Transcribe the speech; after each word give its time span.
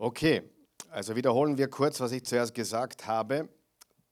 Okay, 0.00 0.44
also 0.90 1.16
wiederholen 1.16 1.58
wir 1.58 1.68
kurz, 1.68 1.98
was 1.98 2.12
ich 2.12 2.22
zuerst 2.22 2.54
gesagt 2.54 3.08
habe. 3.08 3.48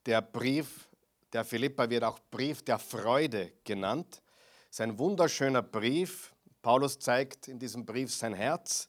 Der 0.04 0.20
Brief 0.20 0.88
der 1.32 1.44
Philippa 1.44 1.88
wird 1.88 2.02
auch 2.02 2.18
Brief 2.28 2.62
der 2.62 2.80
Freude 2.80 3.52
genannt. 3.62 4.20
Es 4.68 4.76
ist 4.76 4.80
ein 4.80 4.98
wunderschöner 4.98 5.62
Brief. 5.62 6.34
Paulus 6.60 6.98
zeigt 6.98 7.46
in 7.46 7.60
diesem 7.60 7.86
Brief 7.86 8.12
sein 8.12 8.34
Herz. 8.34 8.88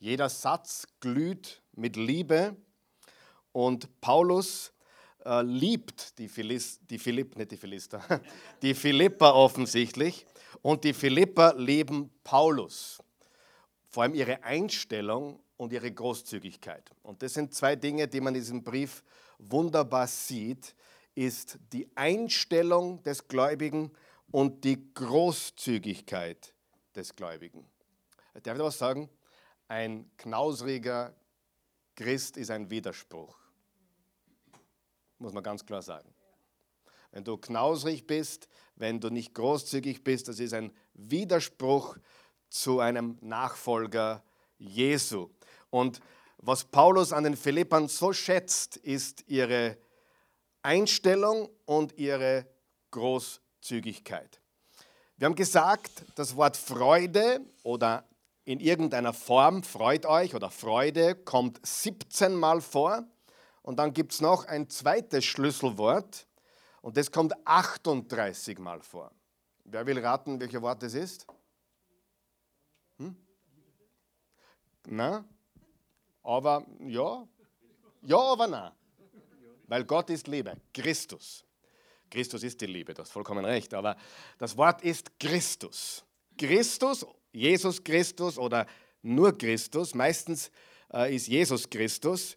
Jeder 0.00 0.28
Satz 0.28 0.88
glüht 0.98 1.62
mit 1.76 1.94
Liebe. 1.94 2.56
Und 3.52 4.00
Paulus 4.00 4.72
äh, 5.24 5.40
liebt 5.42 6.18
die, 6.18 6.26
Philis, 6.26 6.80
die 6.90 6.98
Philipp, 6.98 7.36
nicht 7.36 7.52
die 7.52 7.56
Philister, 7.56 8.02
die 8.62 8.74
Philippa 8.74 9.30
offensichtlich. 9.30 10.26
Und 10.62 10.82
die 10.82 10.94
Philipper 10.94 11.54
lieben 11.56 12.10
Paulus. 12.24 13.00
Vor 13.88 14.02
allem 14.02 14.14
ihre 14.14 14.42
Einstellung 14.42 15.43
und 15.64 15.72
ihre 15.72 15.90
Großzügigkeit. 15.90 16.90
Und 17.02 17.22
das 17.22 17.34
sind 17.34 17.54
zwei 17.54 17.74
Dinge, 17.74 18.06
die 18.06 18.20
man 18.20 18.34
in 18.34 18.40
diesem 18.40 18.62
Brief 18.62 19.02
wunderbar 19.38 20.06
sieht, 20.06 20.74
ist 21.14 21.58
die 21.72 21.88
Einstellung 21.96 23.02
des 23.02 23.26
Gläubigen 23.26 23.90
und 24.30 24.64
die 24.64 24.92
Großzügigkeit 24.94 26.54
des 26.94 27.14
Gläubigen. 27.16 27.66
Darf 28.42 28.56
ich 28.56 28.62
was 28.62 28.78
sagen? 28.78 29.08
Ein 29.68 30.10
knausriger 30.16 31.14
Christ 31.94 32.36
ist 32.36 32.50
ein 32.50 32.68
Widerspruch. 32.68 33.38
Muss 35.18 35.32
man 35.32 35.42
ganz 35.42 35.64
klar 35.64 35.82
sagen. 35.82 36.12
Wenn 37.12 37.24
du 37.24 37.38
knausrig 37.38 38.06
bist, 38.06 38.48
wenn 38.74 39.00
du 39.00 39.08
nicht 39.08 39.34
großzügig 39.34 40.02
bist, 40.02 40.26
das 40.26 40.40
ist 40.40 40.52
ein 40.52 40.72
Widerspruch 40.94 41.96
zu 42.50 42.80
einem 42.80 43.16
Nachfolger 43.20 44.24
Jesu. 44.58 45.30
Und 45.74 46.00
was 46.36 46.66
Paulus 46.66 47.12
an 47.12 47.24
den 47.24 47.36
Philippern 47.36 47.88
so 47.88 48.12
schätzt, 48.12 48.76
ist 48.76 49.24
ihre 49.26 49.76
Einstellung 50.62 51.50
und 51.64 51.98
ihre 51.98 52.46
Großzügigkeit. 52.92 54.40
Wir 55.16 55.26
haben 55.26 55.34
gesagt, 55.34 56.04
das 56.14 56.36
Wort 56.36 56.56
Freude 56.56 57.40
oder 57.64 58.08
in 58.44 58.60
irgendeiner 58.60 59.12
Form 59.12 59.64
freut 59.64 60.06
euch 60.06 60.36
oder 60.36 60.48
Freude 60.48 61.16
kommt 61.16 61.58
17 61.66 62.36
Mal 62.36 62.60
vor. 62.60 63.02
Und 63.62 63.80
dann 63.80 63.92
gibt 63.92 64.12
es 64.12 64.20
noch 64.20 64.44
ein 64.44 64.70
zweites 64.70 65.24
Schlüsselwort 65.24 66.28
und 66.82 66.96
das 66.96 67.10
kommt 67.10 67.34
38 67.48 68.60
Mal 68.60 68.80
vor. 68.80 69.10
Wer 69.64 69.84
will 69.86 69.98
raten, 69.98 70.38
welches 70.38 70.62
Wort 70.62 70.84
es 70.84 70.94
ist? 70.94 71.26
Hm? 72.98 73.16
Na? 74.86 75.24
Aber 76.24 76.66
ja, 76.80 77.26
ja, 78.02 78.18
aber 78.18 78.46
nein. 78.46 78.72
Weil 79.66 79.84
Gott 79.84 80.10
ist 80.10 80.26
Liebe, 80.26 80.56
Christus. 80.72 81.44
Christus 82.10 82.42
ist 82.42 82.60
die 82.60 82.66
Liebe, 82.66 82.94
du 82.94 83.02
hast 83.02 83.12
vollkommen 83.12 83.44
recht. 83.44 83.72
Aber 83.74 83.96
das 84.38 84.56
Wort 84.56 84.82
ist 84.82 85.18
Christus. 85.18 86.04
Christus, 86.36 87.06
Jesus 87.32 87.82
Christus 87.82 88.38
oder 88.38 88.66
nur 89.02 89.36
Christus. 89.36 89.94
Meistens 89.94 90.50
äh, 90.92 91.14
ist 91.14 91.28
Jesus 91.28 91.68
Christus. 91.68 92.34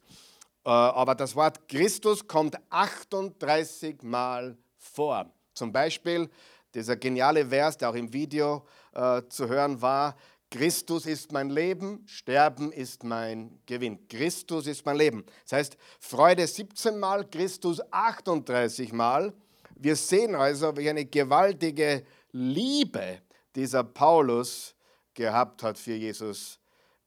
Äh, 0.65 0.69
aber 0.69 1.15
das 1.15 1.35
Wort 1.35 1.67
Christus 1.67 2.27
kommt 2.27 2.57
38 2.69 4.01
Mal 4.03 4.57
vor. 4.77 5.31
Zum 5.53 5.71
Beispiel 5.71 6.29
dieser 6.73 6.95
geniale 6.95 7.45
Vers, 7.45 7.77
der 7.77 7.89
auch 7.89 7.95
im 7.95 8.11
Video 8.11 8.65
äh, 8.93 9.21
zu 9.29 9.47
hören 9.47 9.81
war. 9.81 10.15
Christus 10.49 11.05
ist 11.05 11.31
mein 11.31 11.49
Leben, 11.49 12.03
Sterben 12.07 12.71
ist 12.71 13.03
mein 13.03 13.59
Gewinn. 13.65 14.07
Christus 14.07 14.67
ist 14.67 14.85
mein 14.85 14.97
Leben. 14.97 15.25
Das 15.43 15.53
heißt, 15.53 15.77
Freude 15.99 16.47
17 16.47 16.97
Mal, 16.97 17.29
Christus 17.29 17.81
38 17.91 18.93
Mal. 18.93 19.33
Wir 19.75 19.95
sehen 19.95 20.35
also, 20.35 20.75
wie 20.77 20.89
eine 20.89 21.05
gewaltige 21.05 22.05
Liebe 22.31 23.21
dieser 23.55 23.83
Paulus 23.83 24.73
gehabt 25.13 25.63
hat 25.63 25.77
für 25.77 25.95
Jesus 25.95 26.59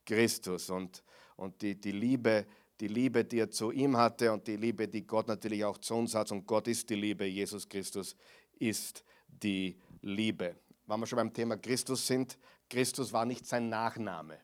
Christus 0.05 0.69
und, 0.69 1.03
und 1.37 1.63
die, 1.63 1.81
die, 1.81 1.93
Liebe, 1.93 2.47
die 2.81 2.89
Liebe, 2.89 3.25
die 3.25 3.39
er 3.39 3.51
zu 3.51 3.71
ihm 3.71 3.97
hatte 3.97 4.33
und 4.33 4.47
die 4.47 4.57
Liebe, 4.57 4.87
die 4.87 5.07
Gott 5.07 5.29
natürlich 5.29 5.65
auch 5.65 5.79
zu 5.79 5.95
uns 5.95 6.15
hat. 6.15 6.31
Und 6.31 6.47
Gott 6.47 6.69
ist 6.69 6.91
die 6.91 6.97
Liebe, 6.97 7.25
Jesus 7.25 7.69
Christus 7.69 8.17
ist 8.59 9.05
die 9.29 9.79
Liebe. 10.03 10.57
Wenn 10.87 11.01
wir 11.01 11.07
schon 11.07 11.17
beim 11.17 11.33
Thema 11.33 11.57
Christus 11.57 12.07
sind, 12.07 12.37
Christus 12.71 13.13
war 13.13 13.27
nicht 13.27 13.47
sein 13.47 13.69
Nachname. 13.69 14.39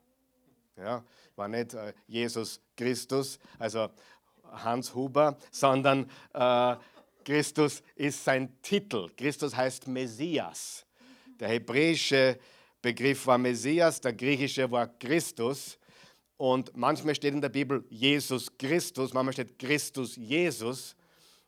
Ja, 0.77 1.03
war 1.37 1.49
nicht 1.49 1.73
äh, 1.73 1.95
Jesus 2.07 2.61
Christus, 2.77 3.39
also 3.59 3.89
Hans 4.45 4.95
Huber, 4.95 5.39
sondern 5.51 6.11
äh, 6.35 6.77
Christus 7.25 7.83
ist 7.95 8.23
sein 8.23 8.61
Titel. 8.61 9.09
Christus 9.17 9.57
heißt 9.57 9.89
Messias. 9.89 10.85
Der 11.41 11.49
hebräische 11.49 12.39
Begriff 12.83 13.27
war 13.27 13.39
Messias, 13.39 14.01
der 14.01 14.13
griechische 14.13 14.71
war 14.71 14.87
Christus. 14.87 15.79
Und 16.37 16.77
manchmal 16.77 17.15
steht 17.15 17.33
in 17.33 17.41
der 17.41 17.49
Bibel 17.49 17.85
Jesus 17.89 18.57
Christus, 18.59 19.15
manchmal 19.15 19.33
steht 19.33 19.59
Christus 19.59 20.17
Jesus. 20.17 20.95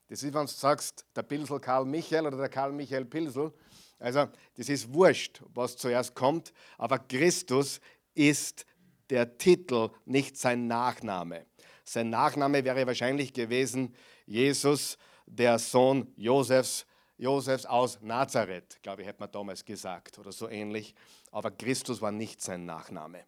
Das 0.09 0.23
ist, 0.23 0.33
wenn 0.33 0.47
du 0.47 0.53
sagst, 0.53 1.05
der 1.15 1.23
Pilsel 1.23 1.61
Karl 1.61 1.85
Michael 1.85 2.27
oder 2.27 2.39
der 2.39 2.49
Karl 2.49 2.73
Michael 2.73 3.05
Pilsel, 3.05 3.53
also 3.99 4.27
das 4.57 4.69
ist 4.69 4.93
wurscht, 4.93 5.43
was 5.55 5.77
zuerst 5.77 6.15
kommt, 6.15 6.53
aber 6.77 6.99
Christus 6.99 7.81
ist 8.15 8.67
der 9.11 9.39
Titel, 9.39 9.91
nicht 10.05 10.37
sein 10.37 10.67
Nachname. 10.67 11.47
Sein 11.85 12.11
Nachname 12.11 12.65
wäre 12.65 12.87
wahrscheinlich 12.87 13.33
gewesen 13.33 13.95
Jesus, 14.27 14.99
der 15.27 15.59
Sohn 15.59 16.13
Josefs, 16.17 16.87
Josefs 17.17 17.67
aus 17.67 17.99
Nazareth, 18.01 18.79
glaube 18.83 19.03
ich, 19.03 19.09
hätte 19.09 19.21
man 19.21 19.31
damals 19.31 19.65
gesagt 19.65 20.19
oder 20.19 20.31
so 20.31 20.49
ähnlich. 20.49 20.95
Aber 21.33 21.51
Christus 21.51 22.01
war 22.01 22.13
nicht 22.13 22.41
sein 22.41 22.65
Nachname. 22.65 23.25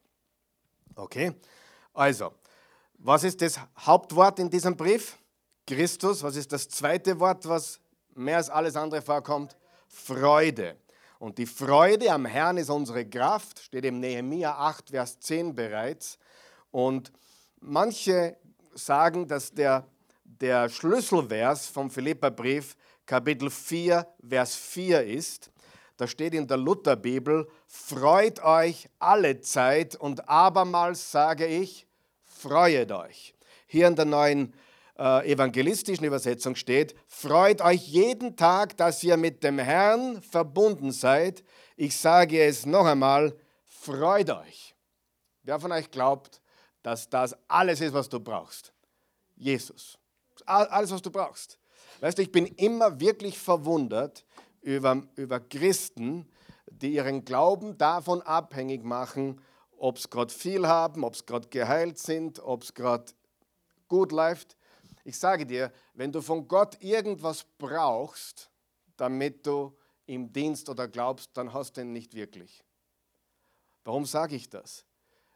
Okay, 0.94 1.32
also, 1.92 2.34
was 2.94 3.24
ist 3.24 3.40
das 3.40 3.58
Hauptwort 3.78 4.38
in 4.38 4.50
diesem 4.50 4.76
Brief? 4.76 5.18
Christus. 5.66 6.22
Was 6.22 6.36
ist 6.36 6.52
das 6.52 6.68
zweite 6.68 7.18
Wort, 7.20 7.48
was 7.48 7.80
mehr 8.14 8.38
als 8.38 8.50
alles 8.50 8.76
andere 8.76 9.02
vorkommt? 9.02 9.56
Freude. 9.90 10.76
Und 11.18 11.36
die 11.36 11.46
Freude 11.46 12.10
am 12.10 12.24
Herrn 12.24 12.56
ist 12.56 12.70
unsere 12.70 13.04
Kraft, 13.04 13.58
steht 13.58 13.84
im 13.84 14.00
Nehemia 14.00 14.56
8, 14.56 14.90
Vers 14.90 15.20
10 15.20 15.54
bereits. 15.54 16.18
Und 16.70 17.12
manche 17.60 18.36
sagen, 18.74 19.26
dass 19.28 19.52
der, 19.52 19.86
der 20.24 20.68
Schlüsselvers 20.68 21.66
vom 21.66 21.90
Philipperbrief 21.90 22.76
Kapitel 23.04 23.50
4, 23.50 24.06
Vers 24.26 24.54
4 24.54 25.04
ist. 25.04 25.50
Da 25.96 26.06
steht 26.06 26.32
in 26.32 26.46
der 26.46 26.56
Lutherbibel, 26.56 27.46
freut 27.66 28.42
euch 28.42 28.88
alle 28.98 29.40
Zeit 29.40 29.96
und 29.96 30.26
abermals 30.28 31.10
sage 31.10 31.46
ich, 31.46 31.86
freuet 32.24 32.92
euch. 32.92 33.34
Hier 33.66 33.88
in 33.88 33.96
der 33.96 34.06
neuen 34.06 34.54
äh, 35.00 35.32
evangelistischen 35.32 36.04
Übersetzung 36.04 36.54
steht, 36.54 36.94
freut 37.08 37.62
euch 37.62 37.88
jeden 37.88 38.36
Tag, 38.36 38.76
dass 38.76 39.02
ihr 39.02 39.16
mit 39.16 39.42
dem 39.42 39.58
Herrn 39.58 40.20
verbunden 40.20 40.92
seid. 40.92 41.42
Ich 41.76 41.96
sage 41.96 42.44
es 42.44 42.66
noch 42.66 42.84
einmal, 42.84 43.34
freut 43.64 44.28
euch. 44.28 44.74
Wer 45.42 45.58
von 45.58 45.72
euch 45.72 45.90
glaubt, 45.90 46.42
dass 46.82 47.08
das 47.08 47.34
alles 47.48 47.80
ist, 47.80 47.94
was 47.94 48.10
du 48.10 48.20
brauchst? 48.20 48.74
Jesus. 49.36 49.98
Alles, 50.44 50.90
was 50.90 51.00
du 51.00 51.10
brauchst. 51.10 51.58
Weißt 52.00 52.18
du, 52.18 52.22
ich 52.22 52.30
bin 52.30 52.44
immer 52.44 53.00
wirklich 53.00 53.38
verwundert 53.38 54.26
über, 54.60 55.02
über 55.16 55.40
Christen, 55.40 56.28
die 56.66 56.92
ihren 56.92 57.24
Glauben 57.24 57.78
davon 57.78 58.20
abhängig 58.20 58.84
machen, 58.84 59.40
ob 59.78 59.96
es 59.96 60.10
gerade 60.10 60.32
viel 60.32 60.66
haben, 60.66 61.04
ob 61.04 61.14
es 61.14 61.24
gerade 61.24 61.48
geheilt 61.48 61.98
sind, 61.98 62.38
ob 62.40 62.64
es 62.64 62.74
gerade 62.74 63.12
gut 63.88 64.12
läuft. 64.12 64.58
Ich 65.04 65.18
sage 65.18 65.46
dir, 65.46 65.72
wenn 65.94 66.12
du 66.12 66.20
von 66.20 66.46
Gott 66.46 66.82
irgendwas 66.82 67.44
brauchst, 67.58 68.50
damit 68.96 69.46
du 69.46 69.76
ihm 70.06 70.32
dienst 70.32 70.68
oder 70.68 70.88
glaubst, 70.88 71.30
dann 71.36 71.52
hast 71.52 71.76
du 71.76 71.82
ihn 71.82 71.92
nicht 71.92 72.14
wirklich. 72.14 72.64
Warum 73.84 74.04
sage 74.04 74.36
ich 74.36 74.48
das? 74.48 74.84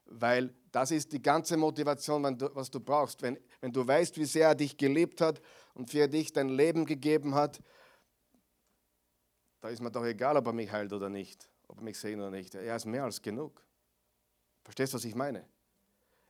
Weil 0.07 0.55
das 0.71 0.91
ist 0.91 1.13
die 1.13 1.23
ganze 1.23 1.57
Motivation, 1.57 2.23
was 2.55 2.71
du 2.71 2.81
brauchst. 2.81 3.23
Wenn, 3.23 3.39
wenn 3.61 3.73
du 3.73 3.87
weißt, 3.87 4.19
wie 4.19 4.27
sehr 4.27 4.49
er 4.49 4.55
dich 4.55 4.77
geliebt 4.77 5.21
hat 5.21 5.41
und 5.73 5.91
für 5.91 6.09
dich 6.09 6.33
dein 6.33 6.51
Leben 6.51 6.85
gegeben 6.85 7.35
hat, 7.35 7.61
da 9.61 9.71
ist 9.71 9.81
mir 9.81 9.91
doch 9.91 10.05
egal, 10.05 10.37
ob 10.37 10.47
er 10.47 10.53
mich 10.53 10.71
heilt 10.71 10.93
oder 10.93 11.09
nicht, 11.09 11.49
ob 11.69 11.79
er 11.79 11.85
mich 11.85 11.99
sehen 11.99 12.21
oder 12.21 12.31
nicht. 12.31 12.55
Er 12.55 12.77
ist 12.77 12.85
mehr 12.85 13.05
als 13.05 13.23
genug. 13.23 13.65
Verstehst 14.63 14.93
du, 14.93 14.97
was 14.97 15.05
ich 15.07 15.15
meine? 15.15 15.49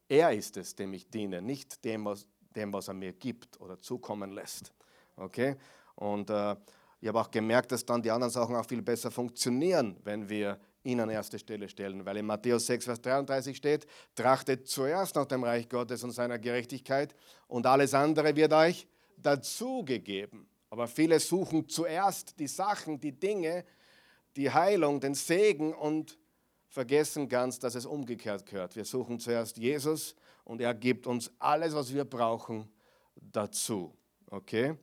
Er 0.08 0.32
ist 0.32 0.56
es, 0.56 0.74
dem 0.76 0.92
ich 0.92 1.08
diene, 1.08 1.42
nicht 1.42 1.84
dem, 1.84 2.04
was, 2.04 2.26
dem, 2.56 2.72
was 2.72 2.88
er 2.88 2.94
mir 2.94 3.12
gibt 3.12 3.60
oder 3.60 3.80
zukommen 3.80 4.32
lässt. 4.32 4.72
Okay? 5.16 5.56
Und 5.96 6.30
äh, 6.30 6.56
ich 7.00 7.08
habe 7.08 7.20
auch 7.20 7.30
gemerkt, 7.30 7.72
dass 7.72 7.84
dann 7.84 8.02
die 8.02 8.10
anderen 8.10 8.32
Sachen 8.32 8.56
auch 8.56 8.66
viel 8.66 8.82
besser 8.82 9.10
funktionieren, 9.10 9.96
wenn 10.04 10.28
wir 10.28 10.58
ihn 10.84 11.00
an 11.00 11.10
erste 11.10 11.38
Stelle 11.38 11.68
stellen, 11.68 12.04
weil 12.04 12.18
in 12.18 12.26
Matthäus 12.26 12.66
6, 12.66 12.84
Vers 12.84 13.00
33 13.00 13.56
steht, 13.56 13.86
trachtet 14.14 14.68
zuerst 14.68 15.14
nach 15.16 15.26
dem 15.26 15.44
Reich 15.44 15.68
Gottes 15.68 16.04
und 16.04 16.12
seiner 16.12 16.38
Gerechtigkeit 16.38 17.14
und 17.48 17.66
alles 17.66 17.94
andere 17.94 18.36
wird 18.36 18.52
euch 18.52 18.86
dazugegeben. 19.16 20.46
Aber 20.70 20.88
viele 20.88 21.20
suchen 21.20 21.68
zuerst 21.68 22.38
die 22.38 22.46
Sachen, 22.48 23.00
die 23.00 23.12
Dinge, 23.12 23.64
die 24.36 24.50
Heilung, 24.50 25.00
den 25.00 25.14
Segen 25.14 25.72
und 25.72 26.18
vergessen 26.68 27.28
ganz, 27.28 27.58
dass 27.58 27.74
es 27.74 27.86
umgekehrt 27.86 28.46
gehört. 28.46 28.74
Wir 28.76 28.84
suchen 28.84 29.20
zuerst 29.20 29.56
Jesus 29.56 30.16
und 30.44 30.60
er 30.60 30.74
gibt 30.74 31.06
uns 31.06 31.30
alles, 31.38 31.74
was 31.74 31.92
wir 31.92 32.04
brauchen, 32.04 32.68
dazu. 33.16 33.94
Okay? 34.30 34.76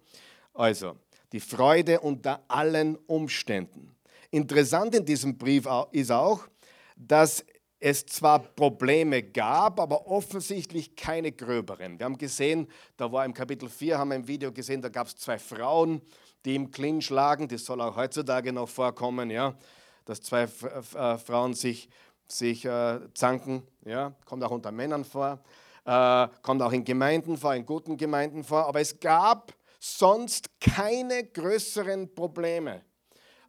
Also, 0.53 0.97
die 1.31 1.39
Freude 1.39 1.99
unter 1.99 2.43
allen 2.47 2.97
Umständen. 3.07 3.95
Interessant 4.31 4.95
in 4.95 5.05
diesem 5.05 5.37
Brief 5.37 5.67
ist 5.91 6.11
auch, 6.11 6.47
dass 6.95 7.43
es 7.79 8.05
zwar 8.05 8.39
Probleme 8.39 9.23
gab, 9.23 9.79
aber 9.79 10.05
offensichtlich 10.07 10.95
keine 10.95 11.31
gröberen. 11.31 11.97
Wir 11.97 12.05
haben 12.05 12.17
gesehen, 12.17 12.67
da 12.95 13.11
war 13.11 13.25
im 13.25 13.33
Kapitel 13.33 13.67
4, 13.67 13.97
haben 13.97 14.09
wir 14.09 14.17
im 14.17 14.27
Video 14.27 14.51
gesehen, 14.51 14.81
da 14.81 14.89
gab 14.89 15.07
es 15.07 15.15
zwei 15.15 15.39
Frauen, 15.39 16.01
die 16.45 16.55
im 16.55 16.69
Clinch 16.69 17.09
lagen. 17.09 17.47
Das 17.47 17.65
soll 17.65 17.81
auch 17.81 17.95
heutzutage 17.95 18.53
noch 18.53 18.69
vorkommen, 18.69 19.31
ja, 19.31 19.57
dass 20.05 20.21
zwei 20.21 20.43
äh, 20.43 21.17
Frauen 21.17 21.55
sich, 21.55 21.89
sich 22.31 22.65
äh, 22.65 22.99
zanken. 23.13 23.63
Ja, 23.85 24.13
kommt 24.25 24.43
auch 24.43 24.51
unter 24.51 24.71
Männern 24.71 25.03
vor, 25.03 25.39
äh, 25.85 26.27
kommt 26.41 26.61
auch 26.61 26.71
in 26.71 26.83
Gemeinden 26.83 27.37
vor, 27.37 27.53
in 27.55 27.65
guten 27.65 27.97
Gemeinden 27.97 28.43
vor. 28.43 28.65
Aber 28.65 28.79
es 28.79 28.99
gab 28.99 29.53
sonst 29.79 30.49
keine 30.59 31.23
größeren 31.23 32.13
Probleme. 32.13 32.83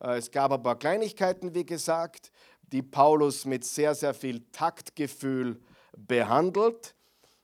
Äh, 0.01 0.19
es 0.19 0.31
gab 0.31 0.53
ein 0.53 0.63
paar 0.63 0.79
Kleinigkeiten, 0.79 1.55
wie 1.55 1.67
gesagt, 1.67 2.33
die 2.63 2.83
Paulus 2.83 3.45
mit 3.45 3.65
sehr, 3.65 3.95
sehr 3.95 4.15
viel 4.15 4.45
Taktgefühl 4.51 5.61
behandelt. 5.97 6.95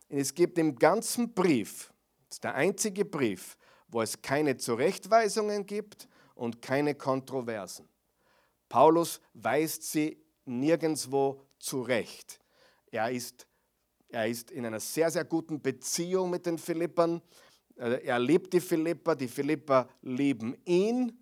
Es 0.09 0.33
gibt 0.33 0.57
im 0.57 0.75
ganzen 0.75 1.33
Brief, 1.33 1.93
das 2.27 2.37
ist 2.37 2.43
der 2.43 2.55
einzige 2.55 3.05
Brief, 3.05 3.55
wo 3.87 4.01
es 4.01 4.21
keine 4.21 4.57
Zurechtweisungen 4.57 5.65
gibt 5.65 6.07
und 6.33 6.61
keine 6.61 6.95
Kontroversen. 6.95 7.87
Paulus 8.69 9.21
weist 9.33 9.83
sie 9.83 10.17
nirgendwo 10.49 11.41
zurecht. 11.59 12.39
Er 12.91 13.11
ist, 13.11 13.47
er 14.09 14.27
ist 14.27 14.51
in 14.51 14.65
einer 14.65 14.79
sehr, 14.79 15.11
sehr 15.11 15.25
guten 15.25 15.61
Beziehung 15.61 16.29
mit 16.29 16.45
den 16.45 16.57
Philippern. 16.57 17.21
Äh, 17.77 18.05
er 18.05 18.19
liebt 18.19 18.53
die 18.53 18.59
Philipper, 18.59 19.15
die 19.15 19.27
Philipper 19.27 19.87
lieben 20.01 20.55
ihn 20.65 21.17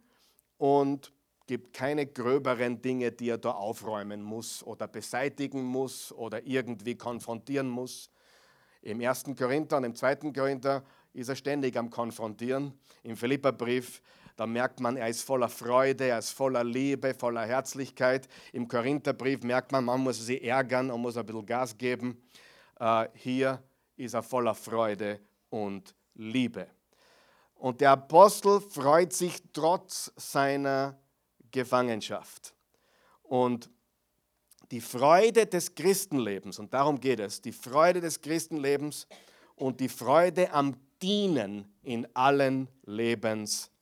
und 0.57 1.11
gibt 1.45 1.73
keine 1.73 2.05
gröberen 2.05 2.81
Dinge, 2.81 3.11
die 3.11 3.29
er 3.29 3.37
da 3.37 3.51
aufräumen 3.51 4.21
muss 4.21 4.63
oder 4.63 4.87
beseitigen 4.87 5.63
muss 5.63 6.11
oder 6.11 6.45
irgendwie 6.45 6.95
konfrontieren 6.95 7.69
muss. 7.69 8.09
Im 8.81 9.01
1. 9.01 9.25
Korinther 9.37 9.77
und 9.77 9.85
im 9.85 9.95
2. 9.95 10.15
Korinther 10.33 10.83
ist 11.13 11.29
er 11.29 11.35
ständig 11.35 11.75
am 11.77 11.89
Konfrontieren. 11.89 12.73
Im 13.03 13.17
Philipperbrief, 13.17 14.01
da 14.37 14.45
merkt 14.45 14.79
man, 14.79 14.97
er 14.97 15.09
ist 15.09 15.23
voller 15.23 15.49
Freude, 15.49 16.05
er 16.05 16.19
ist 16.19 16.29
voller 16.29 16.63
Liebe, 16.63 17.15
voller 17.15 17.45
Herzlichkeit. 17.45 18.27
Im 18.53 18.67
Korintherbrief 18.67 19.41
merkt 19.41 19.71
man, 19.71 19.83
man 19.83 19.99
muss 19.99 20.23
sie 20.23 20.41
ärgern 20.43 20.91
und 20.91 21.01
muss 21.01 21.17
ein 21.17 21.25
bisschen 21.25 21.45
Gas 21.45 21.75
geben. 21.75 22.21
Äh, 22.79 23.07
hier 23.15 23.63
ist 23.95 24.13
er 24.13 24.21
voller 24.21 24.53
Freude 24.53 25.19
und 25.49 25.95
Liebe. 26.13 26.67
Und 27.55 27.81
der 27.81 27.91
Apostel 27.91 28.61
freut 28.61 29.11
sich 29.11 29.41
trotz 29.51 30.11
seiner 30.15 30.99
Gefangenschaft. 31.49 32.53
Und 33.23 33.71
die 34.69 34.81
Freude 34.81 35.47
des 35.47 35.73
Christenlebens, 35.73 36.59
und 36.59 36.71
darum 36.71 36.99
geht 36.99 37.19
es, 37.19 37.41
die 37.41 37.51
Freude 37.51 38.01
des 38.01 38.21
Christenlebens 38.21 39.07
und 39.55 39.79
die 39.79 39.89
Freude 39.89 40.51
am 40.51 40.75
Dienen 41.01 41.73
in 41.81 42.07
allen 42.15 42.67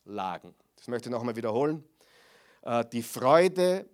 Lebenslagen. 0.06 0.54
Das 0.76 0.88
möchte 0.88 1.10
ich 1.10 1.12
nochmal 1.12 1.36
wiederholen. 1.36 1.84
Äh, 2.62 2.86
die 2.92 3.04
Freude 3.04 3.90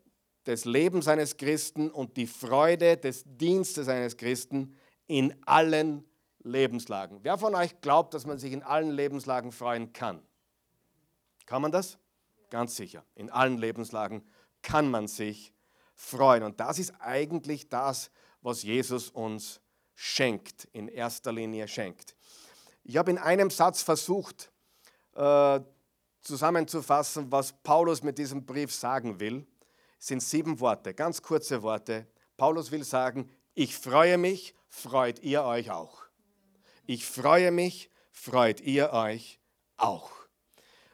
des 0.45 0.65
Lebens 0.65 1.07
eines 1.07 1.37
Christen 1.37 1.89
und 1.89 2.17
die 2.17 2.27
Freude 2.27 2.97
des 2.97 3.23
Dienstes 3.25 3.87
eines 3.87 4.17
Christen 4.17 4.75
in 5.07 5.35
allen 5.45 6.05
Lebenslagen. 6.43 7.19
Wer 7.21 7.37
von 7.37 7.53
euch 7.55 7.79
glaubt, 7.81 8.13
dass 8.13 8.25
man 8.25 8.39
sich 8.39 8.51
in 8.51 8.63
allen 8.63 8.91
Lebenslagen 8.91 9.51
freuen 9.51 9.93
kann? 9.93 10.21
Kann 11.45 11.61
man 11.61 11.71
das? 11.71 11.97
Ganz 12.49 12.75
sicher. 12.75 13.05
In 13.15 13.29
allen 13.29 13.57
Lebenslagen 13.57 14.23
kann 14.61 14.89
man 14.89 15.07
sich 15.07 15.53
freuen. 15.93 16.43
Und 16.43 16.59
das 16.59 16.79
ist 16.79 16.93
eigentlich 16.99 17.69
das, 17.69 18.09
was 18.41 18.63
Jesus 18.63 19.09
uns 19.09 19.61
schenkt, 19.93 20.65
in 20.73 20.87
erster 20.87 21.31
Linie 21.31 21.67
schenkt. 21.67 22.15
Ich 22.83 22.97
habe 22.97 23.11
in 23.11 23.19
einem 23.19 23.51
Satz 23.51 23.83
versucht 23.83 24.51
äh, 25.13 25.59
zusammenzufassen, 26.21 27.31
was 27.31 27.53
Paulus 27.63 28.03
mit 28.03 28.17
diesem 28.17 28.45
Brief 28.45 28.73
sagen 28.73 29.19
will. 29.19 29.45
Sind 29.99 30.21
sieben 30.21 30.59
Worte, 30.59 30.93
ganz 30.93 31.21
kurze 31.21 31.61
Worte. 31.61 32.07
Paulus 32.37 32.71
will 32.71 32.83
sagen, 32.83 33.29
ich 33.53 33.75
freue 33.75 34.17
mich, 34.17 34.55
freut 34.67 35.19
ihr 35.19 35.43
euch 35.43 35.69
auch. 35.69 36.03
Ich 36.85 37.05
freue 37.05 37.51
mich, 37.51 37.91
freut 38.11 38.61
ihr 38.61 38.93
euch 38.93 39.39
auch. 39.77 40.11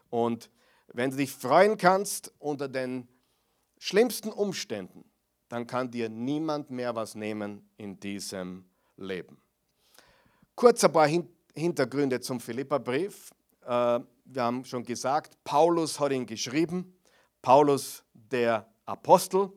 Und 0.09 0.50
wenn 0.88 1.12
du 1.12 1.18
dich 1.18 1.31
freuen 1.31 1.77
kannst 1.77 2.33
unter 2.39 2.68
den 2.68 3.07
schlimmsten 3.77 4.31
Umständen, 4.31 5.09
dann 5.50 5.68
kann 5.68 5.91
dir 5.91 6.09
niemand 6.09 6.69
mehr 6.69 6.95
was 6.95 7.15
nehmen 7.15 7.69
in 7.77 8.00
diesem 8.00 8.69
Leben. 8.97 9.41
Kurz 10.56 10.83
ein 10.83 10.91
paar 10.91 11.07
Hintergründe 11.53 12.19
zum 12.19 12.39
Philipperbrief. 12.39 13.31
Wir 14.29 14.44
haben 14.44 14.65
schon 14.65 14.83
gesagt, 14.83 15.41
Paulus 15.45 16.01
hat 16.01 16.12
ihn 16.12 16.25
geschrieben. 16.25 16.94
Paulus, 17.41 18.03
der 18.13 18.68
Apostel. 18.85 19.50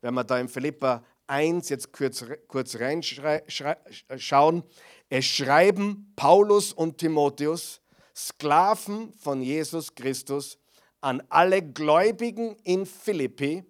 Wenn 0.00 0.14
wir 0.14 0.24
da 0.24 0.38
in 0.38 0.48
Philippa 0.48 1.04
1 1.26 1.68
jetzt 1.68 1.92
kurz, 1.92 2.24
kurz 2.48 2.76
reinschauen, 2.76 4.62
es 5.10 5.24
schreiben 5.26 6.14
Paulus 6.16 6.72
und 6.72 6.96
Timotheus, 6.96 7.82
Sklaven 8.14 9.12
von 9.12 9.42
Jesus 9.42 9.94
Christus, 9.94 10.56
an 11.02 11.22
alle 11.28 11.60
Gläubigen 11.60 12.56
in 12.64 12.86
Philippi, 12.86 13.64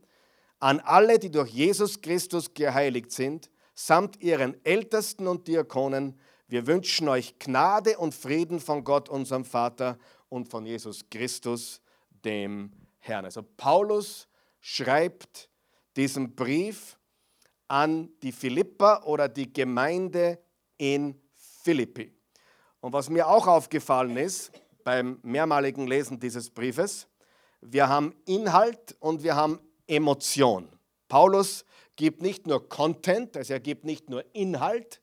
an 0.61 0.79
alle, 0.79 1.19
die 1.19 1.33
durch 1.33 1.51
Jesus 1.51 2.01
Christus 2.01 2.55
geheiligt 2.55 3.11
sind, 3.11 3.51
samt 3.75 4.23
ihren 4.23 4.65
Ältesten 4.65 5.27
und 5.27 5.49
Diakonen. 5.49 6.17
Wir 6.47 6.69
wünschen 6.69 7.09
euch 7.09 7.41
Gnade 7.41 7.99
und 7.99 8.15
Frieden 8.15 8.61
von 8.61 8.85
Gott, 8.85 9.09
unserem 9.09 9.45
Vater, 9.45 9.99
und 10.29 10.49
von 10.49 10.67
Jesus 10.67 11.09
Christus, 11.11 11.81
dem 12.25 12.73
Herrn. 12.99 13.25
Also 13.25 13.43
Paulus 13.43 14.29
schreibt 14.61 15.49
diesen 15.97 16.35
Brief 16.35 16.99
an 17.69 18.11
die 18.23 18.33
Philipper 18.33 19.07
oder 19.07 19.29
die 19.29 19.53
Gemeinde 19.53 20.39
in 20.79 21.21
Philippi. 21.35 22.13
Und 22.81 22.93
was 22.93 23.09
mir 23.09 23.27
auch 23.29 23.47
aufgefallen 23.47 24.17
ist 24.17 24.53
beim 24.85 25.19
mehrmaligen 25.23 25.87
Lesen 25.87 26.21
dieses 26.21 26.51
Briefes, 26.51 27.09
wir 27.61 27.89
haben 27.89 28.15
Inhalt 28.27 28.97
und 29.01 29.23
wir 29.23 29.35
haben 29.35 29.61
Emotion. 29.87 30.69
Paulus 31.09 31.65
gibt 31.97 32.23
nicht 32.23 32.47
nur 32.47 32.69
Content, 32.69 33.37
also 33.37 33.55
er 33.55 33.61
gibt 33.61 33.85
nicht 33.85 34.11
nur 34.11 34.25
Inhalt, 34.35 35.01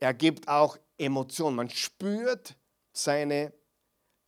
er 0.00 0.12
gibt 0.12 0.48
auch 0.48 0.76
Emotion. 0.98 1.54
Man 1.54 1.70
spürt 1.70 2.56
seine 2.92 3.52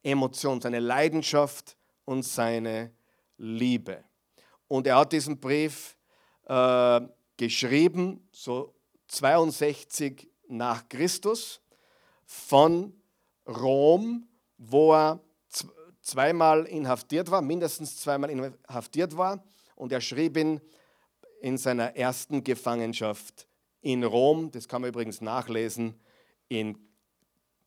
Emotion, 0.06 0.60
seine 0.60 0.78
Leidenschaft 0.78 1.76
und 2.04 2.22
seine 2.22 2.92
Liebe. 3.38 4.04
Und 4.68 4.86
er 4.86 4.98
hat 4.98 5.12
diesen 5.12 5.40
Brief 5.40 5.96
äh, 6.44 7.00
geschrieben, 7.36 8.28
so 8.30 8.74
62 9.08 10.28
nach 10.48 10.88
Christus, 10.88 11.60
von 12.24 12.92
Rom, 13.46 14.28
wo 14.58 14.94
er 14.94 15.20
zweimal 16.00 16.66
inhaftiert 16.66 17.30
war, 17.30 17.42
mindestens 17.42 17.96
zweimal 17.96 18.30
inhaftiert 18.30 19.16
war. 19.16 19.44
Und 19.74 19.92
er 19.92 20.00
schrieb 20.00 20.36
ihn 20.36 20.60
in 21.40 21.58
seiner 21.58 21.96
ersten 21.96 22.42
Gefangenschaft 22.42 23.46
in 23.80 24.04
Rom. 24.04 24.50
Das 24.50 24.68
kann 24.68 24.82
man 24.82 24.90
übrigens 24.90 25.20
nachlesen 25.20 26.00
in 26.48 26.78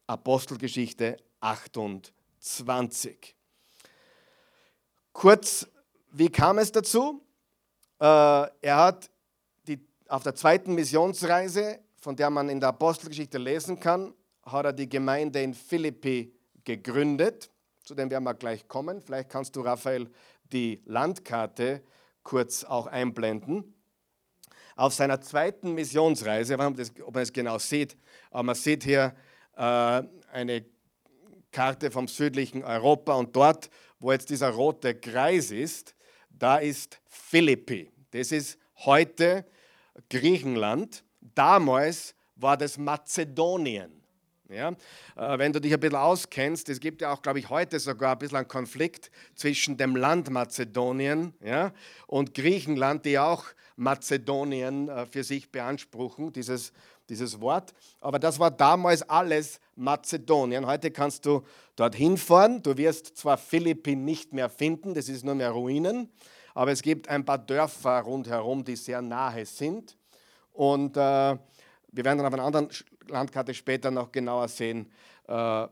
Apostelgeschichte 0.07 1.17
28. 1.39 2.18
Kurz, 5.13 5.67
wie 6.11 6.29
kam 6.29 6.57
es 6.57 6.71
dazu? 6.71 7.21
Äh, 7.99 8.05
er 8.05 8.77
hat 8.77 9.09
die, 9.67 9.79
auf 10.07 10.23
der 10.23 10.35
zweiten 10.35 10.73
Missionsreise, 10.73 11.79
von 11.97 12.15
der 12.15 12.29
man 12.29 12.49
in 12.49 12.59
der 12.59 12.69
Apostelgeschichte 12.69 13.37
lesen 13.37 13.79
kann, 13.79 14.13
hat 14.43 14.65
er 14.65 14.73
die 14.73 14.89
Gemeinde 14.89 15.41
in 15.41 15.53
Philippi 15.53 16.33
gegründet 16.63 17.51
zu 17.89 17.95
dem 17.95 18.11
werden 18.11 18.23
wir 18.23 18.35
gleich 18.35 18.67
kommen. 18.67 19.01
Vielleicht 19.01 19.29
kannst 19.29 19.55
du, 19.55 19.61
Raphael, 19.61 20.11
die 20.53 20.79
Landkarte 20.85 21.81
kurz 22.21 22.63
auch 22.63 22.85
einblenden. 22.85 23.73
Auf 24.75 24.93
seiner 24.93 25.21
zweiten 25.21 25.73
Missionsreise, 25.73 26.53
ob 26.53 26.59
man 26.59 26.75
das 26.75 27.33
genau 27.33 27.57
sieht, 27.57 27.97
aber 28.29 28.43
man 28.43 28.55
sieht 28.55 28.83
hier 28.83 29.15
äh, 29.55 30.03
eine 30.31 30.65
Karte 31.51 31.91
vom 31.91 32.07
südlichen 32.07 32.63
Europa 32.63 33.13
und 33.13 33.35
dort, 33.35 33.69
wo 33.99 34.11
jetzt 34.11 34.29
dieser 34.29 34.49
rote 34.49 34.95
Kreis 34.95 35.51
ist, 35.51 35.95
da 36.29 36.57
ist 36.57 36.99
Philippi. 37.07 37.91
Das 38.11 38.31
ist 38.31 38.57
heute 38.77 39.45
Griechenland. 40.09 41.03
Damals 41.35 42.15
war 42.35 42.55
das 42.55 42.77
Mazedonien. 42.77 43.99
Ja? 44.49 44.69
Äh, 45.15 45.37
wenn 45.37 45.53
du 45.53 45.61
dich 45.61 45.73
ein 45.73 45.79
bisschen 45.79 45.95
auskennst, 45.95 46.69
es 46.69 46.79
gibt 46.79 47.01
ja 47.01 47.11
auch, 47.11 47.21
glaube 47.21 47.39
ich, 47.39 47.49
heute 47.49 47.79
sogar 47.79 48.13
ein 48.13 48.19
bisschen 48.19 48.37
einen 48.37 48.47
Konflikt 48.47 49.11
zwischen 49.35 49.77
dem 49.77 49.95
Land 49.95 50.29
Mazedonien 50.29 51.33
ja, 51.43 51.71
und 52.07 52.33
Griechenland, 52.33 53.05
die 53.05 53.19
auch 53.19 53.45
Mazedonien 53.75 54.89
äh, 54.89 55.05
für 55.05 55.23
sich 55.23 55.51
beanspruchen, 55.51 56.33
dieses, 56.33 56.73
dieses 57.09 57.39
Wort. 57.39 57.73
Aber 58.01 58.19
das 58.19 58.39
war 58.39 58.51
damals 58.51 59.03
alles 59.03 59.59
Mazedonien. 59.79 60.67
Heute 60.67 60.91
kannst 60.91 61.25
du 61.25 61.41
dorthin 61.75 62.17
fahren. 62.17 62.61
Du 62.61 62.77
wirst 62.77 63.17
zwar 63.17 63.37
Philippin 63.37 64.05
nicht 64.05 64.33
mehr 64.33 64.49
finden, 64.49 64.93
das 64.93 65.09
ist 65.09 65.23
nur 65.23 65.35
mehr 65.35 65.51
Ruinen, 65.51 66.11
aber 66.53 66.71
es 66.71 66.81
gibt 66.81 67.07
ein 67.09 67.25
paar 67.25 67.37
Dörfer 67.37 68.01
rundherum, 68.01 68.63
die 68.63 68.75
sehr 68.75 69.01
nahe 69.01 69.45
sind. 69.45 69.97
Und 70.51 70.97
äh, 70.97 70.99
wir 70.99 71.39
werden 72.05 72.17
dann 72.17 72.25
auf 72.25 72.33
einer 72.33 72.43
anderen 72.43 72.69
Landkarte 73.07 73.53
später 73.53 73.89
noch 73.91 74.11
genauer 74.11 74.47
sehen, 74.49 74.91
äh, 75.27 75.67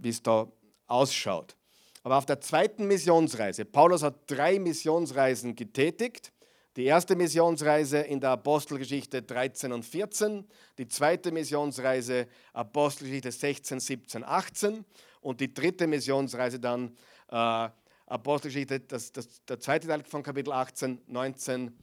wie 0.00 0.08
es 0.08 0.22
da 0.22 0.46
ausschaut. 0.86 1.56
Aber 2.04 2.18
auf 2.18 2.26
der 2.26 2.40
zweiten 2.40 2.86
Missionsreise, 2.86 3.64
Paulus 3.64 4.02
hat 4.02 4.14
drei 4.26 4.58
Missionsreisen 4.58 5.54
getätigt. 5.54 6.31
Die 6.76 6.84
erste 6.84 7.16
Missionsreise 7.16 7.98
in 7.98 8.18
der 8.18 8.30
Apostelgeschichte 8.30 9.20
13 9.20 9.72
und 9.72 9.84
14, 9.84 10.48
die 10.78 10.88
zweite 10.88 11.30
Missionsreise 11.30 12.28
Apostelgeschichte 12.54 13.30
16, 13.30 13.78
17, 13.78 14.24
18 14.24 14.84
und 15.20 15.40
die 15.40 15.52
dritte 15.52 15.86
Missionsreise 15.86 16.58
dann 16.58 16.96
äh, 17.28 17.68
Apostelgeschichte, 18.06 18.80
das, 18.80 19.12
das, 19.12 19.44
der 19.44 19.60
zweite 19.60 19.86
Teil 19.86 20.02
von 20.04 20.22
Kapitel 20.22 20.52
18, 20.52 21.02
19 21.08 21.76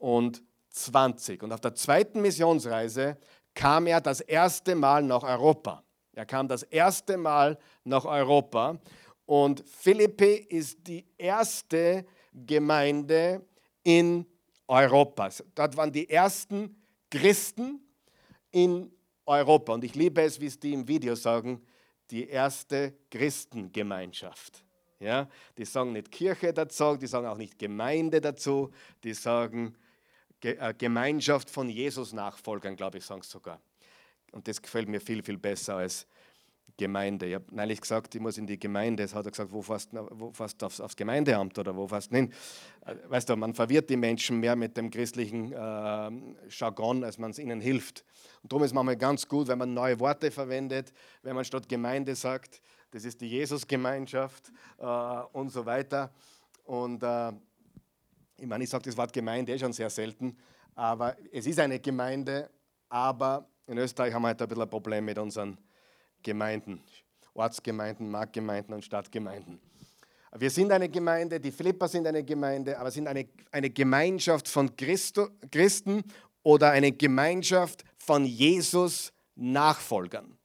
und 0.00 0.42
20. 0.68 1.42
Und 1.42 1.52
auf 1.52 1.60
der 1.60 1.74
zweiten 1.74 2.20
Missionsreise 2.20 3.16
kam 3.54 3.86
er 3.86 4.02
das 4.02 4.20
erste 4.20 4.74
Mal 4.74 5.02
nach 5.02 5.22
Europa. 5.22 5.82
Er 6.12 6.26
kam 6.26 6.46
das 6.46 6.62
erste 6.62 7.16
Mal 7.16 7.58
nach 7.84 8.04
Europa 8.04 8.78
und 9.24 9.64
Philippi 9.66 10.34
ist 10.34 10.86
die 10.86 11.06
erste 11.16 12.04
Gemeinde 12.34 13.46
in 13.86 14.26
Europa. 14.66 15.30
Dort 15.54 15.76
waren 15.76 15.92
die 15.92 16.10
ersten 16.10 16.76
Christen 17.08 17.80
in 18.50 18.90
Europa. 19.24 19.74
Und 19.74 19.84
ich 19.84 19.94
liebe 19.94 20.22
es, 20.22 20.40
wie 20.40 20.46
es 20.46 20.58
die 20.58 20.72
im 20.72 20.88
Video 20.88 21.14
sagen, 21.14 21.64
die 22.10 22.28
erste 22.28 22.94
Christengemeinschaft. 23.08 24.64
Ja, 24.98 25.28
die 25.56 25.64
sagen 25.64 25.92
nicht 25.92 26.10
Kirche 26.10 26.52
dazu, 26.52 26.96
die 26.96 27.06
sagen 27.06 27.26
auch 27.28 27.36
nicht 27.36 27.58
Gemeinde 27.58 28.20
dazu, 28.20 28.72
die 29.04 29.14
sagen 29.14 29.76
äh, 30.40 30.74
Gemeinschaft 30.74 31.48
von 31.48 31.68
Jesus-Nachfolgern, 31.68 32.74
glaube 32.74 32.98
ich, 32.98 33.04
sagen 33.04 33.20
es 33.20 33.30
sogar. 33.30 33.60
Und 34.32 34.48
das 34.48 34.60
gefällt 34.60 34.88
mir 34.88 35.00
viel, 35.00 35.22
viel 35.22 35.38
besser 35.38 35.76
als 35.76 36.08
Gemeinde. 36.76 37.26
Ich 37.26 37.34
habe 37.34 37.44
neulich 37.50 37.80
gesagt, 37.80 38.14
ich 38.14 38.20
muss 38.20 38.38
in 38.38 38.46
die 38.46 38.58
Gemeinde. 38.58 39.02
Jetzt 39.02 39.14
hat 39.14 39.24
er 39.24 39.30
gesagt, 39.30 39.52
wo 39.52 39.62
fast, 39.62 39.90
wo 39.92 40.32
fast 40.32 40.62
aufs, 40.62 40.80
aufs, 40.80 40.96
Gemeindeamt 40.96 41.58
oder 41.58 41.74
wo 41.76 41.88
fast 41.88 42.12
nicht. 42.12 42.32
Äh, 42.84 42.94
weißt 43.08 43.28
du, 43.28 43.36
man 43.36 43.54
verwirrt 43.54 43.88
die 43.90 43.96
Menschen 43.96 44.40
mehr 44.40 44.56
mit 44.56 44.76
dem 44.76 44.90
christlichen 44.90 45.52
äh, 45.52 46.10
Jargon, 46.50 47.04
als 47.04 47.18
man 47.18 47.30
es 47.30 47.38
ihnen 47.38 47.60
hilft. 47.60 48.04
Und 48.42 48.52
darum 48.52 48.62
ist 48.62 48.70
es 48.70 48.74
manchmal 48.74 48.96
ganz 48.96 49.26
gut, 49.26 49.48
wenn 49.48 49.58
man 49.58 49.72
neue 49.74 49.98
Worte 50.00 50.30
verwendet, 50.30 50.92
wenn 51.22 51.34
man 51.34 51.44
statt 51.44 51.68
Gemeinde 51.68 52.14
sagt, 52.14 52.60
das 52.90 53.04
ist 53.04 53.20
die 53.20 53.28
Jesusgemeinschaft 53.28 54.52
äh, 54.78 54.86
und 55.32 55.50
so 55.50 55.66
weiter. 55.66 56.12
Und 56.64 57.02
äh, 57.02 57.32
ich 58.38 58.46
meine, 58.46 58.64
ich 58.64 58.70
sage 58.70 58.84
das 58.84 58.96
Wort 58.96 59.12
Gemeinde 59.12 59.54
eh 59.54 59.58
schon 59.58 59.72
sehr 59.72 59.90
selten, 59.90 60.36
aber 60.74 61.16
es 61.32 61.46
ist 61.46 61.58
eine 61.58 61.80
Gemeinde, 61.80 62.50
aber 62.88 63.48
in 63.66 63.78
Österreich 63.78 64.12
haben 64.12 64.22
wir 64.22 64.28
halt 64.28 64.42
ein 64.42 64.48
bisschen 64.48 64.62
ein 64.62 64.70
Problem 64.70 65.04
mit 65.04 65.18
unseren 65.18 65.58
Gemeinden, 66.26 66.82
Ortsgemeinden, 67.34 68.10
Marktgemeinden 68.10 68.74
und 68.74 68.84
Stadtgemeinden. 68.84 69.60
Wir 70.36 70.50
sind 70.50 70.72
eine 70.72 70.88
Gemeinde, 70.88 71.38
die 71.38 71.52
Philipper 71.52 71.86
sind 71.86 72.04
eine 72.04 72.24
Gemeinde, 72.24 72.76
aber 72.76 72.90
sind 72.90 73.06
eine, 73.06 73.28
eine 73.52 73.70
Gemeinschaft 73.70 74.48
von 74.48 74.74
Christo, 74.74 75.28
Christen 75.52 76.02
oder 76.42 76.72
eine 76.72 76.90
Gemeinschaft 76.90 77.84
von 77.96 78.24
Jesus 78.24 79.12
Nachfolgern. 79.36 80.36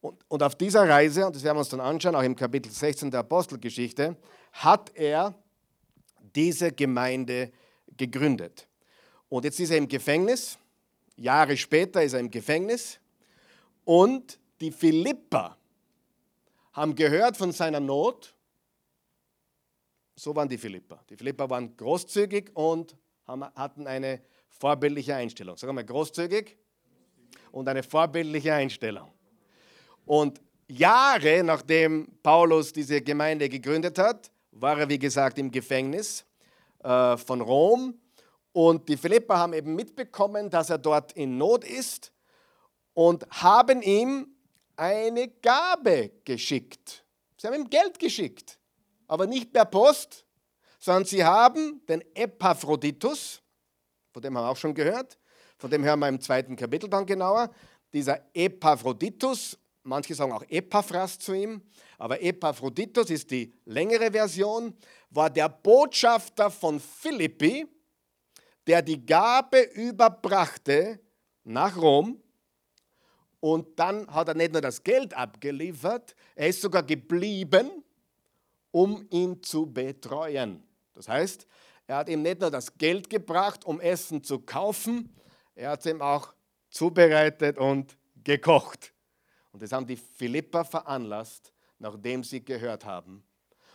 Und, 0.00 0.18
und 0.28 0.42
auf 0.42 0.54
dieser 0.54 0.88
Reise, 0.88 1.26
und 1.26 1.36
das 1.36 1.44
werden 1.44 1.56
wir 1.56 1.60
uns 1.60 1.68
dann 1.68 1.80
anschauen, 1.80 2.14
auch 2.14 2.22
im 2.22 2.34
Kapitel 2.34 2.72
16 2.72 3.10
der 3.10 3.20
Apostelgeschichte, 3.20 4.16
hat 4.52 4.90
er 4.94 5.34
diese 6.34 6.72
Gemeinde 6.72 7.52
gegründet. 7.98 8.66
Und 9.28 9.44
jetzt 9.44 9.60
ist 9.60 9.70
er 9.70 9.76
im 9.76 9.88
Gefängnis. 9.88 10.56
Jahre 11.16 11.54
später 11.58 12.02
ist 12.02 12.14
er 12.14 12.20
im 12.20 12.30
Gefängnis. 12.30 12.98
Und 13.84 14.38
die 14.60 14.70
Philipper 14.70 15.56
haben 16.72 16.94
gehört 16.94 17.36
von 17.36 17.52
seiner 17.52 17.80
Not. 17.80 18.34
So 20.16 20.34
waren 20.34 20.48
die 20.48 20.58
Philipper. 20.58 21.02
Die 21.10 21.16
Philipper 21.16 21.48
waren 21.48 21.76
großzügig 21.76 22.50
und 22.54 22.96
hatten 23.26 23.86
eine 23.86 24.20
vorbildliche 24.48 25.14
Einstellung. 25.14 25.56
Sagen 25.56 25.76
wir 25.76 25.84
großzügig 25.84 26.56
und 27.52 27.68
eine 27.68 27.82
vorbildliche 27.82 28.54
Einstellung. 28.54 29.12
Und 30.06 30.40
Jahre 30.68 31.42
nachdem 31.44 32.08
Paulus 32.22 32.72
diese 32.72 33.00
Gemeinde 33.00 33.48
gegründet 33.48 33.98
hat, 33.98 34.30
war 34.52 34.78
er, 34.78 34.88
wie 34.88 34.98
gesagt, 34.98 35.38
im 35.38 35.50
Gefängnis 35.50 36.24
äh, 36.82 37.16
von 37.16 37.40
Rom. 37.40 37.94
Und 38.52 38.88
die 38.88 38.96
Philipper 38.96 39.38
haben 39.38 39.52
eben 39.52 39.74
mitbekommen, 39.74 40.50
dass 40.50 40.70
er 40.70 40.78
dort 40.78 41.12
in 41.12 41.38
Not 41.38 41.64
ist 41.64 42.12
und 42.94 43.26
haben 43.30 43.82
ihm 43.82 44.26
eine 44.78 45.28
Gabe 45.28 46.10
geschickt. 46.24 47.04
Sie 47.36 47.46
haben 47.46 47.54
ihm 47.54 47.70
Geld 47.70 47.98
geschickt, 47.98 48.58
aber 49.06 49.26
nicht 49.26 49.52
per 49.52 49.64
Post, 49.64 50.24
sondern 50.78 51.04
sie 51.04 51.24
haben 51.24 51.84
den 51.86 52.02
Epaphroditus, 52.14 53.42
von 54.12 54.22
dem 54.22 54.36
haben 54.36 54.44
wir 54.44 54.50
auch 54.50 54.56
schon 54.56 54.74
gehört, 54.74 55.18
von 55.58 55.70
dem 55.70 55.84
hören 55.84 55.98
wir 55.98 56.08
im 56.08 56.20
zweiten 56.20 56.56
Kapitel 56.56 56.88
dann 56.88 57.04
genauer, 57.06 57.50
dieser 57.92 58.20
Epaphroditus 58.34 59.58
Manche 59.88 60.14
sagen 60.14 60.32
auch 60.32 60.44
Epaphras 60.50 61.18
zu 61.18 61.32
ihm, 61.32 61.62
aber 61.96 62.20
Epaphroditus 62.20 63.08
ist 63.08 63.30
die 63.30 63.54
längere 63.64 64.12
Version, 64.12 64.76
war 65.08 65.30
der 65.30 65.48
Botschafter 65.48 66.50
von 66.50 66.78
Philippi, 66.78 67.66
der 68.66 68.82
die 68.82 69.04
Gabe 69.06 69.60
überbrachte 69.60 71.00
nach 71.44 71.74
Rom. 71.78 72.22
Und 73.40 73.78
dann 73.78 74.06
hat 74.08 74.28
er 74.28 74.34
nicht 74.34 74.52
nur 74.52 74.60
das 74.60 74.82
Geld 74.82 75.14
abgeliefert, 75.14 76.14
er 76.34 76.48
ist 76.48 76.60
sogar 76.60 76.82
geblieben, 76.82 77.84
um 78.70 79.06
ihn 79.10 79.42
zu 79.42 79.66
betreuen. 79.66 80.62
Das 80.94 81.08
heißt, 81.08 81.46
er 81.86 81.96
hat 81.96 82.08
ihm 82.08 82.22
nicht 82.22 82.40
nur 82.40 82.50
das 82.50 82.76
Geld 82.76 83.08
gebracht, 83.08 83.64
um 83.64 83.80
Essen 83.80 84.22
zu 84.22 84.40
kaufen, 84.40 85.14
er 85.54 85.70
hat 85.70 85.80
es 85.80 85.86
ihm 85.86 86.02
auch 86.02 86.34
zubereitet 86.70 87.58
und 87.58 87.96
gekocht. 88.22 88.92
Und 89.52 89.62
das 89.62 89.72
haben 89.72 89.86
die 89.86 89.96
Philipper 89.96 90.64
veranlasst, 90.64 91.52
nachdem 91.78 92.22
sie 92.22 92.44
gehört 92.44 92.84
haben. 92.84 93.24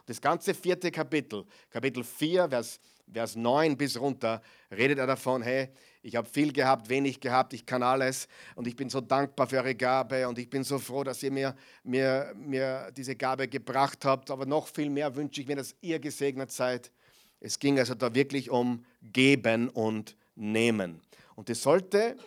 Das 0.05 0.19
ganze 0.19 0.53
vierte 0.53 0.91
Kapitel, 0.91 1.45
Kapitel 1.69 2.03
4, 2.03 2.49
Vers, 2.49 2.79
Vers 3.11 3.35
9 3.35 3.77
bis 3.77 3.99
runter, 3.99 4.41
redet 4.71 4.97
er 4.97 5.07
davon, 5.07 5.41
hey, 5.41 5.69
ich 6.01 6.15
habe 6.15 6.27
viel 6.27 6.51
gehabt, 6.51 6.89
wenig 6.89 7.19
gehabt, 7.19 7.53
ich 7.53 7.65
kann 7.65 7.81
alles 7.81 8.27
und 8.55 8.67
ich 8.67 8.75
bin 8.75 8.89
so 8.89 9.01
dankbar 9.01 9.47
für 9.47 9.57
eure 9.57 9.75
Gabe 9.75 10.27
und 10.27 10.37
ich 10.37 10.49
bin 10.49 10.63
so 10.63 10.77
froh, 10.79 11.03
dass 11.03 11.23
ihr 11.23 11.31
mir, 11.31 11.55
mir, 11.83 12.33
mir 12.35 12.91
diese 12.95 13.15
Gabe 13.15 13.47
gebracht 13.47 14.03
habt. 14.03 14.29
Aber 14.29 14.45
noch 14.45 14.67
viel 14.67 14.89
mehr 14.89 15.15
wünsche 15.15 15.41
ich 15.41 15.47
mir, 15.47 15.55
dass 15.55 15.75
ihr 15.81 15.99
gesegnet 15.99 16.51
seid. 16.51 16.91
Es 17.39 17.57
ging 17.59 17.79
also 17.79 17.95
da 17.95 18.13
wirklich 18.13 18.49
um 18.49 18.85
Geben 19.01 19.69
und 19.69 20.17
Nehmen. 20.35 21.01
Und 21.35 21.49
das 21.49 21.61
sollte 21.61 22.17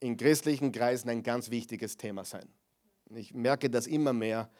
in 0.00 0.16
christlichen 0.16 0.72
Kreisen 0.72 1.10
ein 1.10 1.22
ganz 1.22 1.50
wichtiges 1.50 1.96
Thema 1.96 2.24
sein. 2.24 2.48
Ich 3.14 3.34
merke 3.34 3.68
das 3.68 3.86
immer 3.86 4.12
mehr, 4.12 4.50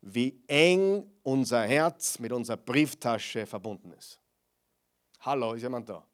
wie 0.00 0.40
eng 0.46 1.04
unser 1.22 1.62
Herz 1.62 2.18
mit 2.18 2.32
unserer 2.32 2.58
Brieftasche 2.58 3.46
verbunden 3.46 3.92
ist. 3.92 4.20
Hallo, 5.24 5.54
ist 5.54 5.62
jemand 5.62 5.88
da? 5.88 6.06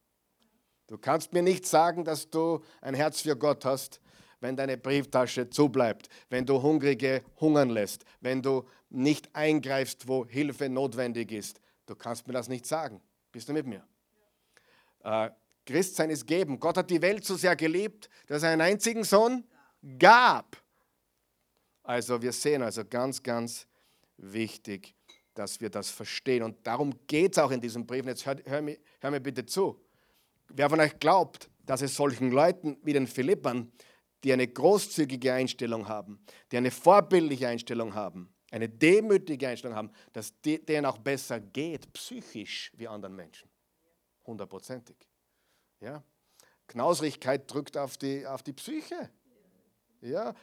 Du 0.87 0.97
kannst 0.97 1.33
mir 1.33 1.43
nicht 1.43 1.67
sagen, 1.67 2.05
dass 2.05 2.31
du 2.31 2.63
ein 2.81 2.95
Herz 2.95 3.23
für 3.23 3.37
Gott 3.37 3.65
hast, 3.65 4.01
wenn 4.39 4.57
deine 4.57 4.77
Brieftasche 4.77 5.51
zubleibt, 5.51 6.09
wenn 6.29 6.47
du 6.47 6.63
Hungrige 6.63 7.25
hungern 7.41 7.71
lässt, 7.71 8.05
wenn 8.21 8.41
du 8.41 8.69
nicht 8.89 9.35
eingreifst, 9.35 10.07
wo 10.07 10.25
Hilfe 10.27 10.69
notwendig 10.69 11.33
ist. 11.33 11.61
Du 11.87 11.97
kannst 11.97 12.29
mir 12.29 12.35
das 12.35 12.49
nicht 12.49 12.67
sagen. 12.67 13.03
Bist 13.33 13.49
du 13.49 13.53
mit 13.53 13.67
mir? 13.67 13.85
Äh, 15.03 15.31
Christsein 15.67 16.11
ist 16.11 16.25
geben. 16.25 16.61
Gott 16.61 16.77
hat 16.77 16.89
die 16.89 17.03
Welt 17.03 17.25
so 17.25 17.35
sehr 17.35 17.57
geliebt, 17.57 18.09
dass 18.29 18.45
er 18.45 18.51
einen 18.51 18.63
einzigen 18.63 19.03
Sohn 19.03 19.45
gab. 19.99 20.57
Also 21.83 22.23
wir 22.23 22.33
sehen 22.33 22.63
also 22.63 22.85
ganz, 22.85 23.21
ganz 23.21 23.67
wichtig, 24.17 24.95
dass 25.41 25.59
wir 25.59 25.71
das 25.71 25.89
verstehen. 25.89 26.43
Und 26.43 26.67
darum 26.67 26.93
geht 27.07 27.33
es 27.33 27.39
auch 27.39 27.51
in 27.51 27.63
diesem 27.63 27.87
Brief. 27.87 28.03
Und 28.03 28.09
jetzt 28.09 28.27
hör, 28.27 28.37
hör, 28.45 28.61
mir, 28.61 28.79
hör 29.01 29.11
mir 29.11 29.21
bitte 29.21 29.47
zu. 29.47 29.83
Wer 30.49 30.69
von 30.69 30.79
euch 30.81 30.99
glaubt, 31.01 31.49
dass 31.65 31.81
es 31.81 31.97
solchen 31.97 32.31
Leuten 32.31 32.77
wie 32.83 32.93
den 32.93 33.07
Philippern, 33.07 33.73
die 34.23 34.35
eine 34.35 34.47
großzügige 34.47 35.33
Einstellung 35.33 35.89
haben, 35.89 36.23
die 36.53 36.59
eine 36.59 36.71
vorbildliche 36.71 37.49
Einstellung 37.49 37.95
haben, 37.95 38.35
eine 38.51 38.69
demütige 38.69 39.49
Einstellung 39.49 39.77
haben, 39.77 39.91
dass 40.13 40.39
denen 40.43 40.85
auch 40.85 40.99
besser 40.99 41.41
geht, 41.41 41.91
psychisch 41.95 42.71
wie 42.77 42.87
anderen 42.87 43.17
Menschen. 43.17 43.49
Hundertprozentig. 44.27 44.97
Ja? 45.81 46.05
Knausrigkeit 46.67 47.51
drückt 47.51 47.79
auf 47.79 47.97
die, 47.97 48.27
auf 48.27 48.43
die 48.43 48.53
Psyche. 48.53 49.09
Ja? 50.03 50.35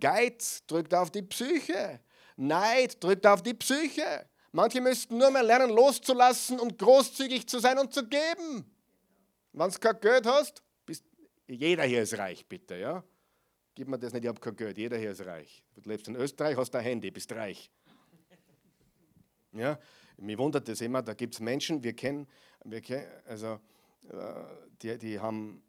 Geiz 0.00 0.64
drückt 0.66 0.94
auf 0.94 1.10
die 1.10 1.22
Psyche. 1.22 2.00
Neid 2.36 3.02
drückt 3.02 3.26
auf 3.26 3.42
die 3.42 3.54
Psyche. 3.54 4.27
Manche 4.52 4.80
müssten 4.80 5.18
nur 5.18 5.30
mehr 5.30 5.42
lernen, 5.42 5.70
loszulassen 5.70 6.58
und 6.58 6.78
großzügig 6.78 7.46
zu 7.46 7.58
sein 7.58 7.78
und 7.78 7.92
zu 7.92 8.06
geben. 8.06 8.64
Wenn 9.52 9.70
du 9.70 9.78
kein 9.78 10.00
Geld 10.00 10.26
hast, 10.26 10.62
bist, 10.86 11.04
jeder 11.46 11.84
hier 11.84 12.02
ist 12.02 12.16
reich, 12.16 12.46
bitte. 12.46 12.76
Ja? 12.76 13.04
Gib 13.74 13.88
mir 13.88 13.98
das 13.98 14.12
nicht, 14.12 14.24
ich 14.24 14.28
habe 14.28 14.40
kein 14.40 14.56
Geld. 14.56 14.78
Jeder 14.78 14.96
hier 14.96 15.12
ist 15.12 15.24
reich. 15.24 15.64
Du 15.74 15.88
lebst 15.88 16.08
in 16.08 16.16
Österreich, 16.16 16.56
hast 16.56 16.74
ein 16.74 16.82
Handy, 16.82 17.10
bist 17.10 17.30
reich. 17.32 17.70
Ja? 19.52 19.78
Mir 20.16 20.38
wundert 20.38 20.68
das 20.68 20.80
immer, 20.80 21.02
da 21.02 21.14
gibt 21.14 21.34
es 21.34 21.40
Menschen, 21.40 21.82
wir 21.82 21.94
kennen, 21.94 22.26
wir 22.64 22.80
kennen 22.80 23.06
also, 23.26 23.60
äh, 24.08 24.18
die, 24.82 24.98
die 24.98 25.20
haben 25.20 25.62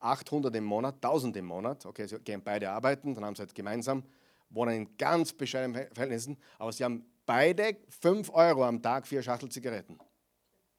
800 0.00 0.54
im 0.56 0.64
Monat, 0.64 0.96
1000 0.96 1.36
im 1.36 1.44
Monat, 1.44 1.84
okay, 1.86 2.06
sie 2.06 2.18
gehen 2.20 2.42
beide 2.42 2.70
arbeiten, 2.70 3.14
dann 3.14 3.24
haben 3.24 3.36
sie 3.36 3.42
halt 3.42 3.54
gemeinsam, 3.54 4.02
wohnen 4.50 4.74
in 4.74 4.96
ganz 4.96 5.32
bescheidenen 5.32 5.88
Verhältnissen, 5.92 6.38
aber 6.58 6.72
sie 6.72 6.84
haben 6.84 7.04
beide 7.26 7.76
5 8.00 8.30
Euro 8.30 8.64
am 8.64 8.82
Tag 8.82 9.06
für 9.06 9.16
eine 9.16 9.22
Schachtel 9.22 9.50
Zigaretten. 9.50 9.98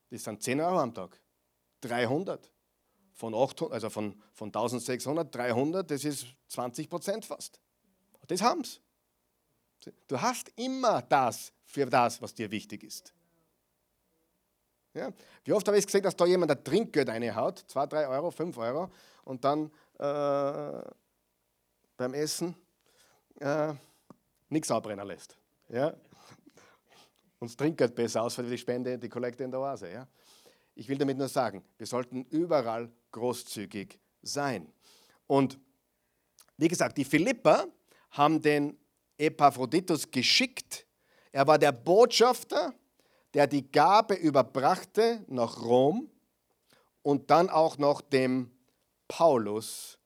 Das 0.10 0.24
sind 0.24 0.42
10 0.42 0.62
Euro 0.62 0.80
am 0.80 0.94
Tag. 0.94 1.20
300. 1.82 2.52
Von, 3.14 3.36
800, 3.36 3.74
also 3.74 3.90
von, 3.90 4.22
von 4.34 4.48
1600, 4.48 5.34
300, 5.34 5.90
das 5.90 6.04
ist 6.04 6.26
20 6.48 6.90
Prozent 6.90 7.26
fast. 7.26 7.60
Das 8.28 8.42
haben 8.42 8.64
sie. 8.64 8.80
Du 10.08 10.20
hast 10.20 10.50
immer 10.56 11.02
das 11.02 11.52
für 11.66 11.86
das, 11.86 12.22
was 12.22 12.34
dir 12.34 12.50
wichtig 12.50 12.84
ist. 12.84 13.14
Ja? 14.94 15.12
Wie 15.44 15.54
oft 15.54 15.68
habe 15.68 15.78
ich 15.78 15.86
gesehen, 15.86 16.04
dass 16.04 16.16
da 16.16 16.26
jemand 16.26 16.52
ein 16.52 16.64
Trinkgeld 16.64 17.10
reinhaut, 17.10 17.64
2, 17.68 17.88
3 17.88 18.08
Euro, 18.08 18.32
5 18.32 18.58
Euro, 18.58 18.92
und 19.26 19.44
dann 19.44 19.72
äh, 20.00 20.90
beim 21.98 22.14
Essen 22.14 22.56
äh, 23.40 23.74
nichts 24.50 24.72
abbrennen 24.72 25.06
lässt. 25.06 25.38
Ja? 25.70 25.94
Und 27.44 27.50
das 27.50 27.58
Trinkgeld 27.58 27.94
besser 27.94 28.24
ausfällt 28.24 28.48
wie 28.48 28.52
die 28.52 28.58
Spende, 28.58 28.98
die 28.98 29.10
Kollekte 29.10 29.44
in 29.44 29.52
der 29.52 29.60
Oase. 29.60 29.92
Ja? 29.92 30.08
Ich 30.76 30.88
will 30.88 30.98
damit 30.98 31.18
nur 31.18 31.28
sagen, 31.28 31.62
wir 31.78 31.86
sollten 31.86 32.24
überall 32.26 32.90
großzügig 33.12 34.00
sein. 34.22 34.72
Und 35.28 35.60
wie 36.56 36.70
gesagt, 36.70 36.98
die 36.98 37.04
Philipper 37.04 37.68
haben 38.12 38.42
den 38.42 38.78
Epaphroditus 39.18 40.10
geschickt. 40.10 40.88
Er 41.34 41.46
war 41.46 41.60
der 41.60 41.74
Botschafter 41.74 42.74
der 43.34 43.48
die 43.48 43.72
Gabe 43.72 44.14
überbrachte 44.14 45.26
nach 45.28 45.62
Rom 45.62 46.10
und 47.02 47.30
dann 47.32 47.50
auch 47.50 47.78
noch 47.78 48.02
dem 48.02 48.52
Paulus 49.08 49.98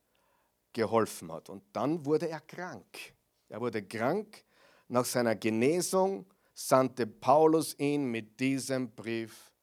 geholfen 0.74 1.32
hat. 1.32 1.50
Und 1.50 1.64
dann 1.74 2.06
wurde 2.06 2.30
er 2.30 2.40
krank. 2.40 3.14
Er 3.50 3.60
wurde 3.62 3.84
krank. 3.84 4.44
Nach 4.90 5.06
seiner 5.06 5.36
Genesung 5.36 6.26
sandte 6.60 7.06
Paulus 7.06 7.78
ihn 7.78 8.06
mit 8.06 8.40
diesem 8.40 8.90
Brief 8.90 9.54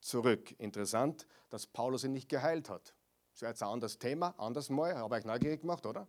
zurück. 0.00 0.54
Interessant, 0.58 1.26
dass 1.48 1.66
Paulus 1.66 2.04
ihn 2.04 2.12
nicht 2.12 2.28
geheilt 2.28 2.68
hat. 2.68 2.94
Das 3.32 3.40
ist 3.40 3.48
jetzt 3.48 3.62
ein 3.62 3.70
anderes 3.70 3.98
Thema, 3.98 4.34
anders 4.36 4.68
mal, 4.68 4.94
habe 4.94 5.18
ich 5.18 5.24
neugierig 5.24 5.62
gemacht, 5.62 5.86
oder? 5.86 6.06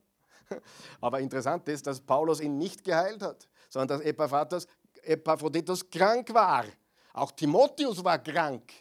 Aber 1.02 1.22
interessant 1.22 1.70
ist, 1.70 1.88
dass 1.88 2.02
Paulus 2.02 2.42
ihn 2.42 2.58
nicht 2.58 2.84
geheilt 2.84 3.22
hat, 3.22 3.48
sondern 3.70 4.00
dass 4.00 4.68
Epaphroditus 5.04 5.90
krank 5.90 6.34
war. 6.34 6.66
Auch 7.14 7.32
Timotheus 7.32 8.04
war 8.04 8.20
krank. 8.20 8.74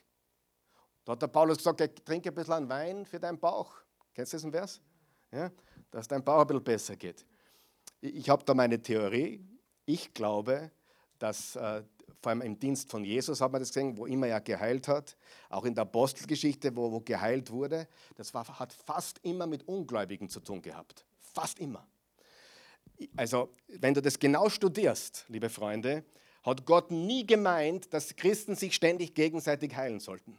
Da 1.05 1.13
hat 1.13 1.23
der 1.23 1.29
Paulus 1.29 1.59
gesagt, 1.59 2.05
trinke 2.05 2.31
ein 2.31 2.35
bisschen 2.35 2.69
Wein 2.69 3.07
für 3.07 3.21
deinen 3.21 3.39
Bauch. 3.39 3.73
Kennst 4.13 4.33
du 4.33 4.39
diesen 4.39 4.51
Vers? 4.51 4.81
Ja? 5.31 5.53
Dass 5.93 6.09
dein 6.09 6.25
Bauch 6.25 6.41
ein 6.41 6.47
bisschen 6.49 6.65
besser 6.65 6.97
geht. 6.97 7.25
Ich 8.01 8.29
habe 8.29 8.45
da 8.45 8.55
meine 8.55 8.83
Theorie. 8.83 9.47
Ich 9.87 10.13
glaube, 10.13 10.73
dass 11.25 11.57
äh, 11.57 11.83
vor 12.21 12.31
allem 12.31 12.43
im 12.43 12.59
Dienst 12.59 12.91
von 12.91 13.03
Jesus 13.03 13.41
hat 13.41 13.51
man 13.51 13.63
das 13.63 13.71
gesehen, 13.71 13.97
wo 13.97 14.05
immer 14.05 14.27
er 14.27 14.43
geheilt 14.43 14.89
hat, 14.89 15.17
auch 15.49 15.65
in 15.65 15.75
der 15.75 15.83
Apostelgeschichte, 15.83 16.77
wo, 16.77 16.93
wo 16.93 17.01
geheilt 17.01 17.51
wurde, 17.51 17.89
das 18.17 18.35
war, 18.35 18.47
hat 18.59 18.75
fast 18.75 19.21
immer 19.23 19.47
mit 19.47 19.67
Ungläubigen 19.67 20.29
zu 20.29 20.41
tun 20.41 20.61
gehabt. 20.61 21.07
Fast 21.19 21.61
immer. 21.61 21.87
Also, 23.17 23.49
wenn 23.69 23.95
du 23.95 24.03
das 24.03 24.19
genau 24.19 24.51
studierst, 24.51 25.25
liebe 25.29 25.49
Freunde, 25.49 26.05
hat 26.43 26.67
Gott 26.67 26.91
nie 26.91 27.27
gemeint, 27.27 27.95
dass 27.95 28.15
Christen 28.17 28.55
sich 28.55 28.75
ständig 28.75 29.15
gegenseitig 29.15 29.75
heilen 29.75 30.01
sollten, 30.01 30.37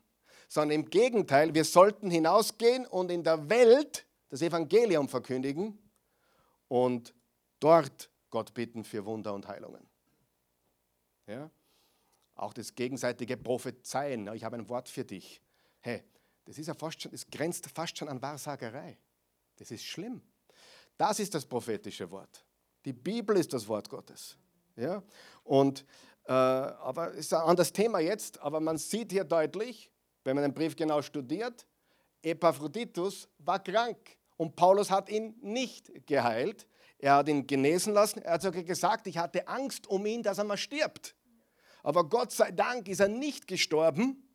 sondern 0.48 0.82
im 0.82 0.90
Gegenteil, 0.92 1.56
wir 1.56 1.66
sollten 1.66 2.12
hinausgehen 2.12 2.86
und 2.86 3.10
in 3.10 3.24
der 3.24 3.50
Welt 3.50 4.06
das 4.30 4.44
Evangelium 4.44 5.10
verkündigen 5.10 5.80
und 6.68 7.16
dort 7.60 8.12
Gott 8.30 8.54
bitten 8.54 8.84
für 8.84 9.04
Wunder 9.06 9.34
und 9.34 9.48
Heilungen. 9.48 9.95
Ja? 11.28 11.50
Auch 12.36 12.54
das 12.54 12.76
gegenseitige 12.76 13.38
Prophezeien. 13.38 14.28
Ich 14.34 14.44
habe 14.44 14.58
ein 14.58 14.68
Wort 14.70 14.90
für 14.90 15.06
dich. 15.06 15.42
Hey, 15.80 16.04
das, 16.46 16.58
ist 16.58 16.68
ja 16.68 16.74
fast 16.74 17.02
schon, 17.02 17.12
das 17.12 17.28
grenzt 17.28 17.70
fast 17.74 17.98
schon 17.98 18.10
an 18.10 18.22
Wahrsagerei. 18.22 18.98
Das 19.58 19.72
ist 19.72 19.86
schlimm. 19.86 20.22
Das 20.98 21.20
ist 21.20 21.34
das 21.34 21.46
prophetische 21.46 22.10
Wort. 22.12 22.46
Die 22.86 22.94
Bibel 22.94 23.38
ist 23.38 23.54
das 23.54 23.68
Wort 23.68 23.90
Gottes. 23.90 24.38
Ja? 24.76 25.02
Und, 25.44 25.86
äh, 26.26 26.32
aber 26.32 27.12
es 27.12 27.20
ist 27.28 27.34
ein 27.34 27.42
anderes 27.42 27.72
Thema 27.72 28.00
jetzt, 28.00 28.40
aber 28.42 28.60
man 28.60 28.78
sieht 28.78 29.12
hier 29.12 29.24
deutlich, 29.24 29.92
wenn 30.24 30.36
man 30.36 30.44
den 30.44 30.54
Brief 30.54 30.76
genau 30.76 31.02
studiert, 31.02 31.66
Epaphroditus 32.22 33.30
war 33.38 33.64
krank 33.64 34.18
und 34.38 34.56
Paulus 34.56 34.90
hat 34.90 35.10
ihn 35.10 35.36
nicht 35.42 36.08
geheilt. 36.08 36.68
Er 37.00 37.16
hat 37.16 37.28
ihn 37.28 37.46
genesen 37.46 37.94
lassen. 37.94 38.22
Er 38.22 38.34
hat 38.34 38.42
sogar 38.42 38.64
gesagt, 38.64 39.08
ich 39.08 39.18
hatte 39.18 39.48
Angst 39.48 39.88
um 39.88 40.06
ihn, 40.06 40.24
dass 40.24 40.38
er 40.38 40.44
mal 40.44 40.58
stirbt. 40.58 41.16
Aber 41.84 42.04
Gott 42.08 42.32
sei 42.32 42.52
Dank 42.52 42.88
ist 42.88 43.00
er 43.00 43.08
nicht 43.08 43.48
gestorben 43.48 44.28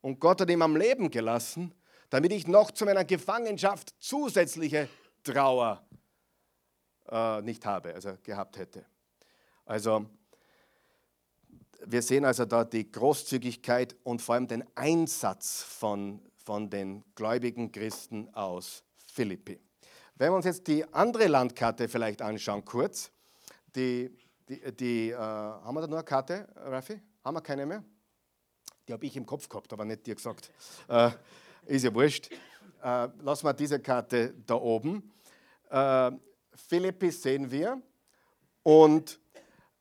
und 0.00 0.20
Gott 0.20 0.40
hat 0.40 0.50
ihn 0.50 0.62
am 0.62 0.76
Leben 0.76 1.10
gelassen, 1.10 1.74
damit 2.10 2.32
ich 2.32 2.46
noch 2.46 2.70
zu 2.70 2.84
meiner 2.84 3.04
Gefangenschaft 3.04 3.94
zusätzliche 3.98 4.88
Trauer 5.24 5.84
äh, 7.08 7.42
nicht 7.42 7.66
habe, 7.66 7.94
also 7.94 8.16
gehabt 8.22 8.58
hätte. 8.58 8.84
Also 9.64 10.06
wir 11.86 12.02
sehen 12.02 12.24
also 12.24 12.44
da 12.44 12.64
die 12.64 12.90
Großzügigkeit 12.90 13.96
und 14.04 14.22
vor 14.22 14.36
allem 14.36 14.46
den 14.46 14.64
Einsatz 14.76 15.62
von, 15.62 16.20
von 16.36 16.70
den 16.70 17.04
gläubigen 17.14 17.72
Christen 17.72 18.32
aus 18.34 18.84
Philippi. 19.06 19.60
Wenn 20.16 20.30
wir 20.30 20.36
uns 20.36 20.44
jetzt 20.44 20.68
die 20.68 20.84
andere 20.94 21.26
Landkarte 21.26 21.88
vielleicht 21.88 22.22
anschauen, 22.22 22.64
kurz, 22.64 23.10
die, 23.74 24.16
die, 24.48 24.60
die 24.76 25.10
äh, 25.10 25.16
haben 25.16 25.74
wir 25.74 25.80
da 25.80 25.88
nur 25.88 25.98
eine 25.98 26.04
Karte, 26.04 26.46
Raffi? 26.54 27.00
Haben 27.24 27.34
wir 27.34 27.40
keine 27.40 27.66
mehr? 27.66 27.82
Die 28.86 28.92
habe 28.92 29.04
ich 29.06 29.16
im 29.16 29.26
Kopf 29.26 29.48
gehabt, 29.48 29.72
aber 29.72 29.84
nicht 29.84 30.06
dir 30.06 30.14
gesagt. 30.14 30.52
Äh, 30.86 31.10
ist 31.66 31.84
ja 31.84 31.92
wurscht. 31.92 32.30
Äh, 32.80 33.08
lassen 33.22 33.44
wir 33.44 33.54
diese 33.54 33.80
Karte 33.80 34.34
da 34.46 34.54
oben. 34.54 35.12
Äh, 35.68 36.12
Philippi 36.54 37.10
sehen 37.10 37.50
wir 37.50 37.82
und 38.62 39.18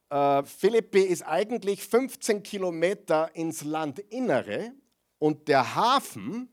äh, 0.09 0.43
Philippi 0.43 1.01
ist 1.01 1.21
eigentlich 1.21 1.85
15 1.85 2.41
Kilometer 2.41 3.35
ins 3.35 3.63
Landinnere 3.63 4.71
und 5.19 5.47
der 5.47 5.75
Hafen 5.75 6.49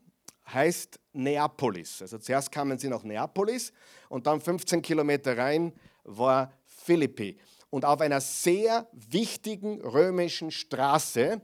heißt 0.52 0.99
Neapolis. 1.12 2.02
Also 2.02 2.18
zuerst 2.18 2.52
kamen 2.52 2.78
sie 2.78 2.88
nach 2.88 3.02
Neapolis 3.02 3.72
und 4.08 4.26
dann 4.26 4.40
15 4.40 4.82
Kilometer 4.82 5.36
rein 5.36 5.72
war 6.04 6.52
Philippi. 6.66 7.38
Und 7.70 7.84
auf 7.84 8.00
einer 8.00 8.20
sehr 8.20 8.88
wichtigen 8.92 9.80
römischen 9.80 10.50
Straße, 10.50 11.40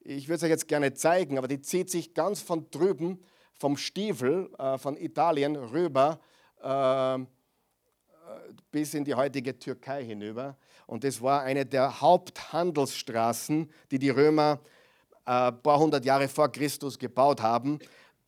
ich 0.00 0.28
würde 0.28 0.36
es 0.36 0.42
euch 0.42 0.50
jetzt 0.50 0.68
gerne 0.68 0.94
zeigen, 0.94 1.38
aber 1.38 1.48
die 1.48 1.60
zieht 1.60 1.90
sich 1.90 2.14
ganz 2.14 2.40
von 2.40 2.70
drüben 2.70 3.22
vom 3.58 3.76
Stiefel 3.76 4.50
äh, 4.58 4.78
von 4.78 4.96
Italien 4.96 5.56
rüber 5.56 6.18
äh, 6.62 7.18
bis 8.70 8.94
in 8.94 9.04
die 9.04 9.14
heutige 9.14 9.58
Türkei 9.58 10.04
hinüber. 10.04 10.56
Und 10.86 11.04
das 11.04 11.20
war 11.20 11.42
eine 11.42 11.66
der 11.66 12.00
Haupthandelsstraßen, 12.00 13.70
die 13.90 13.98
die 13.98 14.10
Römer 14.10 14.60
ein 15.24 15.48
äh, 15.48 15.52
paar 15.52 15.78
hundert 15.78 16.04
Jahre 16.04 16.28
vor 16.28 16.50
Christus 16.50 16.98
gebaut 16.98 17.42
haben. 17.42 17.78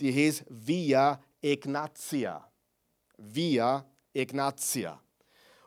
Die 0.03 0.11
hieß 0.11 0.45
Via 0.49 1.23
Ignatia. 1.41 2.45
Via 3.17 3.87
Ignatia. 4.13 5.01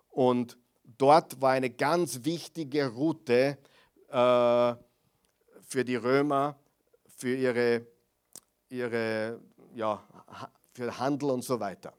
Und 0.10 0.58
dort 0.84 1.41
war 1.41 1.52
eine 1.52 1.69
ganz 1.69 2.26
wichtige 2.26 2.88
Route 2.88 3.58
äh, 4.10 4.76
für 5.62 5.86
die 5.86 5.95
Römer, 5.95 6.60
für 7.15 7.34
ihre, 7.34 7.88
ihre 8.67 9.39
ja, 9.74 10.04
für 10.74 11.00
Handel 11.00 11.32
und 11.32 11.43
so 11.43 11.58
weiter. 11.58 11.93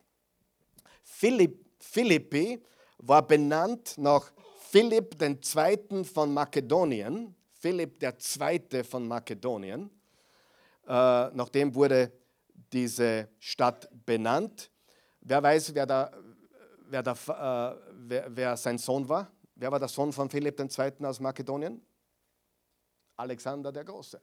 Philipp, 1.03 1.65
Philippi 1.81 2.63
war 2.99 3.27
benannt 3.27 3.97
nach 3.97 4.31
Philipp 4.71 5.17
II. 5.23 6.05
von 6.05 6.35
Makedonien. 6.35 7.35
Philipp 7.59 8.03
II. 8.03 8.85
von 8.85 9.09
Makedonien. 9.09 9.91
Äh, 10.87 10.91
nach 10.91 11.49
dem 11.49 11.75
wurde 11.75 12.13
diese 12.73 13.29
Stadt 13.39 13.89
benannt. 14.05 14.71
Wer 15.21 15.43
weiß, 15.43 15.75
wer, 15.75 15.87
da, 15.87 16.13
wer, 16.89 17.03
da, 17.03 17.13
äh, 17.13 17.77
wer, 17.93 18.27
wer 18.29 18.57
sein 18.57 18.79
Sohn 18.79 19.09
war? 19.09 19.31
Wer 19.55 19.73
war 19.73 19.79
der 19.79 19.89
Sohn 19.89 20.13
von 20.13 20.29
Philipp 20.29 20.61
II. 20.61 21.07
aus 21.07 21.21
Makedonien? 21.21 21.81
Alexander 23.17 23.73
der 23.73 23.85
Große. 23.85 24.21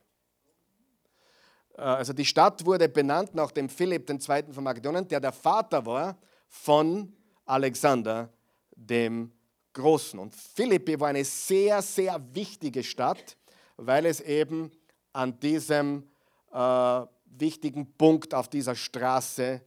Äh, 1.75 1.81
also 1.81 2.13
die 2.13 2.25
Stadt 2.25 2.65
wurde 2.65 2.87
benannt 2.89 3.33
nach 3.33 3.51
dem 3.51 3.69
Philipp 3.69 4.09
II. 4.09 4.53
von 4.53 4.63
Makedonien, 4.63 5.07
der 5.07 5.19
der 5.19 5.31
Vater 5.31 5.85
war 5.85 6.17
von 6.47 7.15
Alexander 7.45 8.29
dem 8.75 9.31
Großen. 9.73 10.19
Und 10.19 10.35
Philippi 10.35 10.99
war 10.99 11.09
eine 11.09 11.25
sehr, 11.25 11.81
sehr 11.81 12.21
wichtige 12.33 12.83
Stadt, 12.83 13.37
weil 13.75 14.05
es 14.05 14.21
eben 14.21 14.71
an 15.11 15.39
diesem 15.39 16.07
äh, 16.51 17.01
wichtigen 17.39 17.93
Punkt 17.97 18.33
auf 18.33 18.49
dieser 18.49 18.75
Straße 18.75 19.61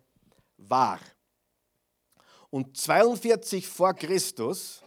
war. 0.57 1.00
Und 2.50 2.76
42 2.76 3.66
vor 3.66 3.94
Christus 3.94 4.83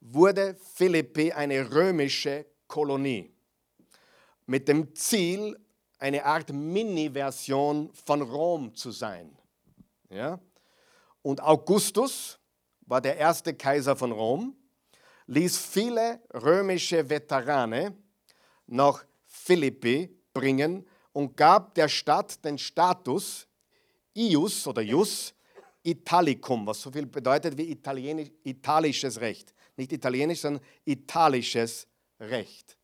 wurde 0.00 0.56
Philippi 0.74 1.32
eine 1.32 1.70
römische 1.72 2.46
Kolonie 2.66 3.34
mit 4.46 4.68
dem 4.68 4.94
Ziel, 4.94 5.58
eine 5.98 6.24
Art 6.24 6.52
Mini-Version 6.52 7.90
von 7.92 8.22
Rom 8.22 8.74
zu 8.74 8.90
sein. 8.90 9.36
Ja? 10.10 10.38
Und 11.22 11.42
Augustus 11.42 12.38
war 12.82 13.00
der 13.00 13.16
erste 13.16 13.54
Kaiser 13.54 13.96
von 13.96 14.12
Rom, 14.12 14.54
ließ 15.26 15.56
viele 15.56 16.20
römische 16.34 17.08
Veterane 17.08 17.96
nach 18.66 19.04
Philippi 19.26 20.14
bringen 20.34 20.86
und 21.14 21.36
gab 21.36 21.74
der 21.74 21.88
Stadt 21.88 22.44
den 22.44 22.58
Status 22.58 23.48
Ius 24.14 24.66
oder 24.66 24.82
Jus 24.82 25.32
Italicum, 25.82 26.66
was 26.66 26.82
so 26.82 26.90
viel 26.90 27.06
bedeutet 27.06 27.56
wie 27.56 27.70
Italienisch, 27.70 28.30
italisches 28.42 29.20
Recht. 29.20 29.54
Nicht 29.76 29.92
italienisch, 29.92 30.40
sondern 30.40 30.62
italisches 30.84 31.86
Recht. 32.20 32.76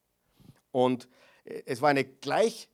Und 0.70 1.08
es 1.44 1.80
war 1.80 1.90
eine 1.90 2.04
Gleich, 2.04 2.68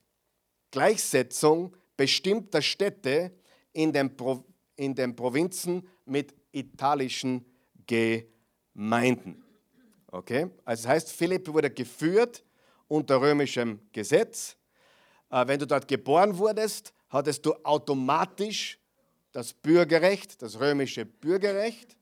Gleichsetzung 0.71 1.77
bestimmter 1.97 2.61
Städte 2.61 3.33
in 3.73 3.93
den, 3.93 4.17
Pro, 4.17 4.45
in 4.75 4.95
den 4.95 5.15
Provinzen 5.15 5.89
mit 6.05 6.35
italischen 6.53 7.45
Gemeinden. 7.87 9.43
Okay? 10.09 10.51
Also 10.65 10.83
das 10.83 10.89
heißt, 10.89 11.13
Philipp 11.13 11.49
wurde 11.49 11.71
geführt 11.71 12.45
unter 12.89 13.21
römischem 13.21 13.81
Gesetz. 13.93 14.57
Äh, 15.31 15.47
wenn 15.47 15.59
du 15.59 15.67
dort 15.67 15.89
geboren 15.89 16.39
wurdest, 16.39 16.93
hattest 17.09 17.45
du 17.47 17.55
automatisch 17.65 18.79
das 19.33 19.53
Bürgerrecht, 19.53 20.41
das 20.43 20.61
römische 20.61 21.05
Bürgerrecht. 21.05 21.97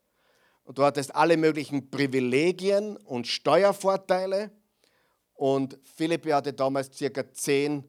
Und 0.65 0.79
du 0.79 0.85
hattest 0.85 1.15
alle 1.15 1.37
möglichen 1.37 1.91
Privilegien 1.91 2.97
und 2.97 3.27
Steuervorteile. 3.27 4.51
Und 5.35 5.79
Philippi 5.83 6.31
hatte 6.31 6.53
damals 6.53 6.91
ca. 6.97 7.33
10 7.33 7.89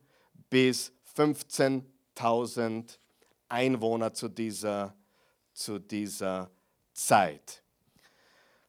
bis 0.49 0.91
15.000 1.15 2.97
Einwohner 3.47 4.13
zu 4.13 4.27
dieser, 4.27 4.95
zu 5.53 5.79
dieser 5.79 6.49
Zeit. 6.93 7.63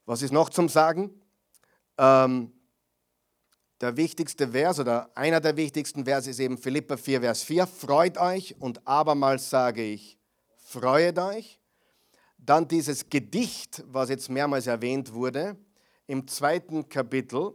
Was 0.05 0.22
ist 0.22 0.33
noch 0.33 0.50
zum 0.50 0.68
Sagen? 0.68 1.20
Ähm, 1.98 2.52
der 3.80 3.96
wichtigste 3.96 4.48
Vers 4.48 4.80
oder 4.80 5.10
einer 5.14 5.40
der 5.40 5.56
wichtigsten 5.56 6.04
Verse 6.04 6.30
ist 6.30 6.40
eben 6.40 6.56
Philippa 6.56 6.96
4, 6.96 7.20
Vers 7.20 7.42
4. 7.42 7.66
Freut 7.66 8.18
euch 8.18 8.54
und 8.58 8.86
abermals 8.86 9.50
sage 9.50 9.82
ich, 9.82 10.18
freut 10.56 11.18
euch. 11.18 11.60
Dann 12.38 12.66
dieses 12.68 13.08
Gedicht, 13.08 13.82
was 13.86 14.08
jetzt 14.08 14.30
mehrmals 14.30 14.66
erwähnt 14.66 15.12
wurde, 15.12 15.56
im 16.06 16.26
zweiten 16.28 16.88
Kapitel, 16.88 17.52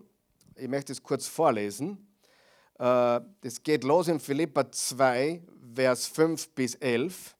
ich 0.55 0.67
möchte 0.67 0.91
es 0.91 1.01
kurz 1.01 1.27
vorlesen. 1.27 2.07
Äh, 2.77 3.21
das 3.41 3.63
geht 3.63 3.84
los 3.84 4.07
in 4.07 4.19
Philippa 4.19 4.69
2, 4.69 5.41
Vers 5.73 6.07
5 6.07 6.49
bis 6.49 6.75
11. 6.75 7.36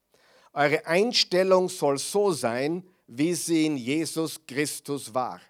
Eure 0.54 0.86
Einstellung 0.86 1.68
soll 1.68 1.98
so 1.98 2.32
sein, 2.32 2.82
wie 3.06 3.34
sie 3.34 3.66
in 3.66 3.76
Jesus 3.76 4.40
Christus 4.46 5.12
war. 5.12 5.40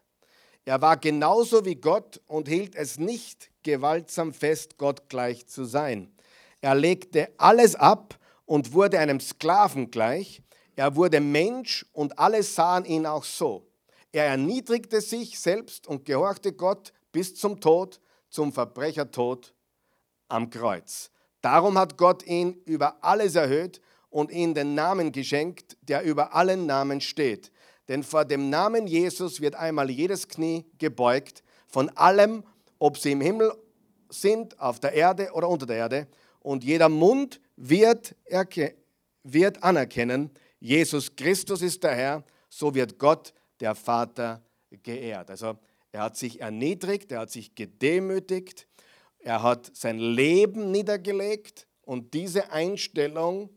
Er 0.65 0.81
war 0.81 0.97
genauso 0.97 1.65
wie 1.65 1.75
Gott 1.75 2.21
und 2.27 2.49
hielt 2.49 2.77
es 2.77 2.99
nicht 2.99 3.51
gewaltsam 3.63 4.33
fest, 4.33 4.79
Gott 4.79 5.09
gleich 5.09 5.47
zu 5.47 5.65
sein. 5.65 6.13
Er 6.61 6.75
legte 6.75 7.31
alles 7.37 7.75
ab 7.75 8.19
und 8.47 8.73
wurde 8.73 8.99
einem 8.99 9.19
Sklaven 9.19 9.91
gleich. 9.91 10.43
Er 10.77 10.95
wurde 10.95 11.21
Mensch 11.21 11.85
und 11.93 12.19
alle 12.19 12.43
sahen 12.43 12.85
ihn 12.85 13.07
auch 13.07 13.25
so. 13.25 13.67
Er 14.13 14.27
erniedrigte 14.27 15.01
sich 15.01 15.41
selbst 15.41 15.87
und 15.89 16.05
gehorchte 16.05 16.53
Gott 16.53 16.93
bis 17.11 17.35
zum 17.35 17.61
Tod, 17.61 18.01
zum 18.31 18.53
Verbrechertod 18.53 19.55
am 20.29 20.49
Kreuz. 20.51 21.11
Darum 21.41 21.77
hat 21.77 21.99
Gott 21.99 22.25
ihn 22.25 22.63
über 22.65 23.03
alles 23.03 23.35
erhöht 23.35 23.81
und 24.11 24.31
ihm 24.31 24.55
den 24.55 24.75
Namen 24.75 25.11
geschenkt, 25.11 25.77
der 25.83 26.03
über 26.03 26.35
allen 26.35 26.67
Namen 26.67 27.01
steht. 27.01 27.51
Denn 27.89 28.03
vor 28.03 28.25
dem 28.25 28.51
Namen 28.51 28.87
Jesus 28.87 29.41
wird 29.41 29.55
einmal 29.55 29.91
jedes 29.91 30.29
Knie 30.29 30.65
gebeugt, 30.79 31.43
von 31.67 31.89
allem, 31.97 32.45
ob 32.79 32.99
sie 32.99 33.13
im 33.13 33.21
Himmel 33.21 33.53
sind, 34.09 34.59
auf 34.61 34.79
der 34.79 34.93
Erde 34.93 35.31
oder 35.33 35.49
unter 35.49 35.67
der 35.67 35.77
Erde, 35.77 36.07
und 36.41 36.65
jeder 36.65 36.89
Mund 36.89 37.41
wird, 37.57 38.17
wird 39.23 39.63
anerkennen, 39.63 40.31
Jesus 40.59 41.15
Christus 41.17 41.63
ist 41.63 41.83
der 41.83 41.95
Herr, 41.95 42.25
so 42.49 42.75
wird 42.75 42.99
Gott, 42.99 43.33
der 43.61 43.75
Vater, 43.75 44.43
geehrt. 44.83 45.31
Also 45.31 45.59
er 45.91 46.03
hat 46.03 46.17
sich 46.17 46.41
erniedrigt, 46.41 47.13
er 47.13 47.21
hat 47.21 47.31
sich 47.31 47.55
gedemütigt, 47.55 48.67
er 49.19 49.43
hat 49.43 49.71
sein 49.75 49.99
Leben 49.99 50.71
niedergelegt 50.71 51.67
und 51.83 52.15
diese 52.15 52.51
Einstellung, 52.53 53.51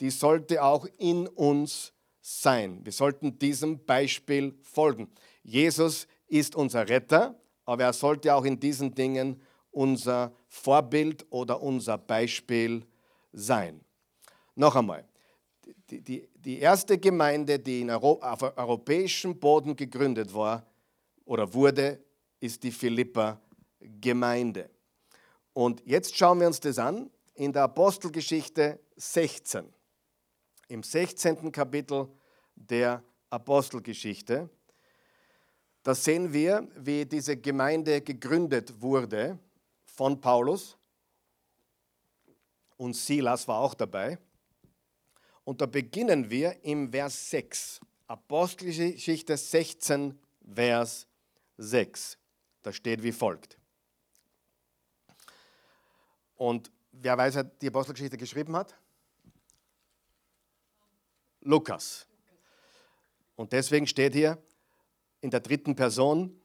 die 0.00 0.10
sollte 0.10 0.62
auch 0.62 0.86
in 0.98 1.28
uns 1.28 1.92
sein. 2.38 2.80
Wir 2.84 2.92
sollten 2.92 3.38
diesem 3.38 3.84
Beispiel 3.84 4.56
folgen. 4.62 5.08
Jesus 5.42 6.06
ist 6.28 6.54
unser 6.54 6.88
Retter, 6.88 7.34
aber 7.64 7.84
er 7.84 7.92
sollte 7.92 8.34
auch 8.34 8.44
in 8.44 8.58
diesen 8.58 8.94
Dingen 8.94 9.40
unser 9.70 10.32
Vorbild 10.48 11.26
oder 11.30 11.60
unser 11.60 11.98
Beispiel 11.98 12.86
sein. 13.32 13.80
Noch 14.54 14.76
einmal, 14.76 15.08
die, 15.90 16.00
die, 16.00 16.28
die 16.34 16.58
erste 16.58 16.98
Gemeinde, 16.98 17.58
die 17.58 17.88
Euro, 17.88 18.20
auf 18.20 18.42
europäischem 18.42 19.38
Boden 19.38 19.74
gegründet 19.76 20.32
war 20.32 20.66
oder 21.24 21.52
wurde, 21.52 22.02
ist 22.40 22.62
die 22.62 22.72
Philippa-Gemeinde. 22.72 24.70
Und 25.52 25.82
jetzt 25.84 26.16
schauen 26.16 26.40
wir 26.40 26.46
uns 26.46 26.60
das 26.60 26.78
an 26.78 27.10
in 27.34 27.52
der 27.52 27.64
Apostelgeschichte 27.64 28.80
16. 28.96 29.64
Im 30.68 30.82
16. 30.82 31.50
Kapitel 31.50 32.08
der 32.68 33.02
Apostelgeschichte. 33.30 34.48
Da 35.82 35.94
sehen 35.94 36.32
wir, 36.32 36.68
wie 36.76 37.06
diese 37.06 37.36
Gemeinde 37.36 38.02
gegründet 38.02 38.80
wurde 38.80 39.38
von 39.84 40.20
Paulus 40.20 40.76
und 42.76 42.94
Silas 42.94 43.46
war 43.46 43.60
auch 43.60 43.74
dabei. 43.74 44.18
Und 45.44 45.60
da 45.60 45.66
beginnen 45.66 46.30
wir 46.30 46.64
im 46.64 46.90
Vers 46.90 47.30
6. 47.30 47.80
Apostelgeschichte 48.06 49.36
16, 49.36 50.18
Vers 50.54 51.06
6. 51.58 52.18
Da 52.62 52.72
steht 52.72 53.02
wie 53.02 53.12
folgt. 53.12 53.58
Und 56.36 56.70
wer 56.92 57.18
weiß, 57.18 57.34
wer 57.34 57.44
die 57.44 57.68
Apostelgeschichte 57.68 58.16
geschrieben 58.16 58.56
hat? 58.56 58.74
Lukas. 61.40 62.06
Und 63.40 63.52
deswegen 63.52 63.86
steht 63.86 64.14
hier 64.14 64.38
in 65.20 65.30
der 65.30 65.40
dritten 65.40 65.74
Person, 65.74 66.40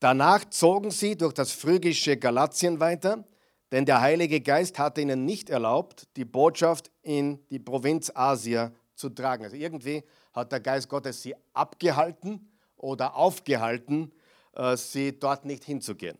danach 0.00 0.44
zogen 0.44 0.90
sie 0.90 1.16
durch 1.16 1.32
das 1.32 1.52
phrygische 1.52 2.16
Galatien 2.16 2.80
weiter 2.80 3.24
denn 3.72 3.84
der 3.84 4.00
Heilige 4.00 4.40
Geist 4.40 4.78
hatte 4.78 5.00
ihnen 5.00 5.24
nicht 5.24 5.50
erlaubt, 5.50 6.06
die 6.16 6.24
Botschaft 6.24 6.90
in 7.02 7.44
die 7.48 7.58
Provinz 7.58 8.12
Asia 8.14 8.72
zu 8.94 9.08
tragen. 9.10 9.44
Also 9.44 9.56
irgendwie 9.56 10.04
hat 10.32 10.52
der 10.52 10.60
Geist 10.60 10.88
Gottes 10.88 11.22
sie 11.22 11.34
abgehalten 11.52 12.48
oder 12.76 13.16
aufgehalten, 13.16 14.12
äh, 14.54 14.76
sie 14.76 15.18
dort 15.18 15.44
nicht 15.44 15.64
hinzugehen. 15.64 16.16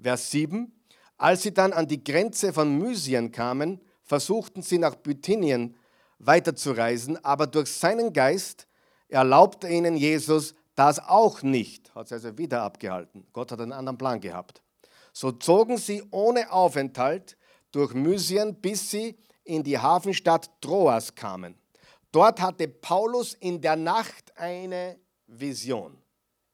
Vers 0.00 0.30
7. 0.30 0.72
Als 1.16 1.42
sie 1.42 1.52
dann 1.52 1.72
an 1.72 1.88
die 1.88 2.02
Grenze 2.04 2.52
von 2.52 2.78
Mysien 2.78 3.32
kamen, 3.32 3.80
versuchten 4.04 4.62
sie 4.62 4.78
nach 4.78 4.94
Bithynien 4.94 5.76
weiterzureisen, 6.20 7.22
aber 7.24 7.48
durch 7.48 7.70
seinen 7.72 8.12
Geist 8.12 8.68
erlaubte 9.08 9.68
ihnen 9.68 9.96
Jesus 9.96 10.54
das 10.74 11.00
auch 11.00 11.42
nicht, 11.42 11.94
hat 11.94 12.08
sie 12.08 12.14
also 12.14 12.38
wieder 12.38 12.62
abgehalten. 12.62 13.26
Gott 13.32 13.50
hat 13.50 13.60
einen 13.60 13.72
anderen 13.72 13.98
Plan 13.98 14.20
gehabt. 14.20 14.62
So 15.12 15.32
zogen 15.32 15.76
sie 15.76 16.04
ohne 16.10 16.52
Aufenthalt 16.52 17.36
durch 17.72 17.94
Mysien, 17.94 18.54
bis 18.54 18.90
sie 18.90 19.18
in 19.42 19.64
die 19.64 19.78
Hafenstadt 19.78 20.50
Troas 20.60 21.14
kamen. 21.14 21.56
Dort 22.12 22.40
hatte 22.40 22.68
Paulus 22.68 23.34
in 23.34 23.60
der 23.60 23.76
Nacht 23.76 24.36
eine 24.36 24.98
Vision. 25.26 25.98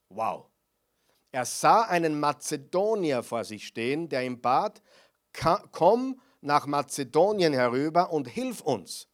Wow. 0.08 0.46
Er 1.30 1.44
sah 1.44 1.82
einen 1.82 2.18
Mazedonier 2.18 3.22
vor 3.22 3.44
sich 3.44 3.66
stehen, 3.66 4.08
der 4.08 4.24
ihm 4.24 4.40
bat, 4.40 4.82
komm 5.72 6.20
nach 6.40 6.66
Mazedonien 6.66 7.52
herüber 7.52 8.12
und 8.12 8.28
hilf 8.28 8.60
uns. 8.60 9.08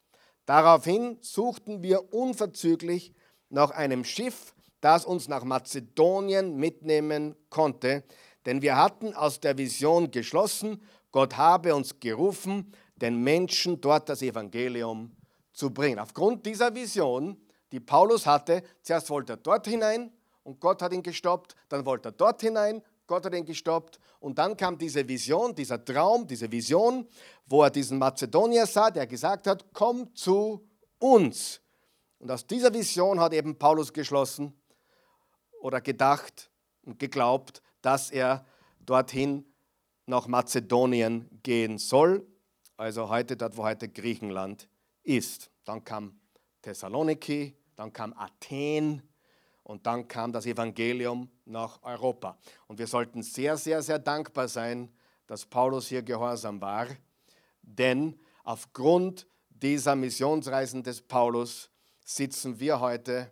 Daraufhin 0.45 1.19
suchten 1.21 1.83
wir 1.83 2.13
unverzüglich 2.13 3.15
nach 3.51 3.71
einem 3.71 4.05
Schiff, 4.05 4.55
das 4.81 5.05
uns 5.05 5.29
nach 5.29 5.45
Mazedonien 5.45 6.57
mitnehmen 6.57 7.37
konnte, 7.51 8.05
denn 8.47 8.63
wir 8.63 8.77
hatten 8.77 9.15
aus 9.15 9.41
der 9.41 9.59
Vision 9.59 10.11
geschlossen, 10.11 10.83
Gott 11.13 11.37
habe 11.37 11.75
uns 11.75 12.01
gerufen, 12.01 12.73
den 12.97 13.23
Menschen 13.23 13.81
dort 13.81 14.09
das 14.09 14.23
Evangelium 14.23 15.15
zu 15.53 15.71
bringen. 15.71 15.99
Aufgrund 15.99 16.47
dieser 16.47 16.75
Vision, 16.75 17.37
die 17.73 17.81
Paulus 17.81 18.27
hatte, 18.27 18.63
zuerst 18.83 19.11
wollte 19.11 19.35
er 19.35 19.37
dort 19.37 19.67
hinein 19.67 20.13
und 20.45 20.61
Gott 20.61 20.81
hat 20.83 20.93
ihn 20.93 21.03
gestoppt, 21.03 21.55
dann 21.69 21.85
wollte 21.85 22.09
er 22.09 22.13
dort 22.13 22.41
hinein, 22.41 22.83
Gott 23.07 23.27
hat 23.27 23.35
ihn 23.35 23.45
gestoppt 23.45 23.99
und 24.21 24.39
dann 24.39 24.57
kam 24.57 24.79
diese 24.79 25.07
Vision, 25.07 25.55
dieser 25.55 25.85
Traum, 25.85 26.27
diese 26.27 26.51
Vision, 26.51 27.07
wo 27.47 27.63
er 27.63 27.71
diesen 27.71 27.99
Mazedonier 27.99 28.67
sah, 28.67 28.91
der 28.91 29.07
gesagt 29.07 29.47
hat, 29.47 29.65
komm 29.73 30.15
zu 30.15 30.65
uns. 30.99 31.61
Und 32.21 32.31
aus 32.31 32.47
dieser 32.47 32.73
Vision 32.73 33.19
hat 33.19 33.33
eben 33.33 33.59
Paulus 33.59 33.93
geschlossen 33.93 34.53
oder 35.61 35.81
gedacht 35.81 36.51
und 36.83 36.99
geglaubt, 36.99 37.63
dass 37.81 38.11
er 38.11 38.45
dorthin 38.81 39.47
nach 40.05 40.27
Mazedonien 40.27 41.29
gehen 41.43 41.79
soll, 41.79 42.27
also 42.77 43.09
heute 43.09 43.37
dort, 43.37 43.57
wo 43.57 43.65
heute 43.65 43.89
Griechenland 43.89 44.69
ist. 45.03 45.51
Dann 45.65 45.83
kam 45.83 46.21
Thessaloniki, 46.61 47.57
dann 47.75 47.93
kam 47.93 48.13
Athen 48.13 49.03
und 49.63 49.87
dann 49.87 50.07
kam 50.07 50.31
das 50.31 50.45
Evangelium 50.45 51.31
nach 51.47 51.83
Europa. 51.83 52.37
Und 52.67 52.79
wir 52.79 52.87
sollten 52.87 53.23
sehr, 53.23 53.57
sehr, 53.57 53.81
sehr 53.81 53.99
dankbar 53.99 54.49
sein, 54.49 54.93
dass 55.27 55.47
Paulus 55.47 55.89
hier 55.89 56.03
gehorsam 56.03 56.61
war, 56.61 56.87
denn 57.63 58.21
aufgrund 58.45 59.27
dieser 59.49 59.97
Missionsreisen 59.97 60.83
des 60.83 61.01
Paulus 61.01 61.71
sitzen 62.05 62.61
wir 62.61 62.81
heute 62.81 63.31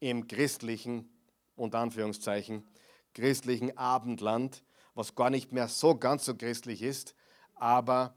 im 0.00 0.26
christlichen, 0.28 1.08
unter 1.56 1.78
Anführungszeichen, 1.78 2.66
christlichen 3.14 3.76
Abendland, 3.76 4.62
was 4.94 5.14
gar 5.14 5.30
nicht 5.30 5.52
mehr 5.52 5.68
so 5.68 5.94
ganz 5.96 6.24
so 6.24 6.34
christlich 6.34 6.82
ist, 6.82 7.14
aber 7.54 8.14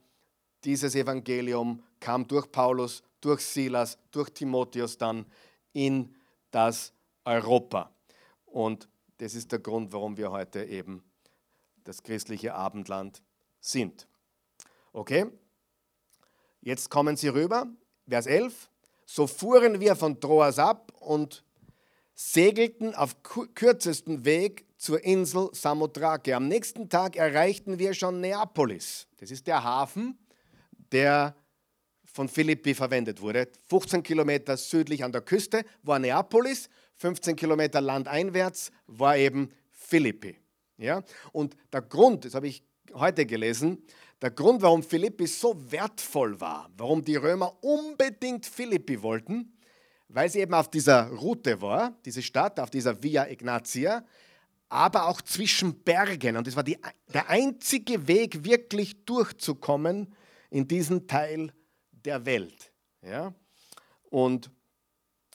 dieses 0.63 0.95
Evangelium 0.95 1.83
kam 1.99 2.27
durch 2.27 2.51
Paulus, 2.51 3.03
durch 3.19 3.41
Silas, 3.41 3.97
durch 4.11 4.29
Timotheus 4.29 4.97
dann 4.97 5.25
in 5.73 6.15
das 6.51 6.93
Europa. 7.25 7.91
Und 8.45 8.89
das 9.17 9.35
ist 9.35 9.51
der 9.51 9.59
Grund, 9.59 9.93
warum 9.93 10.17
wir 10.17 10.31
heute 10.31 10.63
eben 10.65 11.03
das 11.83 12.03
christliche 12.03 12.53
Abendland 12.53 13.21
sind. 13.59 14.07
Okay? 14.93 15.27
Jetzt 16.61 16.89
kommen 16.89 17.15
Sie 17.15 17.27
rüber, 17.27 17.67
Vers 18.07 18.27
11. 18.27 18.70
So 19.13 19.28
fuhren 19.28 19.82
wir 19.82 19.97
von 19.97 20.21
Troas 20.21 20.58
ab 20.58 20.93
und 21.02 21.43
segelten 22.13 22.95
auf 22.95 23.17
kürzesten 23.24 24.24
Weg 24.24 24.65
zur 24.78 25.04
Insel 25.04 25.50
Samothrake. 25.52 26.34
Am 26.34 26.47
nächsten 26.47 26.88
Tag 26.88 27.17
erreichten 27.17 27.78
wir 27.78 27.93
schon 27.93 28.21
Neapolis. 28.21 29.10
Das 29.17 29.30
ist 29.30 29.47
der 29.47 29.65
Hafen, 29.65 30.17
der 30.93 31.36
von 32.06 32.30
Philippi 32.30 32.74
verwendet 32.74 33.19
wurde. 33.19 33.50
15 33.67 34.02
Kilometer 34.02 34.56
südlich 34.56 35.04
an 35.04 35.12
der 35.12 35.24
Küste 35.24 35.65
war 35.84 36.00
Neapolis, 36.00 36.69
15 36.95 37.36
Kilometer 37.36 37.82
landeinwärts 37.82 38.71
war 38.88 39.17
eben 39.17 39.50
Philippi. 39.71 40.38
Ja? 40.78 41.04
Und 41.34 41.58
der 41.74 41.82
Grund, 41.82 42.24
das 42.24 42.34
habe 42.34 42.47
ich 42.47 42.63
heute 42.93 43.26
gelesen, 43.26 43.84
der 44.21 44.31
Grund, 44.31 44.62
warum 44.62 44.84
Philippi 44.84 45.25
so 45.25 45.55
wertvoll 45.71 46.39
war, 46.39 46.69
warum 46.77 47.03
die 47.03 47.15
Römer 47.15 47.57
unbedingt 47.63 48.45
Philippi 48.45 49.01
wollten, 49.01 49.57
weil 50.10 50.29
sie 50.29 50.39
eben 50.39 50.53
auf 50.53 50.69
dieser 50.69 51.07
Route 51.07 51.62
war, 51.62 51.97
diese 52.05 52.21
Stadt, 52.21 52.60
auf 52.60 52.69
dieser 52.69 53.01
Via 53.01 53.27
Ignatia, 53.27 54.05
aber 54.69 55.07
auch 55.07 55.21
zwischen 55.21 55.84
Bergen. 55.84 56.38
Und 56.38 56.47
es 56.47 56.55
war 56.55 56.63
die, 56.63 56.77
der 57.13 57.29
einzige 57.29 58.07
Weg, 58.07 58.45
wirklich 58.45 59.05
durchzukommen 59.05 60.13
in 60.49 60.67
diesen 60.67 61.07
Teil 61.07 61.51
der 61.91 62.25
Welt. 62.25 62.71
Ja? 63.01 63.34
Und 64.10 64.51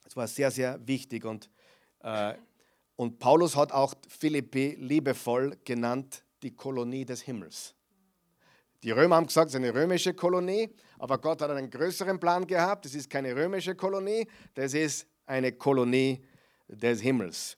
es 0.07 0.16
war 0.16 0.29
sehr, 0.29 0.51
sehr 0.51 0.79
wichtig. 0.87 1.25
Und, 1.25 1.51
äh, 2.01 2.35
und 2.94 3.18
Paulus 3.18 3.57
hat 3.57 3.72
auch 3.72 3.94
Philippi 4.09 4.77
liebevoll 4.79 5.59
genannt, 5.64 6.25
die 6.42 6.55
Kolonie 6.55 7.05
des 7.05 7.22
Himmels. 7.22 7.76
Die 8.83 8.91
Römer 8.91 9.17
haben 9.17 9.27
gesagt, 9.27 9.49
es 9.49 9.55
ist 9.55 9.61
eine 9.61 9.75
römische 9.75 10.15
Kolonie, 10.15 10.69
aber 10.99 11.19
Gott 11.19 11.43
hat 11.43 11.51
einen 11.51 11.71
größeren 11.71 12.21
Plan 12.21 12.47
gehabt. 12.47 12.87
Es 12.87 12.95
ist 12.95 13.09
keine 13.11 13.35
römische 13.35 13.75
Kolonie, 13.75 14.27
das 14.55 14.75
ist 14.75 15.07
eine 15.27 15.53
Kolonie 15.53 16.23
des 16.69 17.01
Himmels. 17.01 17.57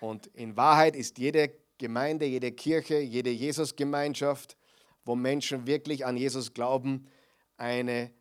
Und 0.00 0.26
in 0.28 0.56
Wahrheit 0.56 0.96
ist 0.96 1.18
jede 1.18 1.52
Gemeinde, 1.78 2.26
jede 2.26 2.52
Kirche, 2.52 2.98
jede 3.00 3.30
Jesusgemeinschaft, 3.30 4.56
wo 5.04 5.14
Menschen 5.14 5.66
wirklich 5.66 6.06
an 6.06 6.16
Jesus 6.16 6.54
glauben, 6.54 7.08
eine, 7.56 8.12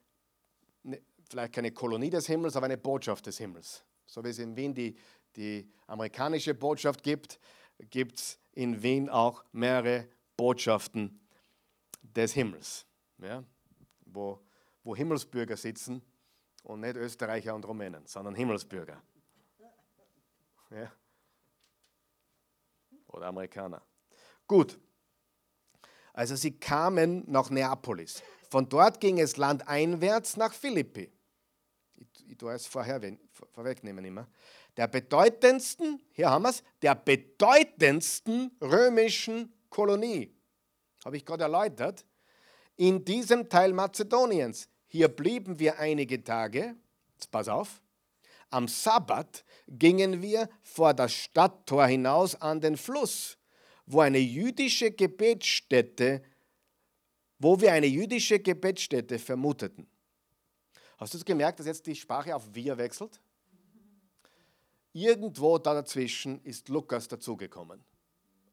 ne, 0.83 1.01
vielleicht 1.29 1.53
keine 1.53 1.71
Kolonie 1.71 2.09
des 2.09 2.27
Himmels, 2.27 2.55
aber 2.55 2.65
eine 2.65 2.77
Botschaft 2.77 3.27
des 3.27 3.37
Himmels. 3.37 3.83
So 4.05 4.23
wie 4.23 4.29
es 4.29 4.39
in 4.39 4.55
Wien 4.55 4.73
die, 4.73 4.95
die 5.35 5.69
amerikanische 5.87 6.53
Botschaft 6.53 7.03
gibt, 7.03 7.39
gibt 7.89 8.19
es 8.19 8.39
in 8.53 8.81
Wien 8.81 9.09
auch 9.09 9.43
mehrere 9.51 10.07
Botschaften 10.35 11.20
des 12.15 12.33
Himmels, 12.33 12.85
ja, 13.17 13.43
wo, 14.05 14.39
wo 14.83 14.95
Himmelsbürger 14.95 15.57
sitzen 15.57 16.01
und 16.63 16.81
nicht 16.81 16.95
Österreicher 16.95 17.55
und 17.55 17.65
Rumänen, 17.65 18.05
sondern 18.05 18.35
Himmelsbürger. 18.35 19.01
Ja 20.69 20.91
oder 23.13 23.27
Amerikaner. 23.27 23.81
Gut, 24.47 24.79
also 26.13 26.35
sie 26.35 26.51
kamen 26.59 27.23
nach 27.27 27.49
Neapolis. 27.49 28.21
Von 28.49 28.67
dort 28.67 28.99
ging 28.99 29.19
es 29.19 29.37
landeinwärts 29.37 30.35
nach 30.37 30.53
Philippi. 30.53 31.11
Ich, 31.95 32.29
ich 32.29 32.37
tue 32.37 32.53
es 32.53 32.67
vorher, 32.67 32.99
vorwegnehmen 33.53 34.03
immer. 34.03 34.27
Der 34.75 34.87
bedeutendsten, 34.87 36.01
hier 36.11 36.29
haben 36.29 36.43
wir 36.43 36.49
es, 36.49 36.63
der 36.81 36.95
bedeutendsten 36.95 38.51
römischen 38.61 39.53
Kolonie, 39.69 40.33
habe 41.03 41.17
ich 41.17 41.25
gerade 41.25 41.43
erläutert, 41.43 42.05
in 42.75 43.03
diesem 43.05 43.49
Teil 43.49 43.73
Mazedoniens. 43.73 44.67
Hier 44.87 45.07
blieben 45.07 45.59
wir 45.59 45.79
einige 45.79 46.23
Tage, 46.23 46.75
jetzt 47.13 47.31
pass 47.31 47.47
auf, 47.47 47.81
am 48.49 48.67
Sabbat 48.67 49.45
gingen 49.67 50.21
wir 50.21 50.49
vor 50.61 50.93
das 50.93 51.13
Stadttor 51.13 51.87
hinaus 51.87 52.35
an 52.35 52.59
den 52.59 52.75
Fluss, 52.75 53.37
wo 53.85 54.01
eine 54.01 54.19
jüdische 54.19 54.91
Gebetsstätte, 54.91 56.21
wo 57.39 57.59
wir 57.59 57.71
eine 57.71 57.87
jüdische 57.87 58.39
Gebetsstätte 58.39 59.17
vermuteten. 59.19 59.87
Hast 60.97 61.13
du 61.13 61.17
es 61.17 61.25
gemerkt, 61.25 61.59
dass 61.59 61.65
jetzt 61.65 61.87
die 61.87 61.95
Sprache 61.95 62.35
auf 62.35 62.53
wir 62.53 62.77
wechselt? 62.77 63.21
Irgendwo 64.93 65.57
da 65.57 65.73
dazwischen 65.73 66.41
ist 66.43 66.67
Lukas 66.67 67.07
dazugekommen. 67.07 67.83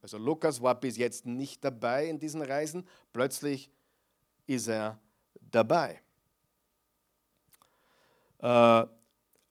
Also 0.09 0.25
Lukas 0.25 0.63
war 0.63 0.75
bis 0.75 0.97
jetzt 0.97 1.27
nicht 1.27 1.63
dabei 1.63 2.07
in 2.07 2.19
diesen 2.19 2.41
Reisen, 2.41 2.89
plötzlich 3.13 3.71
ist 4.47 4.69
er 4.69 4.99
dabei. 5.51 6.01
Äh, 8.39 8.87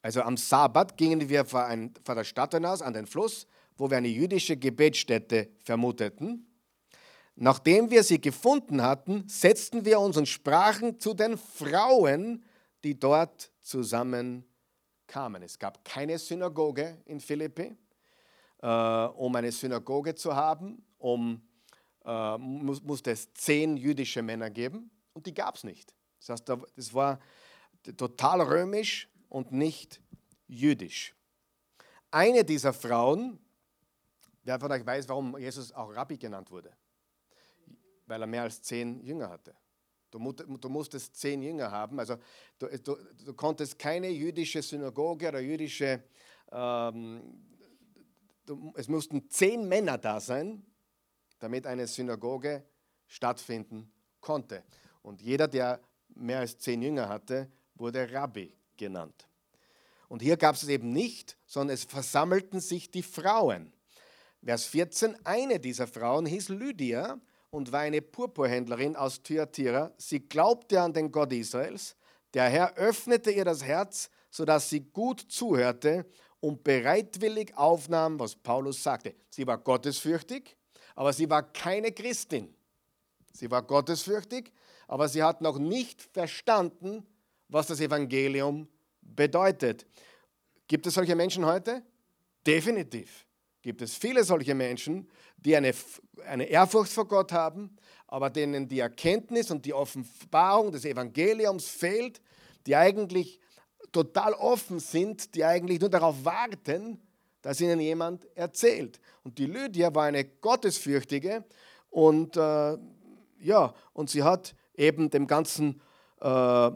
also 0.02 0.22
am 0.24 0.36
Sabbat 0.36 0.98
gingen 0.98 1.30
wir 1.30 1.46
vor, 1.46 1.66
ein, 1.66 1.94
vor 2.04 2.16
der 2.16 2.24
Stadt 2.24 2.56
hinaus 2.56 2.82
an 2.82 2.94
den 2.94 3.06
Fluss, 3.06 3.46
wo 3.78 3.92
wir 3.92 3.98
eine 3.98 4.08
jüdische 4.08 4.58
Gebetsstätte 4.58 5.48
vermuteten. 5.60 6.48
Nachdem 7.36 7.92
wir 7.92 8.02
sie 8.02 8.20
gefunden 8.20 8.82
hatten, 8.82 9.26
setzten 9.28 9.86
wir 9.86 10.00
uns 10.00 10.18
und 10.18 10.28
sprachen 10.28 11.00
zu 11.00 11.14
den 11.14 11.38
Frauen, 11.38 12.44
die 12.84 13.00
dort 13.00 13.52
zusammen 13.62 14.44
kamen. 15.06 15.44
Es 15.44 15.60
gab 15.60 15.86
keine 15.86 16.18
Synagoge 16.18 16.98
in 17.06 17.20
Philippi. 17.20 17.78
Äh, 18.62 18.68
um 18.68 19.36
eine 19.36 19.52
Synagoge 19.52 20.16
zu 20.16 20.36
haben, 20.36 20.84
um, 20.98 21.42
äh, 22.06 22.38
muss, 22.38 22.82
musste 22.82 23.12
es 23.12 23.32
zehn 23.34 23.78
jüdische 23.78 24.22
Männer 24.22 24.50
geben 24.50 24.90
und 25.14 25.26
die 25.26 25.34
gab 25.34 25.56
es 25.56 25.64
nicht. 25.64 25.94
Das 26.20 26.30
heißt, 26.30 26.52
das 26.76 26.94
war 26.94 27.20
total 27.96 28.42
römisch 28.42 29.10
und 29.30 29.52
nicht 29.52 30.02
jüdisch. 30.48 31.14
Eine 32.10 32.44
dieser 32.44 32.74
Frauen, 32.74 33.40
wer 34.44 34.60
von 34.60 34.72
euch 34.72 34.86
weiß, 34.86 35.08
warum 35.10 35.38
Jesus 35.38 35.72
auch 35.72 35.94
Rabbi 35.94 36.18
genannt 36.18 36.50
wurde? 36.50 36.76
Weil 38.06 38.22
er 38.22 38.28
mehr 38.28 38.44
als 38.44 38.62
zehn 38.62 39.02
Jünger 39.04 39.30
hatte. 39.30 39.56
Du, 40.10 40.20
du 40.32 40.70
musstest 40.70 41.16
zehn 41.18 41.42
Jünger 41.42 41.70
haben. 41.70 42.00
Also 42.00 42.16
du, 42.58 42.68
du, 42.80 42.96
du, 43.26 43.34
konntest 43.34 43.78
keine 43.78 44.10
jüdische 44.10 44.62
Synagoge 44.62 45.28
oder 45.28 45.42
jüdische, 45.42 46.02
ähm, 46.52 47.46
es 48.76 48.88
mussten 48.88 49.30
zehn 49.30 49.68
Männer 49.68 49.98
da 49.98 50.20
sein, 50.20 50.66
damit 51.40 51.68
eine 51.68 51.88
Synagoge 51.88 52.64
stattfinden 53.06 53.92
konnte. 54.22 54.64
Und 55.02 55.22
jeder, 55.22 55.48
der 55.48 55.82
mehr 56.10 56.40
als 56.40 56.58
zehn 56.58 56.82
Jünger 56.82 57.10
hatte, 57.10 57.50
wurde 57.76 58.12
Rabbi 58.12 58.54
genannt. 58.76 59.28
Und 60.10 60.22
hier 60.22 60.38
gab 60.38 60.56
es 60.56 60.64
es 60.64 60.70
eben 60.70 60.92
nicht, 60.92 61.38
sondern 61.46 61.74
es 61.74 61.84
versammelten 61.84 62.60
sich 62.60 62.90
die 62.90 63.04
Frauen. 63.04 63.74
Vers 64.44 64.66
14, 64.66 65.26
eine 65.26 65.60
dieser 65.60 65.88
Frauen 65.88 66.26
hieß 66.26 66.50
Lydia 66.50 67.20
und 67.50 67.72
war 67.72 67.82
eine 67.82 68.02
Purpurhändlerin 68.02 68.96
aus 68.96 69.22
Thyatira. 69.22 69.92
Sie 69.98 70.22
glaubte 70.22 70.82
an 70.82 70.94
den 70.94 71.12
Gott 71.12 71.34
Israels. 71.34 71.96
Der 72.34 72.50
Herr 72.50 72.76
öffnete 72.78 73.32
ihr 73.32 73.46
das 73.46 73.64
Herz, 73.64 74.10
sodass 74.30 74.70
sie 74.70 74.82
gut 74.82 75.20
zuhörte 75.28 76.06
und 76.40 76.64
bereitwillig 76.64 77.56
aufnahm, 77.58 78.20
was 78.20 78.36
Paulus 78.36 78.82
sagte. 78.82 79.16
Sie 79.30 79.46
war 79.48 79.58
gottesfürchtig, 79.58 80.56
aber 80.96 81.14
sie 81.14 81.30
war 81.30 81.44
keine 81.44 81.92
Christin. 81.92 82.54
Sie 83.34 83.50
war 83.52 83.62
gottesfürchtig, 83.62 84.52
aber 84.88 85.08
sie 85.08 85.24
hat 85.24 85.42
noch 85.42 85.60
nicht 85.60 86.02
verstanden, 86.02 87.06
was 87.50 87.68
das 87.68 87.80
Evangelium 87.80 88.68
bedeutet. 89.02 89.86
Gibt 90.68 90.88
es 90.88 90.96
solche 90.96 91.16
Menschen 91.16 91.46
heute? 91.46 91.84
Definitiv 92.46 93.28
gibt 93.68 93.82
es 93.82 93.96
viele 93.96 94.24
solche 94.24 94.56
Menschen, 94.56 95.10
die 95.36 95.54
eine, 95.54 95.74
eine 96.26 96.46
Ehrfurcht 96.46 96.90
vor 96.90 97.06
Gott 97.06 97.34
haben, 97.34 97.76
aber 98.08 98.30
denen 98.30 98.70
die 98.70 98.80
Erkenntnis 98.80 99.52
und 99.52 99.66
die 99.66 99.74
Offenbarung 99.74 100.72
des 100.72 100.86
Evangeliums 100.86 101.68
fehlt, 101.68 102.22
die 102.66 102.78
eigentlich 102.78 103.42
total 103.98 104.34
offen 104.34 104.80
sind, 104.80 105.34
die 105.34 105.44
eigentlich 105.44 105.80
nur 105.80 105.90
darauf 105.90 106.24
warten, 106.24 107.02
dass 107.42 107.60
ihnen 107.60 107.80
jemand 107.80 108.28
erzählt. 108.36 109.00
Und 109.24 109.40
die 109.40 109.48
Lydia 109.48 109.94
war 109.96 110.04
eine 110.04 110.24
Gottesfürchtige 110.24 111.44
und 111.90 112.38
äh, 112.38 112.78
ja, 113.40 113.74
und 113.94 114.12
sie 114.12 114.22
hat 114.22 114.54
eben 114.76 115.10
dem 115.10 115.26
ganzen 115.26 115.82
äh, 116.22 116.68
äh, 116.68 116.72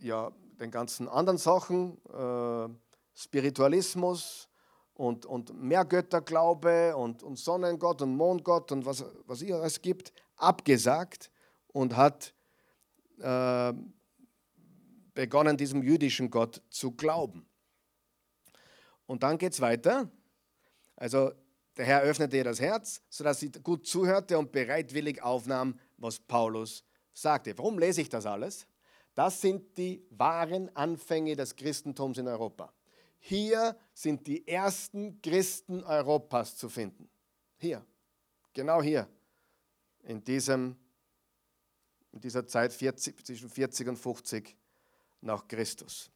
ja, 0.00 0.32
den 0.60 0.70
ganzen 0.72 1.08
anderen 1.08 1.38
Sachen 1.38 1.98
äh, 2.12 2.68
Spiritualismus 3.14 4.48
und, 4.94 5.26
und 5.26 5.54
Mehrgötterglaube 5.54 6.96
und, 6.96 7.22
und 7.22 7.38
Sonnengott 7.38 8.02
und 8.02 8.16
Mondgott 8.16 8.72
und 8.72 8.84
was, 8.84 9.04
was 9.26 9.42
es 9.42 9.80
gibt, 9.80 10.12
abgesagt 10.36 11.30
und 11.68 11.96
hat 11.96 12.34
äh, 13.20 13.72
begonnen, 15.14 15.56
diesem 15.56 15.82
jüdischen 15.82 16.30
Gott 16.30 16.62
zu 16.70 16.92
glauben. 16.92 17.46
Und 19.06 19.22
dann 19.22 19.38
geht 19.38 19.52
es 19.52 19.60
weiter. 19.60 20.10
Also 20.96 21.32
der 21.76 21.86
Herr 21.86 22.02
öffnete 22.02 22.36
ihr 22.36 22.44
das 22.44 22.60
Herz, 22.60 23.02
sodass 23.08 23.40
sie 23.40 23.50
gut 23.50 23.86
zuhörte 23.86 24.38
und 24.38 24.52
bereitwillig 24.52 25.22
aufnahm, 25.22 25.78
was 25.96 26.18
Paulus 26.18 26.84
sagte. 27.12 27.56
Warum 27.58 27.78
lese 27.78 28.00
ich 28.00 28.08
das 28.08 28.26
alles? 28.26 28.66
Das 29.14 29.40
sind 29.40 29.76
die 29.76 30.04
wahren 30.10 30.74
Anfänge 30.74 31.36
des 31.36 31.54
Christentums 31.54 32.18
in 32.18 32.26
Europa. 32.26 32.72
Hier 33.18 33.76
sind 33.92 34.26
die 34.26 34.46
ersten 34.46 35.20
Christen 35.22 35.82
Europas 35.84 36.56
zu 36.56 36.68
finden. 36.68 37.08
Hier, 37.56 37.84
genau 38.52 38.82
hier, 38.82 39.08
in, 40.02 40.22
diesem, 40.22 40.76
in 42.12 42.20
dieser 42.20 42.46
Zeit 42.46 42.72
40, 42.72 43.24
zwischen 43.24 43.48
40 43.48 43.88
und 43.88 43.96
50 43.96 44.56
nach 45.24 45.48
Christus. 45.48 46.10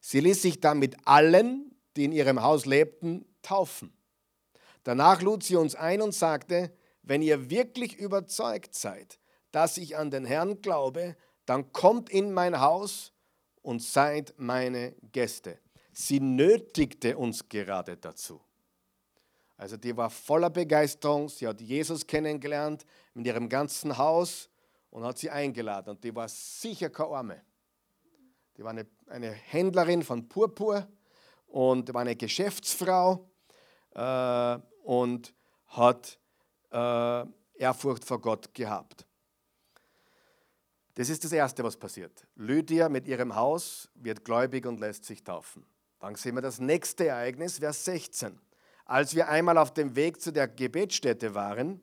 Sie 0.00 0.20
ließ 0.20 0.42
sich 0.42 0.60
dann 0.60 0.78
mit 0.78 0.96
allen, 1.06 1.74
die 1.96 2.04
in 2.04 2.12
ihrem 2.12 2.42
Haus 2.42 2.66
lebten, 2.66 3.24
taufen. 3.42 3.92
Danach 4.84 5.20
lud 5.22 5.42
sie 5.42 5.56
uns 5.56 5.74
ein 5.74 6.00
und 6.00 6.12
sagte, 6.12 6.72
wenn 7.02 7.22
ihr 7.22 7.50
wirklich 7.50 7.96
überzeugt 7.96 8.74
seid, 8.74 9.18
dass 9.50 9.78
ich 9.78 9.96
an 9.96 10.10
den 10.10 10.24
Herrn 10.24 10.60
glaube, 10.60 11.16
dann 11.44 11.72
kommt 11.72 12.10
in 12.10 12.32
mein 12.32 12.60
Haus 12.60 13.12
und 13.62 13.82
seid 13.82 14.34
meine 14.36 14.94
Gäste. 15.12 15.58
Sie 15.92 16.20
nötigte 16.20 17.16
uns 17.16 17.48
gerade 17.48 17.96
dazu. 17.96 18.40
Also 19.56 19.76
die 19.76 19.96
war 19.96 20.10
voller 20.10 20.50
Begeisterung, 20.50 21.28
sie 21.28 21.46
hat 21.46 21.60
Jesus 21.60 22.06
kennengelernt 22.06 22.84
mit 23.14 23.26
ihrem 23.26 23.48
ganzen 23.48 23.96
Haus 23.96 24.50
und 24.90 25.04
hat 25.04 25.16
sie 25.18 25.30
eingeladen. 25.30 25.90
Und 25.90 26.04
die 26.04 26.14
war 26.14 26.28
sicher 26.28 26.90
keine 26.90 27.10
Arme. 27.10 27.45
Die 28.56 28.64
war 28.64 28.70
eine, 28.70 28.86
eine 29.08 29.30
Händlerin 29.30 30.02
von 30.02 30.28
Purpur 30.28 30.88
und 31.48 31.92
war 31.92 32.00
eine 32.00 32.16
Geschäftsfrau 32.16 33.28
äh, 33.94 34.58
und 34.82 35.34
hat 35.68 36.18
äh, 36.70 37.24
Ehrfurcht 37.54 38.04
vor 38.04 38.20
Gott 38.20 38.52
gehabt. 38.54 39.06
Das 40.94 41.10
ist 41.10 41.24
das 41.24 41.32
Erste, 41.32 41.62
was 41.62 41.76
passiert. 41.76 42.26
Lydia 42.36 42.88
mit 42.88 43.06
ihrem 43.06 43.34
Haus 43.36 43.90
wird 43.94 44.24
gläubig 44.24 44.64
und 44.64 44.80
lässt 44.80 45.04
sich 45.04 45.22
taufen. 45.22 45.66
Dann 46.00 46.14
sehen 46.14 46.34
wir 46.34 46.42
das 46.42 46.58
nächste 46.58 47.08
Ereignis, 47.08 47.58
Vers 47.58 47.84
16. 47.84 48.40
Als 48.86 49.14
wir 49.14 49.28
einmal 49.28 49.58
auf 49.58 49.74
dem 49.74 49.94
Weg 49.96 50.20
zu 50.20 50.32
der 50.32 50.48
Gebetsstätte 50.48 51.34
waren, 51.34 51.82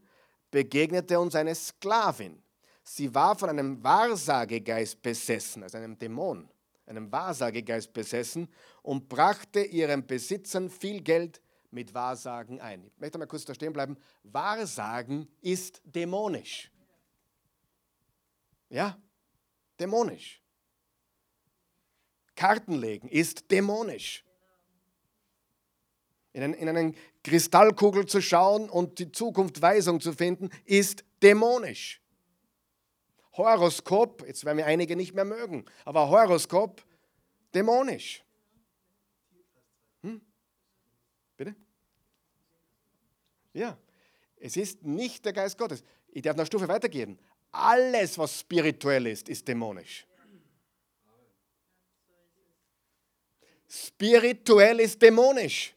begegnete 0.50 1.20
uns 1.20 1.36
eine 1.36 1.54
Sklavin. 1.54 2.42
Sie 2.84 3.14
war 3.14 3.38
von 3.38 3.50
einem 3.50 3.84
Wahrsagegeist 3.84 5.02
besessen, 5.02 5.64
also 5.64 5.78
einem 5.78 5.98
Dämon, 5.98 6.50
einem 6.98 7.12
Wahrsagegeist 7.12 7.94
besessen 7.94 8.48
und 8.82 9.10
brachte 9.10 9.62
ihren 9.62 10.06
Besitzern 10.06 10.70
viel 10.70 11.02
Geld 11.02 11.42
mit 11.72 11.94
Wahrsagen 11.94 12.62
ein. 12.62 12.86
Ich 12.86 13.00
möchte 13.00 13.18
mal 13.18 13.26
kurz 13.26 13.46
da 13.46 13.54
stehen 13.54 13.74
bleiben. 13.74 13.98
Wahrsagen 14.24 15.28
ist 15.42 15.82
dämonisch. 15.84 16.72
Ja, 18.70 18.98
dämonisch. 19.80 20.42
Karten 22.36 22.74
legen 22.74 23.08
ist 23.10 23.50
dämonisch. 23.52 24.24
In, 26.34 26.44
einen, 26.44 26.54
in 26.54 26.70
einen 26.70 26.96
Kristallkugel 27.24 28.06
zu 28.06 28.22
schauen 28.22 28.70
und 28.70 28.98
die 29.00 29.12
Zukunft 29.12 29.62
Weisung 29.62 30.00
zu 30.00 30.14
finden, 30.14 30.50
ist 30.66 31.06
dämonisch. 31.22 32.03
Horoskop, 33.36 34.26
jetzt 34.28 34.46
werden 34.46 34.58
wir 34.58 34.66
einige 34.66 34.96
nicht 34.96 35.14
mehr 35.14 35.26
mögen, 35.26 35.66
aber 35.86 36.10
Horoskop, 36.10 36.84
dämonisch. 37.54 38.24
Hm? 40.02 40.22
Bitte? 41.36 41.56
Ja, 43.54 43.78
es 44.40 44.58
ist 44.58 44.84
nicht 44.84 45.26
der 45.26 45.34
Geist 45.34 45.58
Gottes. 45.58 45.84
Ich 46.10 46.22
darf 46.22 46.36
eine 46.36 46.46
Stufe 46.46 46.68
weitergehen. 46.68 47.18
Alles, 47.52 48.18
was 48.18 48.40
spirituell 48.40 49.08
ist, 49.08 49.30
ist 49.30 49.48
dämonisch. 49.48 50.06
Spirituell 53.68 54.80
ist 54.80 55.02
dämonisch. 55.02 55.74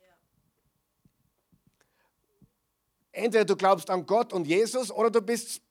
Entweder 3.12 3.46
du 3.46 3.56
glaubst 3.56 3.88
an 3.88 4.04
Gott 4.04 4.34
und 4.34 4.46
Jesus 4.46 4.90
oder 4.90 5.10
du 5.10 5.22
bist 5.22 5.62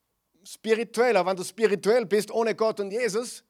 spirituell. 0.48 1.18
Aber 1.18 1.30
wenn 1.30 1.38
du 1.38 1.44
spirituell 1.44 2.06
bist 2.06 2.32
ohne 2.32 2.56
Gott 2.56 2.80
und 2.80 2.92
Jesus, 2.92 3.44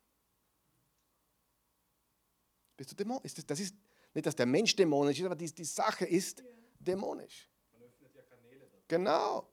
bist 2.77 2.91
du 2.91 2.95
dämonisch. 2.95 3.33
Das 3.45 3.59
ist 3.59 3.75
nicht, 4.13 4.25
dass 4.25 4.35
der 4.35 4.45
Mensch 4.45 4.75
dämonisch 4.75 5.19
ist, 5.19 5.25
aber 5.25 5.35
die, 5.35 5.53
die 5.53 5.65
Sache 5.65 6.05
ist 6.05 6.43
dämonisch. 6.79 7.49
Man 7.73 7.83
öffnet 7.83 8.15
ja 8.15 8.21
Kanäle. 8.23 8.67
Genau. 8.87 9.47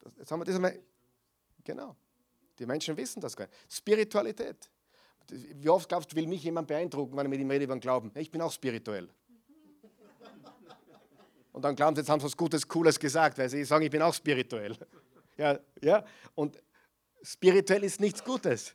Das, 0.00 0.12
jetzt 0.18 0.30
haben 0.30 0.40
wir 0.40 0.44
das 0.44 0.56
einmal. 0.56 0.78
Genau. 1.64 1.96
Die 2.58 2.66
Menschen 2.66 2.96
wissen 2.96 3.20
das 3.20 3.36
gar 3.36 3.46
nicht. 3.46 3.72
Spiritualität. 3.72 4.70
Wie 5.28 5.68
oft 5.68 5.88
glaubst 5.88 6.12
du, 6.12 6.16
will 6.16 6.26
mich 6.26 6.44
jemand 6.44 6.68
beeindrucken, 6.68 7.16
wenn 7.16 7.26
ich 7.26 7.30
mit 7.30 7.40
ihm 7.40 7.50
rede 7.50 7.64
über 7.64 7.74
den 7.74 7.80
Glauben? 7.80 8.12
Ich 8.14 8.30
bin 8.30 8.40
auch 8.40 8.52
spirituell. 8.52 9.08
und 11.52 11.62
dann 11.62 11.74
glauben 11.74 11.96
sie, 11.96 12.00
jetzt 12.02 12.08
haben 12.08 12.20
sie 12.20 12.26
was 12.26 12.36
Gutes, 12.36 12.68
Cooles 12.68 12.98
gesagt, 12.98 13.38
weil 13.38 13.48
sie 13.48 13.64
sagen, 13.64 13.84
ich 13.84 13.90
bin 13.90 14.02
auch 14.02 14.14
spirituell. 14.14 14.76
Ja, 15.36 15.58
ja, 15.82 16.04
und 16.34 16.62
spirituell 17.22 17.84
ist 17.84 18.00
nichts 18.00 18.24
Gutes. 18.24 18.74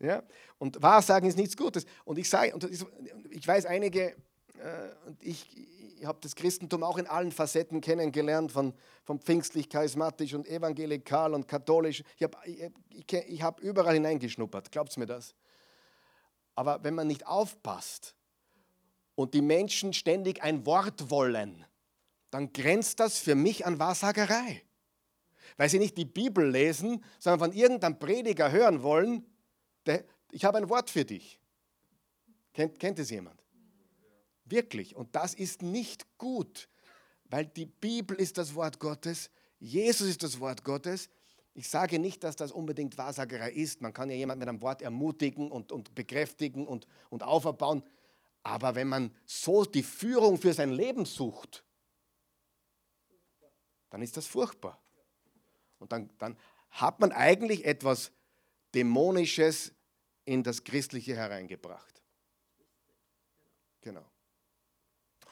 Ja, 0.00 0.22
und 0.58 0.80
Wahrsagen 0.80 1.28
ist 1.28 1.36
nichts 1.36 1.56
Gutes. 1.56 1.84
Und 2.04 2.18
ich 2.18 2.30
sage, 2.30 2.52
ich 3.30 3.46
weiß 3.48 3.66
einige, 3.66 4.10
äh, 4.10 4.88
und 5.06 5.22
ich, 5.22 5.46
ich 5.98 6.06
habe 6.06 6.18
das 6.20 6.36
Christentum 6.36 6.84
auch 6.84 6.98
in 6.98 7.06
allen 7.06 7.32
Facetten 7.32 7.80
kennengelernt, 7.80 8.52
von, 8.52 8.74
von 9.04 9.18
pfingstlich, 9.20 9.68
charismatisch 9.68 10.34
und 10.34 10.46
evangelikal 10.46 11.34
und 11.34 11.48
katholisch. 11.48 12.04
Ich 12.16 12.22
habe 12.22 12.38
ich, 12.46 13.12
ich 13.12 13.42
hab 13.42 13.60
überall 13.60 13.94
hineingeschnuppert, 13.94 14.70
glaubt 14.70 14.96
mir 14.96 15.06
das? 15.06 15.34
Aber 16.54 16.82
wenn 16.84 16.94
man 16.94 17.06
nicht 17.06 17.26
aufpasst 17.26 18.14
und 19.14 19.34
die 19.34 19.42
Menschen 19.42 19.92
ständig 19.92 20.42
ein 20.42 20.66
Wort 20.66 21.10
wollen, 21.10 21.64
dann 22.30 22.52
grenzt 22.52 23.00
das 23.00 23.18
für 23.18 23.34
mich 23.34 23.66
an 23.66 23.78
Wahrsagerei. 23.78 24.62
Weil 25.58 25.68
sie 25.68 25.80
nicht 25.80 25.98
die 25.98 26.04
Bibel 26.06 26.48
lesen, 26.48 27.04
sondern 27.18 27.50
von 27.50 27.52
irgendeinem 27.52 27.98
Prediger 27.98 28.50
hören 28.50 28.82
wollen, 28.82 29.26
der, 29.84 30.04
ich 30.30 30.44
habe 30.44 30.56
ein 30.56 30.70
Wort 30.70 30.88
für 30.88 31.04
dich. 31.04 31.38
Kennt, 32.54 32.78
kennt 32.78 32.98
es 33.00 33.10
jemand? 33.10 33.42
Wirklich. 34.44 34.96
Und 34.96 35.14
das 35.14 35.34
ist 35.34 35.60
nicht 35.62 36.06
gut, 36.16 36.68
weil 37.24 37.44
die 37.44 37.66
Bibel 37.66 38.16
ist 38.16 38.38
das 38.38 38.54
Wort 38.54 38.78
Gottes, 38.78 39.30
Jesus 39.58 40.08
ist 40.08 40.22
das 40.22 40.38
Wort 40.38 40.62
Gottes. 40.62 41.10
Ich 41.54 41.68
sage 41.68 41.98
nicht, 41.98 42.22
dass 42.22 42.36
das 42.36 42.52
unbedingt 42.52 42.96
Wahrsagerei 42.96 43.50
ist. 43.50 43.80
Man 43.80 43.92
kann 43.92 44.08
ja 44.10 44.14
jemanden 44.14 44.38
mit 44.38 44.48
einem 44.48 44.62
Wort 44.62 44.80
ermutigen 44.80 45.50
und, 45.50 45.72
und 45.72 45.92
bekräftigen 45.92 46.68
und, 46.68 46.86
und 47.10 47.24
auferbauen. 47.24 47.82
Aber 48.44 48.76
wenn 48.76 48.86
man 48.86 49.12
so 49.26 49.64
die 49.64 49.82
Führung 49.82 50.38
für 50.38 50.54
sein 50.54 50.70
Leben 50.70 51.04
sucht, 51.04 51.64
dann 53.90 54.02
ist 54.02 54.16
das 54.16 54.26
furchtbar. 54.26 54.80
Und 55.78 55.92
dann, 55.92 56.10
dann 56.18 56.36
hat 56.70 57.00
man 57.00 57.12
eigentlich 57.12 57.64
etwas 57.64 58.12
Dämonisches 58.74 59.72
in 60.24 60.42
das 60.42 60.64
Christliche 60.64 61.16
hereingebracht. 61.16 62.02
Genau. 63.80 64.04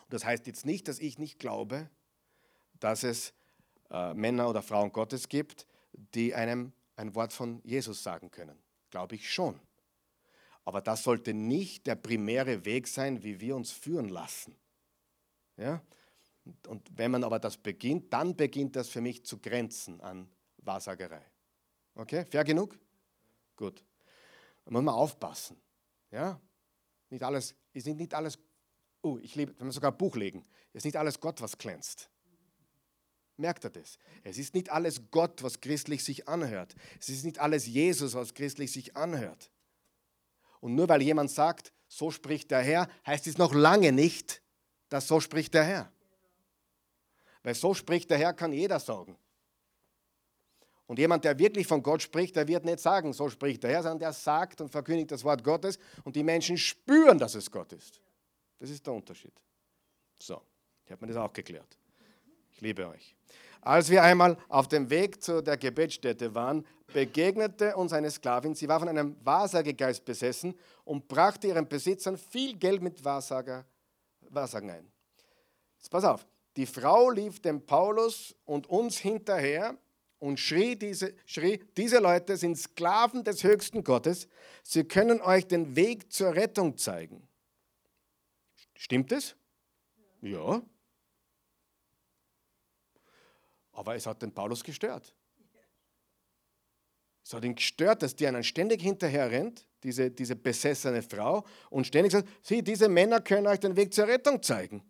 Das 0.09 0.24
heißt 0.24 0.47
jetzt 0.47 0.64
nicht, 0.64 0.88
dass 0.88 0.99
ich 0.99 1.18
nicht 1.18 1.38
glaube, 1.38 1.90
dass 2.80 3.03
es 3.03 3.34
äh, 3.90 4.14
Männer 4.14 4.49
oder 4.49 4.62
Frauen 4.62 4.92
Gottes 4.92 5.28
gibt, 5.28 5.66
die 5.92 6.34
einem 6.34 6.72
ein 6.97 7.14
Wort 7.14 7.32
von 7.32 7.61
Jesus 7.64 8.03
sagen 8.03 8.30
können. 8.30 8.59
Glaube 8.90 9.16
ich 9.16 9.30
schon. 9.30 9.61
Aber 10.64 10.80
das 10.80 11.03
sollte 11.03 11.34
nicht 11.34 11.86
der 11.86 11.94
primäre 11.94 12.64
Weg 12.64 12.88
sein, 12.88 13.22
wie 13.22 13.40
wir 13.40 13.55
uns 13.55 13.70
führen 13.70 14.09
lassen. 14.09 14.57
Ja? 15.57 15.82
Und 16.66 16.88
wenn 16.97 17.11
man 17.11 17.24
aber 17.24 17.38
das 17.38 17.57
beginnt, 17.57 18.12
dann 18.12 18.36
beginnt 18.36 18.76
das 18.76 18.88
für 18.88 19.01
mich 19.01 19.24
zu 19.24 19.38
grenzen 19.38 20.01
an 20.01 20.28
Wahrsagerei. 20.66 21.22
Okay, 21.94 22.24
fair 22.26 22.44
genug? 22.44 22.78
Gut. 23.56 23.82
Da 24.64 24.70
muss 24.70 24.82
man 24.82 24.94
aufpassen. 24.94 25.56
Ja? 26.10 26.40
Nicht 27.08 27.22
alles, 27.22 27.54
ist 27.72 27.86
nicht 27.86 28.12
alles 28.12 28.38
oh, 29.06 29.18
ich 29.22 29.34
liebe, 29.34 29.54
wenn 29.58 29.68
wir 29.68 29.72
sogar 29.72 29.92
ein 29.92 29.98
Buch 29.98 30.16
legen, 30.16 30.44
ist 30.72 30.84
nicht 30.84 30.96
alles 30.96 31.20
Gott, 31.20 31.40
was 31.40 31.56
glänzt. 31.56 32.10
Merkt 33.36 33.64
er 33.64 33.70
das? 33.70 33.98
Es 34.24 34.38
ist 34.38 34.54
nicht 34.54 34.70
alles 34.70 35.00
Gott, 35.10 35.42
was 35.42 35.60
christlich 35.60 36.02
sich 36.02 36.26
anhört. 36.26 36.74
Es 36.98 37.08
ist 37.08 37.24
nicht 37.24 37.38
alles 37.38 37.66
Jesus, 37.66 38.14
was 38.14 38.34
christlich 38.34 38.72
sich 38.72 38.96
anhört. 38.96 39.50
Und 40.60 40.74
nur 40.74 40.88
weil 40.88 41.02
jemand 41.02 41.30
sagt, 41.30 41.72
so 41.86 42.10
spricht 42.10 42.50
der 42.50 42.62
Herr, 42.62 42.88
heißt 43.06 43.26
es 43.26 43.38
noch 43.38 43.54
lange 43.54 43.92
nicht, 43.92 44.42
dass 44.88 45.06
so 45.06 45.20
spricht 45.20 45.54
der 45.54 45.64
Herr. 45.64 45.92
Weil 47.42 47.54
so 47.54 47.74
spricht 47.74 48.10
der 48.10 48.18
Herr, 48.18 48.32
kann 48.32 48.52
jeder 48.52 48.80
sagen. 48.80 49.16
Und 50.87 50.99
jemand, 50.99 51.24
der 51.24 51.39
wirklich 51.39 51.66
von 51.66 51.82
Gott 51.82 52.03
spricht, 52.03 52.37
der 52.37 52.47
wird 52.47 52.64
nicht 52.64 52.78
sagen, 52.78 53.12
so 53.12 53.28
spricht 53.28 53.62
der 53.62 53.70
Herr, 53.70 53.82
sondern 53.82 53.99
der 53.99 54.12
sagt 54.12 54.61
und 54.61 54.68
verkündigt 54.68 55.11
das 55.11 55.24
Wort 55.24 55.43
Gottes 55.43 55.78
und 56.05 56.14
die 56.14 56.22
Menschen 56.22 56.57
spüren, 56.57 57.18
dass 57.18 57.34
es 57.34 57.51
Gott 57.51 57.72
ist. 57.72 58.01
Das 58.61 58.70
ist 58.70 58.87
der 58.87 58.95
Unterschied. 58.95 59.32
So, 60.18 60.41
ich 60.84 60.93
habe 60.93 61.05
mir 61.05 61.12
das 61.12 61.22
auch 61.22 61.32
geklärt. 61.32 61.76
Ich 62.53 62.61
liebe 62.61 62.87
euch. 62.87 63.14
Als 63.61 63.91
wir 63.91 64.05
einmal 64.05 64.39
auf 64.49 64.68
dem 64.68 64.89
Weg 64.91 65.22
zu 65.22 65.43
der 65.43 65.57
Gebetsstätte 65.57 66.32
waren, 66.37 66.64
begegnete 66.93 67.74
uns 67.74 67.93
eine 67.93 68.11
Sklavin. 68.11 68.55
Sie 68.55 68.68
war 68.68 68.78
von 68.78 68.89
einem 68.89 69.16
Wahrsagegeist 69.24 70.05
besessen 70.05 70.55
und 70.84 71.09
brachte 71.09 71.49
ihren 71.49 71.66
Besitzern 71.66 72.16
viel 72.16 72.57
Geld 72.57 72.80
mit 72.80 73.05
Wahrsager, 73.05 73.66
Wahrsagen 74.30 74.70
ein. 74.70 74.93
Jetzt 75.78 75.91
pass 75.91 76.05
auf. 76.05 76.24
Die 76.57 76.64
Frau 76.64 77.11
lief 77.11 77.41
dem 77.41 77.61
Paulus 77.61 78.37
und 78.45 78.68
uns 78.68 78.99
hinterher 78.99 79.76
und 80.18 80.40
schrie 80.40 80.76
diese, 80.76 81.14
schrie, 81.26 81.62
diese 81.76 81.98
Leute 81.98 82.36
sind 82.36 82.56
Sklaven 82.56 83.24
des 83.24 83.44
höchsten 83.44 83.84
Gottes. 83.84 84.28
Sie 84.62 84.84
können 84.84 85.20
euch 85.20 85.46
den 85.46 85.76
Weg 85.76 86.12
zur 86.12 86.34
Rettung 86.34 86.78
zeigen. 86.78 87.28
Stimmt 88.74 89.12
es? 89.12 89.36
Ja. 90.22 90.62
Aber 93.72 93.94
es 93.94 94.06
hat 94.06 94.22
den 94.22 94.32
Paulus 94.32 94.64
gestört. 94.64 95.14
Es 97.22 97.34
hat 97.34 97.44
ihn 97.44 97.56
gestört, 97.56 98.02
dass 98.02 98.14
die 98.14 98.26
einen 98.26 98.44
ständig 98.44 98.80
hinterher 98.80 99.30
rennt, 99.30 99.66
diese, 99.82 100.10
diese 100.10 100.36
besessene 100.36 101.02
Frau, 101.02 101.44
und 101.70 101.86
ständig 101.86 102.12
sagt, 102.12 102.28
sieh, 102.40 102.62
diese 102.62 102.88
Männer 102.88 103.20
können 103.20 103.48
euch 103.48 103.60
den 103.60 103.76
Weg 103.76 103.92
zur 103.92 104.06
Rettung 104.06 104.42
zeigen. 104.42 104.82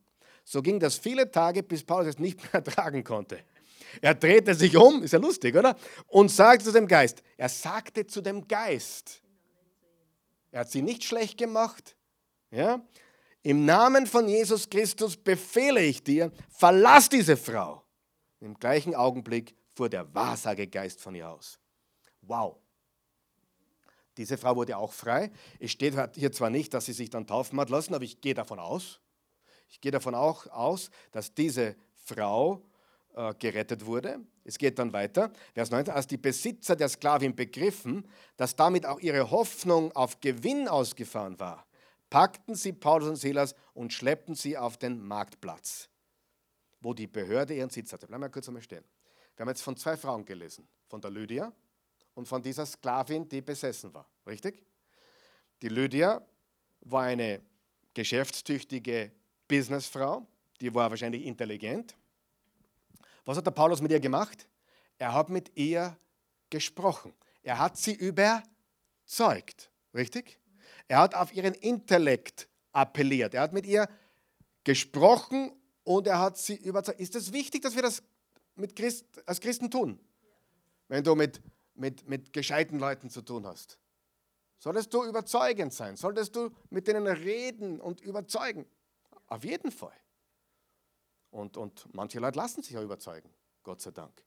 So 0.45 0.63
ging 0.63 0.79
das 0.79 0.99
viele 0.99 1.31
Tage, 1.31 1.63
bis 1.63 1.83
Paulus 1.83 2.09
es 2.09 2.19
nicht 2.19 2.41
mehr 2.43 2.55
ertragen 2.55 3.03
konnte. 3.03 3.43
Er 4.01 4.15
drehte 4.15 4.55
sich 4.55 4.77
um, 4.77 5.03
ist 5.03 5.13
ja 5.13 5.19
lustig, 5.19 5.55
oder? 5.57 5.77
Und 6.09 6.31
sagte 6.31 6.65
zu 6.65 6.73
dem 6.73 6.87
Geist, 6.87 7.23
er 7.37 7.49
sagte 7.49 8.07
zu 8.07 8.21
dem 8.21 8.47
Geist, 8.47 9.23
er 10.51 10.61
hat 10.61 10.71
sie 10.71 10.83
nicht 10.83 11.05
schlecht 11.05 11.39
gemacht, 11.39 11.97
ja? 12.51 12.81
Im 13.43 13.65
Namen 13.65 14.09
von 14.09 14.29
Jesus 14.29 14.69
Christus 14.69 15.17
befehle 15.17 15.81
ich 15.81 16.03
dir, 16.03 16.33
verlass 16.49 17.09
diese 17.09 17.37
Frau. 17.37 17.85
Im 18.41 18.55
gleichen 18.55 18.95
Augenblick 18.95 19.55
fuhr 19.73 19.89
der 19.89 20.13
Wahrsagegeist 20.13 21.01
von 21.01 21.15
ihr 21.15 21.31
aus. 21.31 21.61
Wow. 22.23 22.57
Diese 24.17 24.37
Frau 24.37 24.57
wurde 24.57 24.77
auch 24.77 24.93
frei. 24.93 25.31
Es 25.61 25.71
steht 25.71 25.95
hier 26.17 26.33
zwar 26.33 26.51
nicht, 26.51 26.75
dass 26.75 26.87
sie 26.87 26.93
sich 26.93 27.11
dann 27.11 27.27
taufen 27.27 27.61
hat 27.61 27.71
lassen, 27.71 27.95
aber 27.95 28.05
ich 28.05 28.21
gehe 28.21 28.35
davon 28.35 28.59
aus. 28.59 29.01
Ich 29.69 29.81
gehe 29.81 29.93
davon 29.93 30.15
auch 30.15 30.47
aus, 30.49 30.91
dass 31.13 31.35
diese 31.35 31.77
Frau 32.05 32.63
äh, 33.17 33.35
gerettet 33.39 33.85
wurde. 33.87 34.21
Es 34.45 34.59
geht 34.59 34.79
dann 34.79 34.93
weiter. 34.93 35.33
Vers 35.55 35.71
19. 35.71 35.95
Als 35.95 36.07
die 36.07 36.19
Besitzer 36.19 36.77
der 36.77 36.91
Sklavin 36.91 37.35
begriffen, 37.35 38.07
dass 38.37 38.55
damit 38.55 38.85
auch 38.85 39.01
ihre 39.01 39.31
Hoffnung 39.31 39.91
auf 39.93 40.21
Gewinn 40.21 40.69
ausgefahren 40.69 41.41
war, 41.41 41.67
packten 42.11 42.55
sie 42.55 42.75
Paulus 42.75 43.09
und 43.09 43.17
Silas 43.17 43.55
und 43.73 43.93
schleppten 43.93 44.35
sie 44.35 44.59
auf 44.59 44.77
den 44.77 45.01
Marktplatz, 45.01 45.89
wo 46.81 46.95
die 46.95 47.07
Behörde 47.07 47.55
ihren 47.55 47.71
Sitz 47.71 47.93
hatte. 47.93 48.07
Bleiben 48.07 48.23
wir 48.23 48.29
kurz 48.29 48.49
einmal 48.49 48.63
stehen. 48.63 48.85
Wir 49.35 49.43
haben 49.43 49.49
jetzt 49.49 49.63
von 49.63 49.77
zwei 49.77 49.97
Frauen 49.97 50.25
gelesen, 50.25 50.69
von 50.87 51.01
der 51.01 51.11
Lydia 51.11 51.53
und 52.15 52.29
von 52.29 52.43
dieser 52.43 52.67
Sklavin, 52.67 53.29
die 53.29 53.41
besessen 53.41 53.93
war. 53.95 54.07
Richtig? 54.27 54.63
Die 55.63 55.69
Lydia 55.69 56.21
war 56.81 57.05
eine 57.05 57.41
geschäftstüchtige 57.95 59.11
Businessfrau, 59.49 60.27
die 60.61 60.75
war 60.75 60.91
wahrscheinlich 60.91 61.25
intelligent. 61.25 61.97
Was 63.27 63.37
hat 63.37 63.45
der 63.45 63.51
Paulus 63.51 63.83
mit 63.83 63.91
ihr 63.91 64.01
gemacht? 64.01 64.49
Er 64.99 65.13
hat 65.13 65.29
mit 65.29 65.55
ihr 65.57 65.99
gesprochen. 66.49 67.13
Er 67.43 67.59
hat 67.59 67.77
sie 67.77 67.93
überzeugt. 67.93 69.71
Richtig? 69.93 70.39
Er 70.89 71.01
hat 71.01 71.15
auf 71.15 71.35
ihren 71.35 71.53
Intellekt 71.55 72.49
appelliert. 72.73 73.35
Er 73.35 73.43
hat 73.43 73.53
mit 73.53 73.67
ihr 73.67 73.89
gesprochen 74.65 75.53
und 75.85 76.07
er 76.07 76.21
hat 76.21 76.39
sie 76.39 76.57
überzeugt. 76.57 77.01
Ist 77.01 77.15
es 77.17 77.27
das 77.27 77.33
wichtig, 77.33 77.63
dass 77.63 77.75
wir 77.75 77.83
das 77.83 78.03
mit 78.55 78.75
Christ, 78.77 79.05
als 79.27 79.41
Christen 79.41 79.71
tun? 79.71 79.99
Wenn 80.89 81.03
du 81.03 81.17
mit, 81.17 81.43
mit, 81.75 82.09
mit 82.09 82.33
gescheiten 82.33 82.79
Leuten 82.79 83.11
zu 83.11 83.23
tun 83.23 83.45
hast. 83.45 83.79
Solltest 84.59 84.95
du 84.95 85.05
überzeugend 85.05 85.73
sein? 85.73 85.97
Solltest 85.97 86.37
du 86.37 86.51
mit 86.71 86.87
denen 86.87 87.07
reden 87.07 87.81
und 87.81 88.01
überzeugen? 88.01 88.67
Auf 89.27 89.45
jeden 89.45 89.73
Fall. 89.73 89.93
Und, 91.37 91.59
und 91.59 91.87
manche 91.93 92.19
Leute 92.19 92.39
lassen 92.39 92.63
sich 92.63 92.77
auch 92.79 92.83
überzeugen, 92.83 93.29
Gott 93.63 93.83
sei 93.83 93.91
Dank. 93.91 94.25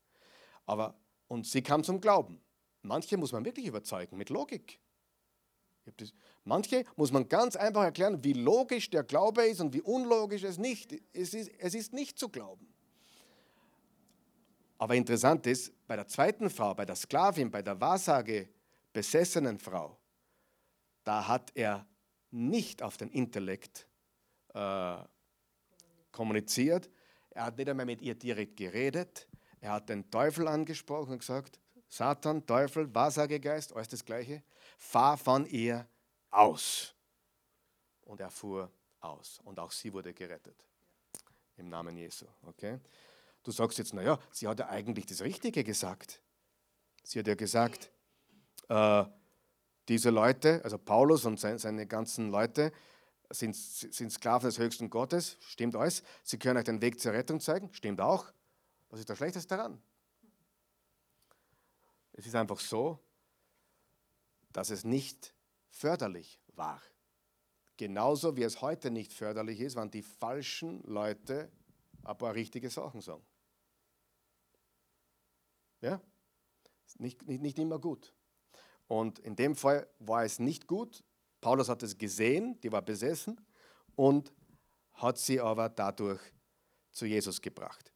Aber, 0.68 0.94
und 1.28 1.48
sie 1.48 1.64
kam 1.64 1.84
zum 1.84 2.00
Glauben. 2.00 2.40
Manche 2.84 3.18
muss 3.18 3.32
man 3.32 3.44
wirklich 3.44 3.66
überzeugen, 3.66 4.16
mit 4.16 4.30
Logik. 4.30 4.80
Manche 6.44 6.86
muss 6.96 7.12
man 7.12 7.28
ganz 7.28 7.56
einfach 7.56 7.82
erklären, 7.82 8.24
wie 8.24 8.34
logisch 8.34 8.92
der 8.92 9.04
Glaube 9.04 9.48
ist 9.48 9.60
und 9.60 9.74
wie 9.74 9.82
unlogisch 9.82 10.44
es 10.44 10.60
nicht 10.60 10.94
es 11.12 11.34
ist. 11.34 11.50
Es 11.58 11.74
ist 11.74 11.94
nicht 11.94 12.20
zu 12.20 12.30
glauben. 12.30 12.72
Aber 14.78 14.94
interessant 14.94 15.48
ist, 15.48 15.74
bei 15.88 15.96
der 15.96 16.08
zweiten 16.08 16.52
Frau, 16.52 16.76
bei 16.76 16.86
der 16.86 16.96
Sklavin, 16.96 17.50
bei 17.50 17.64
der 17.64 17.82
Wahrsage 17.82 18.50
besessenen 18.94 19.58
Frau, 19.58 19.98
da 21.04 21.28
hat 21.28 21.52
er 21.56 21.88
nicht 22.30 22.84
auf 22.84 22.98
den 22.98 23.10
Intellekt 23.10 23.88
äh, 24.54 24.98
kommuniziert. 26.12 26.88
Er 27.32 27.46
hat 27.46 27.58
nicht 27.58 27.70
einmal 27.70 27.86
mit 27.86 28.02
ihr 28.02 28.16
direkt 28.16 28.58
geredet. 28.58 29.28
Er 29.62 29.74
hat 29.74 29.90
den 29.90 30.10
Teufel 30.10 30.48
angesprochen 30.48 31.14
und 31.14 31.20
gesagt, 31.20 31.60
Satan, 31.88 32.46
Teufel, 32.46 32.94
Wahrsagegeist, 32.94 33.76
alles 33.76 33.88
das 33.88 34.06
Gleiche, 34.06 34.44
fahr 34.78 35.18
von 35.18 35.46
ihr 35.46 35.88
aus. 36.30 36.94
Und 38.02 38.22
er 38.22 38.30
fuhr 38.30 38.72
aus. 39.00 39.40
Und 39.44 39.60
auch 39.60 39.72
sie 39.72 39.92
wurde 39.92 40.14
gerettet. 40.14 40.56
Im 41.58 41.70
Namen 41.70 41.98
Jesu. 41.98 42.26
Okay? 42.46 42.80
Du 43.44 43.52
sagst 43.52 43.78
jetzt, 43.78 43.94
naja, 43.94 44.20
sie 44.32 44.48
hat 44.48 44.60
ja 44.60 44.70
eigentlich 44.70 45.06
das 45.06 45.22
Richtige 45.22 45.64
gesagt. 45.64 46.22
Sie 47.04 47.20
hat 47.20 47.28
ja 47.28 47.36
gesagt, 47.36 47.92
äh, 48.68 49.06
diese 49.88 50.12
Leute, 50.12 50.62
also 50.64 50.78
Paulus 50.78 51.26
und 51.26 51.40
seine, 51.40 51.58
seine 51.58 51.88
ganzen 51.88 52.30
Leute, 52.30 52.72
sind, 53.30 53.56
sind 53.56 54.12
Sklaven 54.12 54.48
des 54.48 54.58
höchsten 54.58 54.90
Gottes, 54.90 55.38
stimmt 55.42 55.76
alles. 55.76 56.04
Sie 56.24 56.40
können 56.40 56.58
euch 56.58 56.64
den 56.66 56.82
Weg 56.82 57.00
zur 57.00 57.14
Rettung 57.14 57.40
zeigen, 57.40 57.70
stimmt 57.74 58.02
auch. 58.02 58.32
Was 58.90 59.00
ist 59.00 59.10
das 59.10 59.18
Schlechteste 59.18 59.56
daran? 59.56 59.82
Es 62.14 62.26
ist 62.26 62.36
einfach 62.36 62.60
so, 62.60 63.00
dass 64.52 64.72
es 64.72 64.84
nicht 64.84 65.34
förderlich 65.70 66.42
war. 66.56 66.82
Genauso 67.78 68.36
wie 68.36 68.44
es 68.44 68.62
heute 68.62 68.92
nicht 68.92 69.14
förderlich 69.14 69.62
ist, 69.62 69.76
wenn 69.76 69.90
die 69.90 70.02
falschen 70.02 70.82
Leute 70.84 71.50
ein 72.04 72.18
paar 72.18 72.34
richtige 72.34 72.70
Sachen 72.70 73.02
sagen. 73.02 73.26
Ja? 75.82 76.02
Nicht, 76.98 77.26
nicht, 77.28 77.42
nicht 77.42 77.60
immer 77.60 77.80
gut. 77.80 78.14
Und 78.88 79.20
in 79.20 79.36
dem 79.36 79.56
Fall 79.56 79.88
war 80.00 80.26
es 80.26 80.40
nicht 80.40 80.68
gut. 80.68 81.04
Paulus 81.42 81.70
hat 81.70 81.84
es 81.84 81.98
gesehen, 81.98 82.60
die 82.62 82.72
war 82.72 82.82
besessen 82.82 83.40
und 83.96 84.32
hat 84.94 85.18
sie 85.18 85.40
aber 85.40 85.70
dadurch 85.70 86.20
zu 86.92 87.06
Jesus 87.06 87.42
gebracht. 87.42 87.92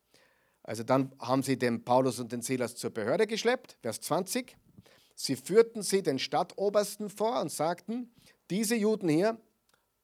Also 0.64 0.84
dann 0.84 1.14
haben 1.20 1.44
sie 1.44 1.58
den 1.58 1.84
Paulus 1.84 2.20
und 2.20 2.32
den 2.32 2.42
Silas 2.42 2.76
zur 2.76 2.92
Behörde 2.92 3.28
geschleppt, 3.28 3.78
Vers 3.82 4.00
20. 4.02 4.56
Sie 5.16 5.36
führten 5.36 5.84
sie 5.84 6.02
den 6.02 6.20
Stadtobersten 6.20 7.10
vor 7.10 7.42
und 7.42 7.52
sagten, 7.52 8.14
diese 8.50 8.76
Juden 8.76 9.10
hier 9.10 9.38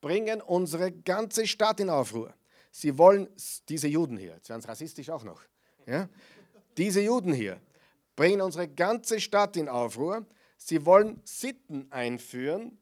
bringen 0.01 0.41
unsere 0.41 0.91
ganze 0.91 1.47
Stadt 1.47 1.79
in 1.79 1.89
Aufruhr. 1.89 2.33
Sie 2.71 2.97
wollen, 2.97 3.29
diese 3.69 3.87
Juden 3.87 4.17
hier, 4.17 4.33
jetzt 4.35 4.49
werden 4.49 4.59
es 4.59 4.67
rassistisch 4.67 5.09
auch 5.09 5.23
noch, 5.23 5.41
ja? 5.85 6.07
diese 6.77 7.01
Juden 7.01 7.33
hier 7.33 7.59
bringen 8.15 8.41
unsere 8.41 8.67
ganze 8.67 9.19
Stadt 9.19 9.57
in 9.57 9.69
Aufruhr. 9.69 10.25
Sie 10.57 10.85
wollen 10.85 11.21
Sitten 11.23 11.91
einführen, 11.91 12.77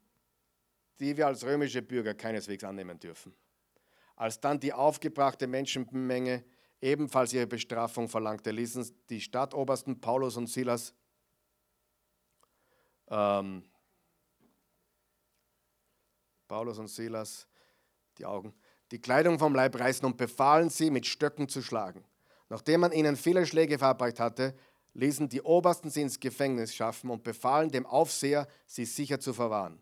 die 0.99 1.15
wir 1.15 1.27
als 1.27 1.43
römische 1.43 1.81
Bürger 1.81 2.13
keineswegs 2.13 2.63
annehmen 2.63 2.99
dürfen. 2.99 3.33
Als 4.15 4.39
dann 4.39 4.59
die 4.59 4.73
aufgebrachte 4.73 5.47
Menschenmenge 5.47 6.43
ebenfalls 6.81 7.33
ihre 7.33 7.47
Bestrafung 7.47 8.09
verlangte, 8.09 8.51
ließen 8.51 8.89
die 9.09 9.21
Stadtobersten 9.21 9.99
Paulus 10.01 10.37
und 10.37 10.47
Silas 10.47 10.93
ähm, 13.09 13.63
Paulus 16.47 16.77
und 16.77 16.87
Silas 16.87 17.47
die 18.17 18.25
Augen, 18.25 18.53
die 18.91 18.99
Kleidung 18.99 19.37
vom 19.37 19.53
Leib 19.53 19.79
reißen 19.79 20.05
und 20.05 20.17
befahlen 20.17 20.69
sie, 20.69 20.89
mit 20.89 21.05
Stöcken 21.05 21.49
zu 21.49 21.61
schlagen. 21.61 22.03
Nachdem 22.49 22.81
man 22.81 22.91
ihnen 22.91 23.15
viele 23.15 23.45
Schläge 23.45 23.77
verabreicht 23.77 24.19
hatte, 24.19 24.55
ließen 24.93 25.29
die 25.29 25.41
Obersten 25.41 25.89
sie 25.89 26.01
ins 26.01 26.19
Gefängnis 26.19 26.73
schaffen 26.73 27.09
und 27.09 27.23
befahlen 27.23 27.69
dem 27.69 27.85
Aufseher, 27.85 28.47
sie 28.65 28.85
sicher 28.85 29.19
zu 29.19 29.33
verwahren. 29.33 29.81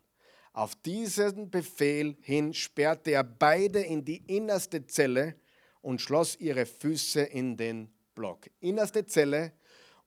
Auf 0.56 0.74
diesen 0.74 1.50
Befehl 1.50 2.16
hin 2.22 2.54
sperrte 2.54 3.10
er 3.10 3.24
beide 3.24 3.80
in 3.80 4.06
die 4.06 4.24
innerste 4.26 4.86
Zelle 4.86 5.38
und 5.82 6.00
schloss 6.00 6.34
ihre 6.36 6.64
Füße 6.64 7.20
in 7.20 7.58
den 7.58 7.92
Block. 8.14 8.48
Innerste 8.60 9.04
Zelle 9.04 9.52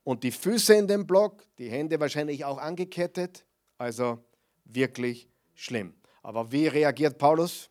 und 0.04 0.24
die 0.24 0.32
Füße 0.32 0.74
in 0.74 0.88
den 0.88 1.06
Block, 1.06 1.46
die 1.60 1.70
Hände 1.70 2.00
wahrscheinlich 2.00 2.46
auch 2.46 2.58
angekettet. 2.58 3.46
Also 3.78 4.26
wirklich 4.66 5.30
schlimm. 5.54 5.94
Aber 6.24 6.52
wie 6.52 6.66
reagiert 6.66 7.20
Paulus? 7.20 7.70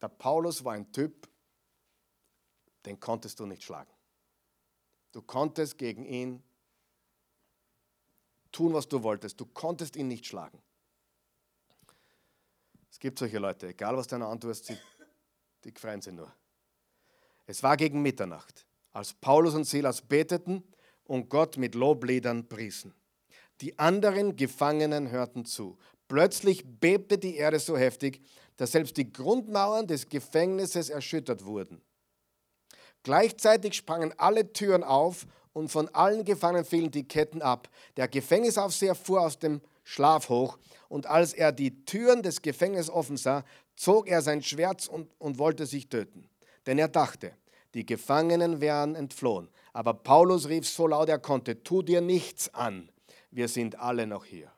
Der 0.00 0.08
Paulus 0.08 0.64
war 0.64 0.72
ein 0.72 0.90
Typ, 0.90 1.28
den 2.86 2.98
konntest 2.98 3.38
du 3.38 3.44
nicht 3.44 3.62
schlagen. 3.62 3.92
Du 5.12 5.20
konntest 5.20 5.76
gegen 5.76 6.06
ihn 6.06 6.42
tun, 8.52 8.72
was 8.72 8.88
du 8.88 9.02
wolltest. 9.02 9.40
Du 9.40 9.46
konntest 9.46 9.96
ihn 9.96 10.08
nicht 10.08 10.26
schlagen. 10.26 10.60
Es 12.90 12.98
gibt 12.98 13.18
solche 13.18 13.38
Leute, 13.38 13.68
egal 13.68 13.96
was 13.96 14.06
deine 14.06 14.26
Antwort 14.26 14.52
ist, 14.52 14.72
die 15.64 15.70
freuen 15.72 16.00
sich 16.00 16.12
nur. 16.12 16.32
Es 17.46 17.62
war 17.62 17.76
gegen 17.76 18.02
Mitternacht, 18.02 18.66
als 18.92 19.12
Paulus 19.14 19.54
und 19.54 19.64
Silas 19.64 20.02
beteten 20.02 20.64
und 21.04 21.28
Gott 21.28 21.56
mit 21.56 21.74
Lobliedern 21.74 22.48
priesen. 22.48 22.94
Die 23.60 23.78
anderen 23.78 24.36
Gefangenen 24.36 25.10
hörten 25.10 25.44
zu. 25.44 25.78
Plötzlich 26.08 26.64
bebte 26.64 27.18
die 27.18 27.36
Erde 27.36 27.58
so 27.58 27.76
heftig, 27.76 28.22
dass 28.56 28.72
selbst 28.72 28.96
die 28.96 29.12
Grundmauern 29.12 29.86
des 29.86 30.08
Gefängnisses 30.08 30.90
erschüttert 30.90 31.44
wurden. 31.44 31.80
Gleichzeitig 33.02 33.74
sprangen 33.74 34.12
alle 34.18 34.52
Türen 34.52 34.82
auf 34.82 35.26
und 35.58 35.70
von 35.70 35.88
allen 35.88 36.24
Gefangenen 36.24 36.64
fielen 36.64 36.90
die 36.92 37.06
Ketten 37.06 37.42
ab. 37.42 37.68
Der 37.96 38.06
Gefängnisaufseher 38.06 38.94
fuhr 38.94 39.22
aus 39.22 39.40
dem 39.40 39.60
Schlaf 39.82 40.28
hoch 40.28 40.56
und 40.88 41.06
als 41.06 41.32
er 41.32 41.50
die 41.50 41.84
Türen 41.84 42.22
des 42.22 42.42
Gefängnisses 42.42 42.90
offen 42.90 43.16
sah, 43.16 43.44
zog 43.74 44.08
er 44.08 44.22
sein 44.22 44.42
Schwert 44.42 44.86
und, 44.88 45.10
und 45.18 45.38
wollte 45.38 45.66
sich 45.66 45.88
töten. 45.88 46.28
Denn 46.66 46.78
er 46.78 46.88
dachte, 46.88 47.32
die 47.74 47.84
Gefangenen 47.84 48.60
wären 48.60 48.94
entflohen. 48.94 49.48
Aber 49.72 49.94
Paulus 49.94 50.48
rief 50.48 50.68
so 50.68 50.86
laut 50.86 51.08
er 51.08 51.18
konnte, 51.18 51.62
tu 51.64 51.82
dir 51.82 52.00
nichts 52.00 52.54
an, 52.54 52.88
wir 53.32 53.48
sind 53.48 53.80
alle 53.80 54.06
noch 54.06 54.24
hier. 54.24 54.52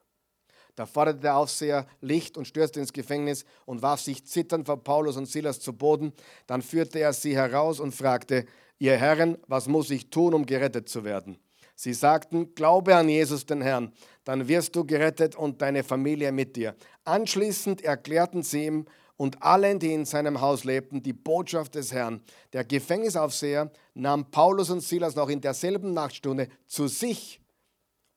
Da 0.81 0.87
forderte 0.87 1.20
der 1.20 1.37
Aufseher 1.37 1.87
Licht 2.01 2.39
und 2.39 2.47
stürzte 2.47 2.81
ins 2.81 2.95
Gefängnis 2.95 3.45
und 3.66 3.83
warf 3.83 4.01
sich 4.01 4.24
zitternd 4.24 4.64
vor 4.64 4.83
Paulus 4.83 5.18
und 5.18 5.26
Silas 5.26 5.61
zu 5.61 5.74
Boden. 5.74 6.14
Dann 6.47 6.62
führte 6.62 7.01
er 7.01 7.12
sie 7.12 7.37
heraus 7.37 7.81
und 7.81 7.95
fragte, 7.95 8.47
ihr 8.78 8.97
Herren, 8.97 9.37
was 9.47 9.68
muss 9.68 9.91
ich 9.91 10.09
tun, 10.09 10.33
um 10.33 10.47
gerettet 10.47 10.89
zu 10.89 11.05
werden? 11.05 11.37
Sie 11.74 11.93
sagten, 11.93 12.55
glaube 12.55 12.97
an 12.97 13.11
Jesus 13.11 13.45
den 13.45 13.61
Herrn, 13.61 13.93
dann 14.24 14.49
wirst 14.49 14.74
du 14.74 14.87
gerettet 14.87 15.37
und 15.37 15.61
deine 15.61 15.85
Familie 15.85 16.33
mit 16.33 16.57
dir. 16.57 16.74
Anschließend 17.05 17.83
erklärten 17.83 18.43
sie 18.43 18.64
ihm 18.64 18.87
und 19.18 19.43
allen, 19.43 19.81
die 19.81 19.93
in 19.93 20.07
seinem 20.07 20.41
Haus 20.41 20.64
lebten, 20.64 21.03
die 21.03 21.12
Botschaft 21.12 21.74
des 21.74 21.93
Herrn. 21.93 22.22
Der 22.55 22.64
Gefängnisaufseher 22.64 23.70
nahm 23.93 24.31
Paulus 24.31 24.70
und 24.70 24.81
Silas 24.81 25.14
noch 25.14 25.28
in 25.28 25.43
derselben 25.43 25.93
Nachtstunde 25.93 26.49
zu 26.66 26.89
sich 26.89 27.39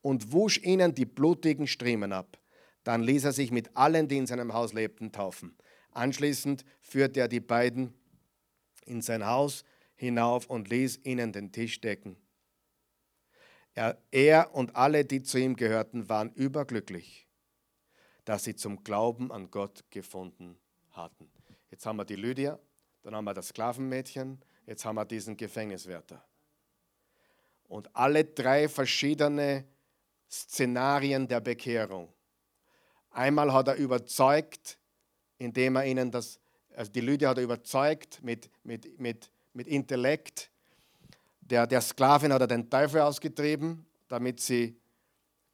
und 0.02 0.32
wusch 0.32 0.60
ihnen 0.60 0.96
die 0.96 1.06
blutigen 1.06 1.68
Striemen 1.68 2.14
ab. 2.14 2.38
Dann 2.84 3.02
ließ 3.02 3.24
er 3.24 3.34
sich 3.34 3.52
mit 3.52 3.76
allen, 3.76 4.08
die 4.08 4.18
in 4.18 4.28
seinem 4.28 4.54
Haus 4.54 4.74
lebten, 4.74 5.12
taufen. 5.12 5.56
Anschließend 5.92 6.66
führte 6.82 7.22
er 7.22 7.28
die 7.28 7.40
beiden 7.40 7.94
in 8.86 9.02
sein 9.02 9.26
Haus 9.26 9.64
hinauf 9.96 10.48
und 10.48 10.70
ließ 10.70 11.02
ihnen 11.04 11.32
den 11.32 11.52
Tisch 11.52 11.80
decken. 11.80 12.18
Er, 13.76 13.98
er 14.12 14.54
und 14.54 14.76
alle, 14.76 15.06
die 15.06 15.24
zu 15.24 15.40
ihm 15.40 15.56
gehörten, 15.56 16.10
waren 16.10 16.32
überglücklich, 16.34 17.28
dass 18.26 18.44
sie 18.44 18.56
zum 18.56 18.84
Glauben 18.84 19.32
an 19.32 19.50
Gott 19.50 19.84
gefunden 19.90 20.58
hatten. 20.92 21.32
Jetzt 21.72 21.86
haben 21.86 21.98
wir 21.98 22.06
die 22.06 22.16
Lydia, 22.16 22.60
dann 23.02 23.16
haben 23.16 23.26
wir 23.26 23.34
das 23.34 23.48
Sklavenmädchen, 23.48 24.44
jetzt 24.68 24.86
haben 24.86 24.96
wir 24.96 25.06
diesen 25.06 25.36
Gefängniswärter. 25.38 26.24
Und 27.68 27.96
alle 27.96 28.24
drei 28.26 28.70
verschiedene 28.70 29.66
Szenarien 30.30 31.28
der 31.28 31.40
Bekehrung. 31.40 32.13
Einmal 33.14 33.54
hat 33.54 33.68
er 33.68 33.76
überzeugt, 33.76 34.78
indem 35.38 35.76
er 35.76 35.86
ihnen 35.86 36.12
das, 36.12 36.40
also 36.76 36.92
die 36.92 37.02
Lydia 37.02 37.30
hat 37.30 37.38
er 37.38 37.44
überzeugt 37.44 38.22
mit, 38.24 38.50
mit, 38.64 39.00
mit, 39.00 39.32
mit 39.54 39.68
Intellekt, 39.68 40.50
der, 41.40 41.68
der 41.68 41.82
Sklavin 41.82 42.34
hat 42.34 42.42
er 42.42 42.48
den 42.48 42.70
Teufel 42.70 43.02
ausgetrieben, 43.02 43.86
damit 44.08 44.40
sie 44.40 44.76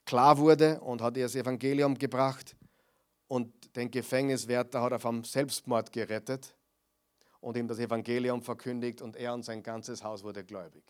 klar 0.05 0.37
wurde 0.37 0.79
und 0.81 1.01
hat 1.01 1.17
ihr 1.17 1.23
das 1.23 1.35
Evangelium 1.35 1.97
gebracht. 1.97 2.55
Und 3.27 3.75
den 3.75 3.91
Gefängniswärter 3.91 4.81
hat 4.81 4.93
er 4.93 4.99
vom 4.99 5.23
Selbstmord 5.23 5.91
gerettet 5.91 6.55
und 7.41 7.57
ihm 7.57 7.67
das 7.67 7.79
Evangelium 7.79 8.41
verkündigt 8.41 9.01
und 9.01 9.15
er 9.17 9.33
und 9.33 9.43
sein 9.43 9.61
ganzes 9.61 10.03
Haus 10.03 10.23
wurde 10.23 10.43
gläubig. 10.43 10.83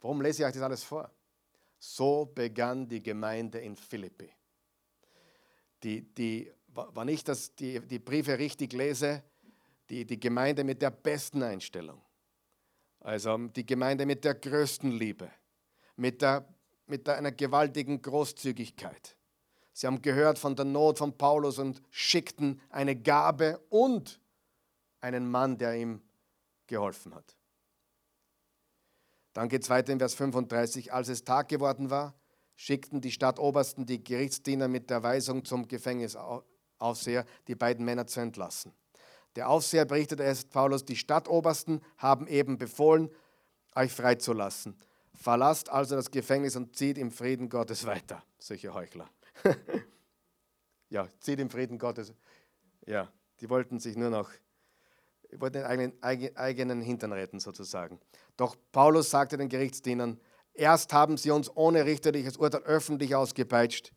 Warum 0.00 0.22
lese 0.22 0.42
ich 0.42 0.46
euch 0.46 0.54
das 0.54 0.62
alles 0.62 0.84
vor? 0.84 1.10
So 1.78 2.24
begann 2.34 2.88
die 2.88 3.02
Gemeinde 3.02 3.58
in 3.58 3.76
Philippi. 3.76 4.30
Die, 5.84 6.02
die, 6.14 6.52
wenn 6.94 7.08
ich 7.08 7.22
das, 7.22 7.54
die, 7.54 7.78
die 7.80 7.98
Briefe 7.98 8.38
richtig 8.38 8.72
lese, 8.72 9.22
die, 9.90 10.04
die 10.04 10.18
Gemeinde 10.18 10.64
mit 10.64 10.82
der 10.82 10.90
besten 10.90 11.42
Einstellung. 11.42 12.00
Also 13.00 13.36
die 13.36 13.66
Gemeinde 13.66 14.06
mit 14.06 14.24
der 14.24 14.34
größten 14.34 14.90
Liebe, 14.90 15.30
mit, 15.96 16.22
der, 16.22 16.48
mit 16.86 17.06
der, 17.06 17.18
einer 17.18 17.32
gewaltigen 17.32 18.00
Großzügigkeit. 18.00 19.16
Sie 19.74 19.86
haben 19.86 20.00
gehört 20.00 20.38
von 20.38 20.56
der 20.56 20.64
Not 20.64 20.98
von 20.98 21.18
Paulus 21.18 21.58
und 21.58 21.82
schickten 21.90 22.60
eine 22.70 22.96
Gabe 22.96 23.60
und 23.68 24.20
einen 25.00 25.30
Mann, 25.30 25.58
der 25.58 25.74
ihm 25.74 26.00
geholfen 26.66 27.14
hat. 27.14 27.36
Dann 29.34 29.48
geht 29.48 29.64
es 29.64 29.70
weiter 29.70 29.92
in 29.92 29.98
Vers 29.98 30.14
35. 30.14 30.92
Als 30.92 31.08
es 31.08 31.24
Tag 31.24 31.48
geworden 31.48 31.90
war, 31.90 32.14
schickten 32.56 33.00
die 33.00 33.10
Stadtobersten 33.10 33.86
die 33.86 34.02
Gerichtsdiener 34.02 34.68
mit 34.68 34.90
der 34.90 35.02
Weisung 35.02 35.44
zum 35.44 35.66
Gefängnisaufseher, 35.68 37.24
die 37.48 37.54
beiden 37.54 37.84
Männer 37.84 38.06
zu 38.06 38.20
entlassen. 38.20 38.72
Der 39.36 39.48
Aufseher 39.48 39.84
berichtete 39.84 40.22
erst 40.22 40.50
Paulus, 40.50 40.84
die 40.84 40.96
Stadtobersten 40.96 41.80
haben 41.98 42.26
eben 42.28 42.56
befohlen, 42.56 43.10
euch 43.74 43.92
freizulassen. 43.92 44.76
Verlasst 45.12 45.68
also 45.70 45.96
das 45.96 46.10
Gefängnis 46.10 46.56
und 46.56 46.76
zieht 46.76 46.98
im 46.98 47.10
Frieden 47.10 47.48
Gottes 47.48 47.86
weiter. 47.86 48.22
Solche 48.38 48.74
Heuchler. 48.74 49.08
ja, 50.90 51.08
zieht 51.20 51.40
im 51.40 51.50
Frieden 51.50 51.78
Gottes. 51.78 52.12
Ja, 52.86 53.10
die 53.40 53.50
wollten 53.50 53.80
sich 53.80 53.96
nur 53.96 54.10
noch, 54.10 54.30
wollten 55.32 55.58
den 55.58 55.64
eigenen, 55.64 56.36
eigenen 56.36 56.80
Hintern 56.82 57.12
retten 57.12 57.40
sozusagen. 57.40 58.00
Doch 58.36 58.56
Paulus 58.70 59.10
sagte 59.10 59.36
den 59.36 59.48
Gerichtsdienern, 59.48 60.20
erst 60.54 60.92
haben 60.92 61.16
sie 61.16 61.30
uns 61.30 61.54
ohne 61.54 61.84
richterliches 61.84 62.36
Urteil 62.36 62.62
öffentlich 62.62 63.14
ausgepeitscht, 63.14 63.92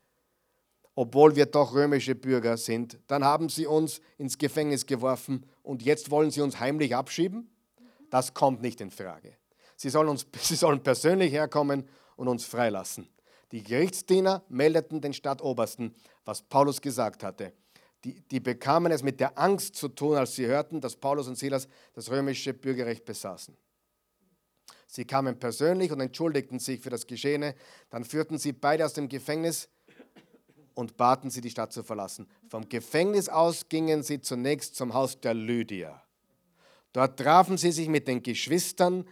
obwohl 0.96 1.36
wir 1.36 1.46
doch 1.46 1.74
römische 1.74 2.16
Bürger 2.16 2.58
sind. 2.58 3.00
Dann 3.08 3.24
haben 3.24 3.50
sie 3.50 3.68
uns 3.68 4.02
ins 4.18 4.38
Gefängnis 4.38 4.86
geworfen 4.86 5.46
und 5.64 5.84
jetzt 5.84 6.12
wollen 6.12 6.32
sie 6.32 6.42
uns 6.42 6.60
heimlich 6.60 6.96
abschieben? 6.96 7.50
Das 8.10 8.34
kommt 8.34 8.62
nicht 8.62 8.82
in 8.82 8.92
Frage. 8.92 9.38
Sie 9.76 9.90
sollen, 9.90 10.10
uns, 10.10 10.26
sie 10.42 10.56
sollen 10.56 10.82
persönlich 10.82 11.32
herkommen 11.32 11.88
und 12.16 12.28
uns 12.28 12.46
freilassen. 12.46 13.08
Die 13.52 13.64
Gerichtsdiener 13.64 14.44
meldeten 14.50 15.00
den 15.00 15.14
Stadtobersten, 15.14 15.96
was 16.26 16.42
Paulus 16.42 16.82
gesagt 16.82 17.24
hatte. 17.24 17.54
Die, 18.04 18.22
die 18.22 18.40
bekamen 18.40 18.92
es 18.92 19.04
mit 19.04 19.20
der 19.20 19.38
Angst 19.38 19.76
zu 19.76 19.88
tun, 19.88 20.18
als 20.18 20.36
sie 20.36 20.46
hörten, 20.46 20.82
dass 20.82 20.96
Paulus 20.96 21.28
und 21.28 21.38
Silas 21.38 21.68
das 21.94 22.12
römische 22.12 22.54
Bürgerrecht 22.54 23.06
besaßen. 23.06 23.56
Sie 24.88 25.04
kamen 25.04 25.38
persönlich 25.38 25.92
und 25.92 26.00
entschuldigten 26.00 26.60
sich 26.60 26.80
für 26.80 26.90
das 26.90 27.06
Geschehene. 27.06 27.56
Dann 27.90 28.06
führten 28.06 28.38
sie 28.38 28.54
beide 28.54 28.86
aus 28.86 28.94
dem 28.94 29.10
Gefängnis 29.10 29.70
und 30.74 30.96
baten 30.96 31.30
sie, 31.30 31.42
die 31.42 31.50
Stadt 31.50 31.74
zu 31.74 31.84
verlassen. 31.84 32.28
Vom 32.50 32.68
Gefängnis 32.70 33.28
aus 33.28 33.68
gingen 33.68 34.02
sie 34.02 34.22
zunächst 34.22 34.76
zum 34.76 34.94
Haus 34.94 35.20
der 35.20 35.34
Lydia. 35.34 36.02
Dort 36.94 37.20
trafen 37.20 37.58
sie 37.58 37.72
sich 37.72 37.90
mit 37.90 38.08
den 38.08 38.24
Geschwistern 38.24 39.06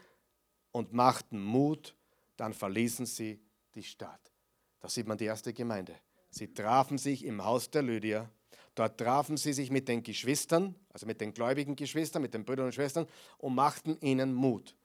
und 0.71 0.93
machten 0.93 1.43
Mut. 1.43 1.93
Dann 2.37 2.53
verließen 2.53 3.05
sie 3.05 3.41
die 3.75 3.83
Stadt. 3.83 4.31
Da 4.79 4.87
sieht 4.87 5.07
man 5.07 5.17
die 5.17 5.25
erste 5.25 5.53
Gemeinde. 5.53 5.95
Sie 6.29 6.53
trafen 6.53 6.97
sich 6.97 7.25
im 7.25 7.43
Haus 7.43 7.69
der 7.69 7.81
Lydia. 7.81 8.29
Dort 8.75 8.97
trafen 8.97 9.35
sie 9.35 9.53
sich 9.53 9.71
mit 9.71 9.87
den 9.87 10.03
Geschwistern, 10.03 10.75
also 10.89 11.05
mit 11.05 11.19
den 11.19 11.33
gläubigen 11.33 11.75
Geschwistern, 11.75 12.21
mit 12.21 12.33
den 12.33 12.45
Brüdern 12.45 12.67
und 12.67 12.73
Schwestern 12.73 13.07
und 13.37 13.55
machten 13.55 13.97
ihnen 14.01 14.33
Mut 14.33 14.75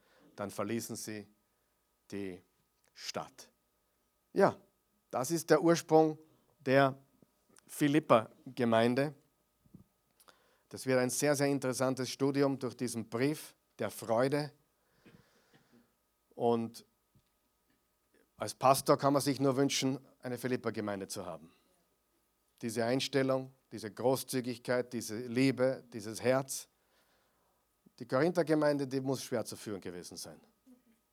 dann 0.40 0.50
verließen 0.50 0.96
sie 0.96 1.26
die 2.10 2.42
Stadt. 2.94 3.50
Ja, 4.32 4.56
das 5.10 5.30
ist 5.30 5.50
der 5.50 5.62
Ursprung 5.62 6.18
der 6.60 6.98
Philippa-Gemeinde. 7.66 9.14
Das 10.70 10.86
wird 10.86 10.98
ein 10.98 11.10
sehr, 11.10 11.36
sehr 11.36 11.48
interessantes 11.48 12.08
Studium 12.08 12.58
durch 12.58 12.74
diesen 12.74 13.06
Brief 13.06 13.54
der 13.78 13.90
Freude. 13.90 14.50
Und 16.34 16.86
als 18.38 18.54
Pastor 18.54 18.96
kann 18.96 19.12
man 19.12 19.20
sich 19.20 19.40
nur 19.40 19.58
wünschen, 19.58 19.98
eine 20.22 20.38
Philippa-Gemeinde 20.38 21.06
zu 21.06 21.26
haben. 21.26 21.52
Diese 22.62 22.82
Einstellung, 22.86 23.52
diese 23.72 23.90
Großzügigkeit, 23.90 24.90
diese 24.90 25.18
Liebe, 25.18 25.84
dieses 25.92 26.22
Herz. 26.22 26.66
Die 28.00 28.06
Korinther-Gemeinde, 28.06 28.86
die 28.86 29.00
muss 29.00 29.22
schwer 29.22 29.44
zu 29.44 29.56
führen 29.56 29.80
gewesen 29.80 30.16
sein. 30.16 30.40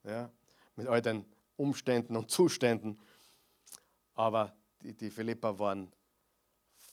Ja, 0.03 0.31
mit 0.77 0.87
all 0.87 1.01
den 1.01 1.25
Umständen 1.57 2.15
und 2.15 2.31
Zuständen. 2.31 2.97
Aber 4.13 4.55
die, 4.81 4.93
die 4.93 5.09
Philippa 5.09 5.59
waren 5.59 5.91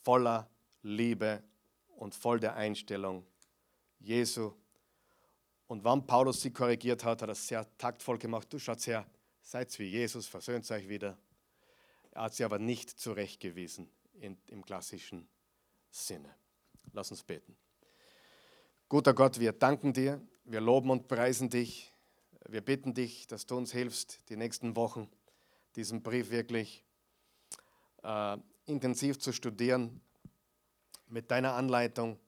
voller 0.03 0.51
Liebe 0.83 1.45
und 1.97 2.13
voll 2.13 2.41
der 2.41 2.57
Einstellung 2.57 3.25
Jesu. 4.01 4.53
Und 5.69 5.85
wann 5.85 6.05
Paulus 6.05 6.43
sie 6.43 6.51
korrigiert 6.51 7.05
hat, 7.05 7.23
hat 7.23 7.29
er 7.29 7.35
sehr 7.37 7.67
taktvoll 7.79 8.19
gemacht. 8.19 8.53
Du 8.53 8.59
schaut 8.59 8.85
her, 8.89 9.07
seid 9.43 9.79
wie 9.79 9.85
Jesus, 9.85 10.27
versöhnt 10.27 10.69
euch 10.73 10.89
wieder. 10.89 11.17
Er 12.11 12.23
hat 12.23 12.35
sie 12.35 12.45
aber 12.45 12.59
nicht 12.59 12.91
zurechtgewiesen 12.91 13.89
in, 14.15 14.37
im 14.49 14.65
klassischen 14.65 15.29
Sinne. 15.91 16.35
Lass 16.93 17.13
uns 17.13 17.23
beten. 17.23 17.57
Guter 18.95 19.13
Gott, 19.13 19.41
wir 19.41 19.51
danken 19.51 19.93
dir, 19.93 20.25
wir 20.45 20.61
loben 20.61 20.89
und 20.89 21.09
preisen 21.09 21.51
dich. 21.51 21.93
Wir 22.47 22.61
bitten 22.61 22.95
dich, 22.95 23.27
dass 23.27 23.45
du 23.45 23.57
uns 23.57 23.73
hilfst, 23.73 24.21
die 24.29 24.37
nächsten 24.37 24.77
Wochen 24.77 25.11
diesen 25.75 26.01
Brief 26.01 26.31
wirklich 26.31 26.85
äh, 28.05 28.37
intensiv 28.67 29.19
zu 29.19 29.33
studieren, 29.33 30.01
mit 31.09 31.29
deiner 31.33 31.55
Anleitung, 31.55 32.21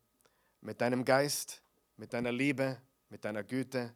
mit 0.61 0.81
deinem 0.81 1.05
Geist, 1.05 1.63
mit 1.97 2.13
deiner 2.13 2.33
Liebe, 2.33 2.83
mit 3.11 3.25
deiner 3.25 3.45
Güte. 3.45 3.95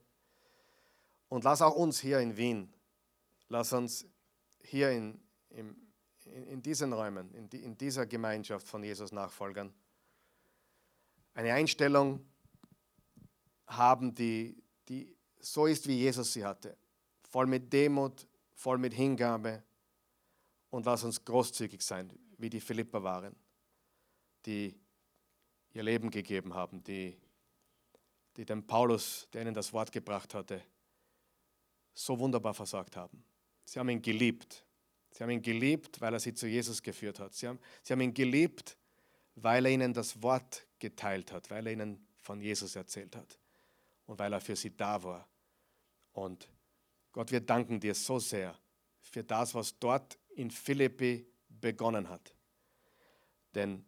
Und 1.29 1.43
lass 1.43 1.63
auch 1.63 1.75
uns 1.75 1.99
hier 1.99 2.21
in 2.21 2.37
Wien, 2.37 2.73
lass 3.49 3.73
uns 3.73 4.07
hier 4.63 4.93
in, 4.93 5.21
in, 5.49 5.75
in 6.47 6.63
diesen 6.63 6.93
Räumen, 6.93 7.35
in, 7.35 7.51
die, 7.51 7.65
in 7.65 7.77
dieser 7.77 8.07
Gemeinschaft 8.07 8.69
von 8.69 8.85
Jesus 8.85 9.11
Nachfolgern, 9.11 9.75
eine 11.35 11.53
Einstellung 11.53 12.25
haben, 13.71 14.15
die, 14.15 14.63
die 14.89 15.17
so 15.39 15.67
ist, 15.67 15.87
wie 15.87 15.99
Jesus 15.99 16.33
sie 16.33 16.45
hatte. 16.45 16.77
Voll 17.29 17.47
mit 17.47 17.73
Demut, 17.73 18.27
voll 18.55 18.79
mit 18.79 18.93
Hingabe 18.93 19.63
und 20.71 20.87
lass 20.87 21.05
uns 21.05 21.25
großzügig 21.25 21.83
sein, 21.83 22.13
wie 22.39 22.51
die 22.51 22.61
Philipper 22.61 23.03
waren, 23.03 23.35
die 24.47 24.75
ihr 25.73 25.83
Leben 25.83 26.11
gegeben 26.11 26.55
haben, 26.55 26.83
die, 26.83 27.17
die 28.37 28.45
dem 28.45 28.67
Paulus, 28.67 29.29
der 29.33 29.43
ihnen 29.43 29.55
das 29.55 29.73
Wort 29.73 29.93
gebracht 29.93 30.35
hatte, 30.35 30.63
so 31.95 32.19
wunderbar 32.19 32.55
versorgt 32.55 32.97
haben. 32.97 33.23
Sie 33.65 33.79
haben 33.79 33.89
ihn 33.89 34.03
geliebt. 34.03 34.65
Sie 35.13 35.23
haben 35.23 35.31
ihn 35.31 35.43
geliebt, 35.43 36.01
weil 36.01 36.13
er 36.13 36.21
sie 36.21 36.35
zu 36.35 36.47
Jesus 36.47 36.83
geführt 36.83 37.19
hat. 37.19 37.35
Sie 37.35 37.47
haben, 37.47 37.59
sie 37.83 37.93
haben 37.93 38.01
ihn 38.01 38.15
geliebt, 38.15 38.77
weil 39.35 39.67
er 39.67 39.73
ihnen 39.73 39.93
das 39.93 40.23
Wort 40.23 40.67
geteilt 40.79 41.33
hat, 41.33 41.51
weil 41.51 41.67
er 41.67 41.73
ihnen 41.73 42.07
von 42.17 42.41
Jesus 42.41 42.77
erzählt 42.77 43.17
hat 43.17 43.40
und 44.11 44.19
weil 44.19 44.33
er 44.33 44.41
für 44.41 44.57
sie 44.57 44.77
da 44.77 45.01
war. 45.05 45.29
Und 46.13 46.49
Gott, 47.13 47.31
wir 47.31 47.41
danken 47.41 47.79
dir 47.79 47.95
so 47.95 48.19
sehr 48.19 48.59
für 49.01 49.23
das, 49.23 49.55
was 49.55 49.79
dort 49.79 50.19
in 50.31 50.51
Philippi 50.51 51.25
begonnen 51.49 52.09
hat. 52.09 52.35
Denn 53.55 53.85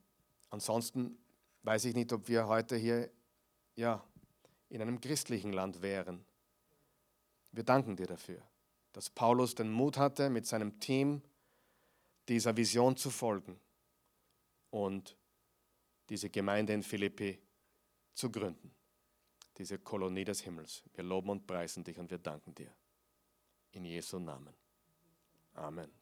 ansonsten 0.49 1.19
weiß 1.65 1.87
ich 1.87 1.97
nicht, 1.97 2.13
ob 2.13 2.29
wir 2.29 2.47
heute 2.47 2.77
hier 2.77 3.11
ja, 3.75 4.01
in 4.69 4.81
einem 4.81 5.01
christlichen 5.01 5.53
Land 5.53 5.83
wären. 5.83 6.25
Wir 7.51 7.65
danken 7.65 7.97
dir 7.97 8.07
dafür, 8.07 8.41
dass 8.93 9.11
Paulus 9.11 9.57
den 9.57 9.73
Mut 9.73 9.97
hatte, 9.97 10.31
mit 10.31 10.47
seinem 10.47 10.79
Team 10.79 11.21
dieser 12.29 12.57
Vision 12.57 12.97
zu 12.97 13.11
folgen 13.11 13.59
und 14.71 15.17
diese 16.11 16.31
Gemeinde 16.31 16.75
in 16.75 16.85
Philippi 16.85 17.43
zu 18.15 18.31
gründen 18.31 18.73
diese 19.59 19.79
Kolonie 19.79 20.25
des 20.25 20.41
Himmels. 20.41 20.83
Wir 20.95 21.05
loben 21.05 21.31
und 21.31 21.47
preisen 21.47 21.85
dich 21.85 21.99
und 21.99 22.11
wir 22.11 22.19
danken 22.19 22.55
dir. 22.55 22.75
In 23.73 23.85
Jesu 23.85 24.19
Namen. 24.19 24.55
Amen. 25.55 26.02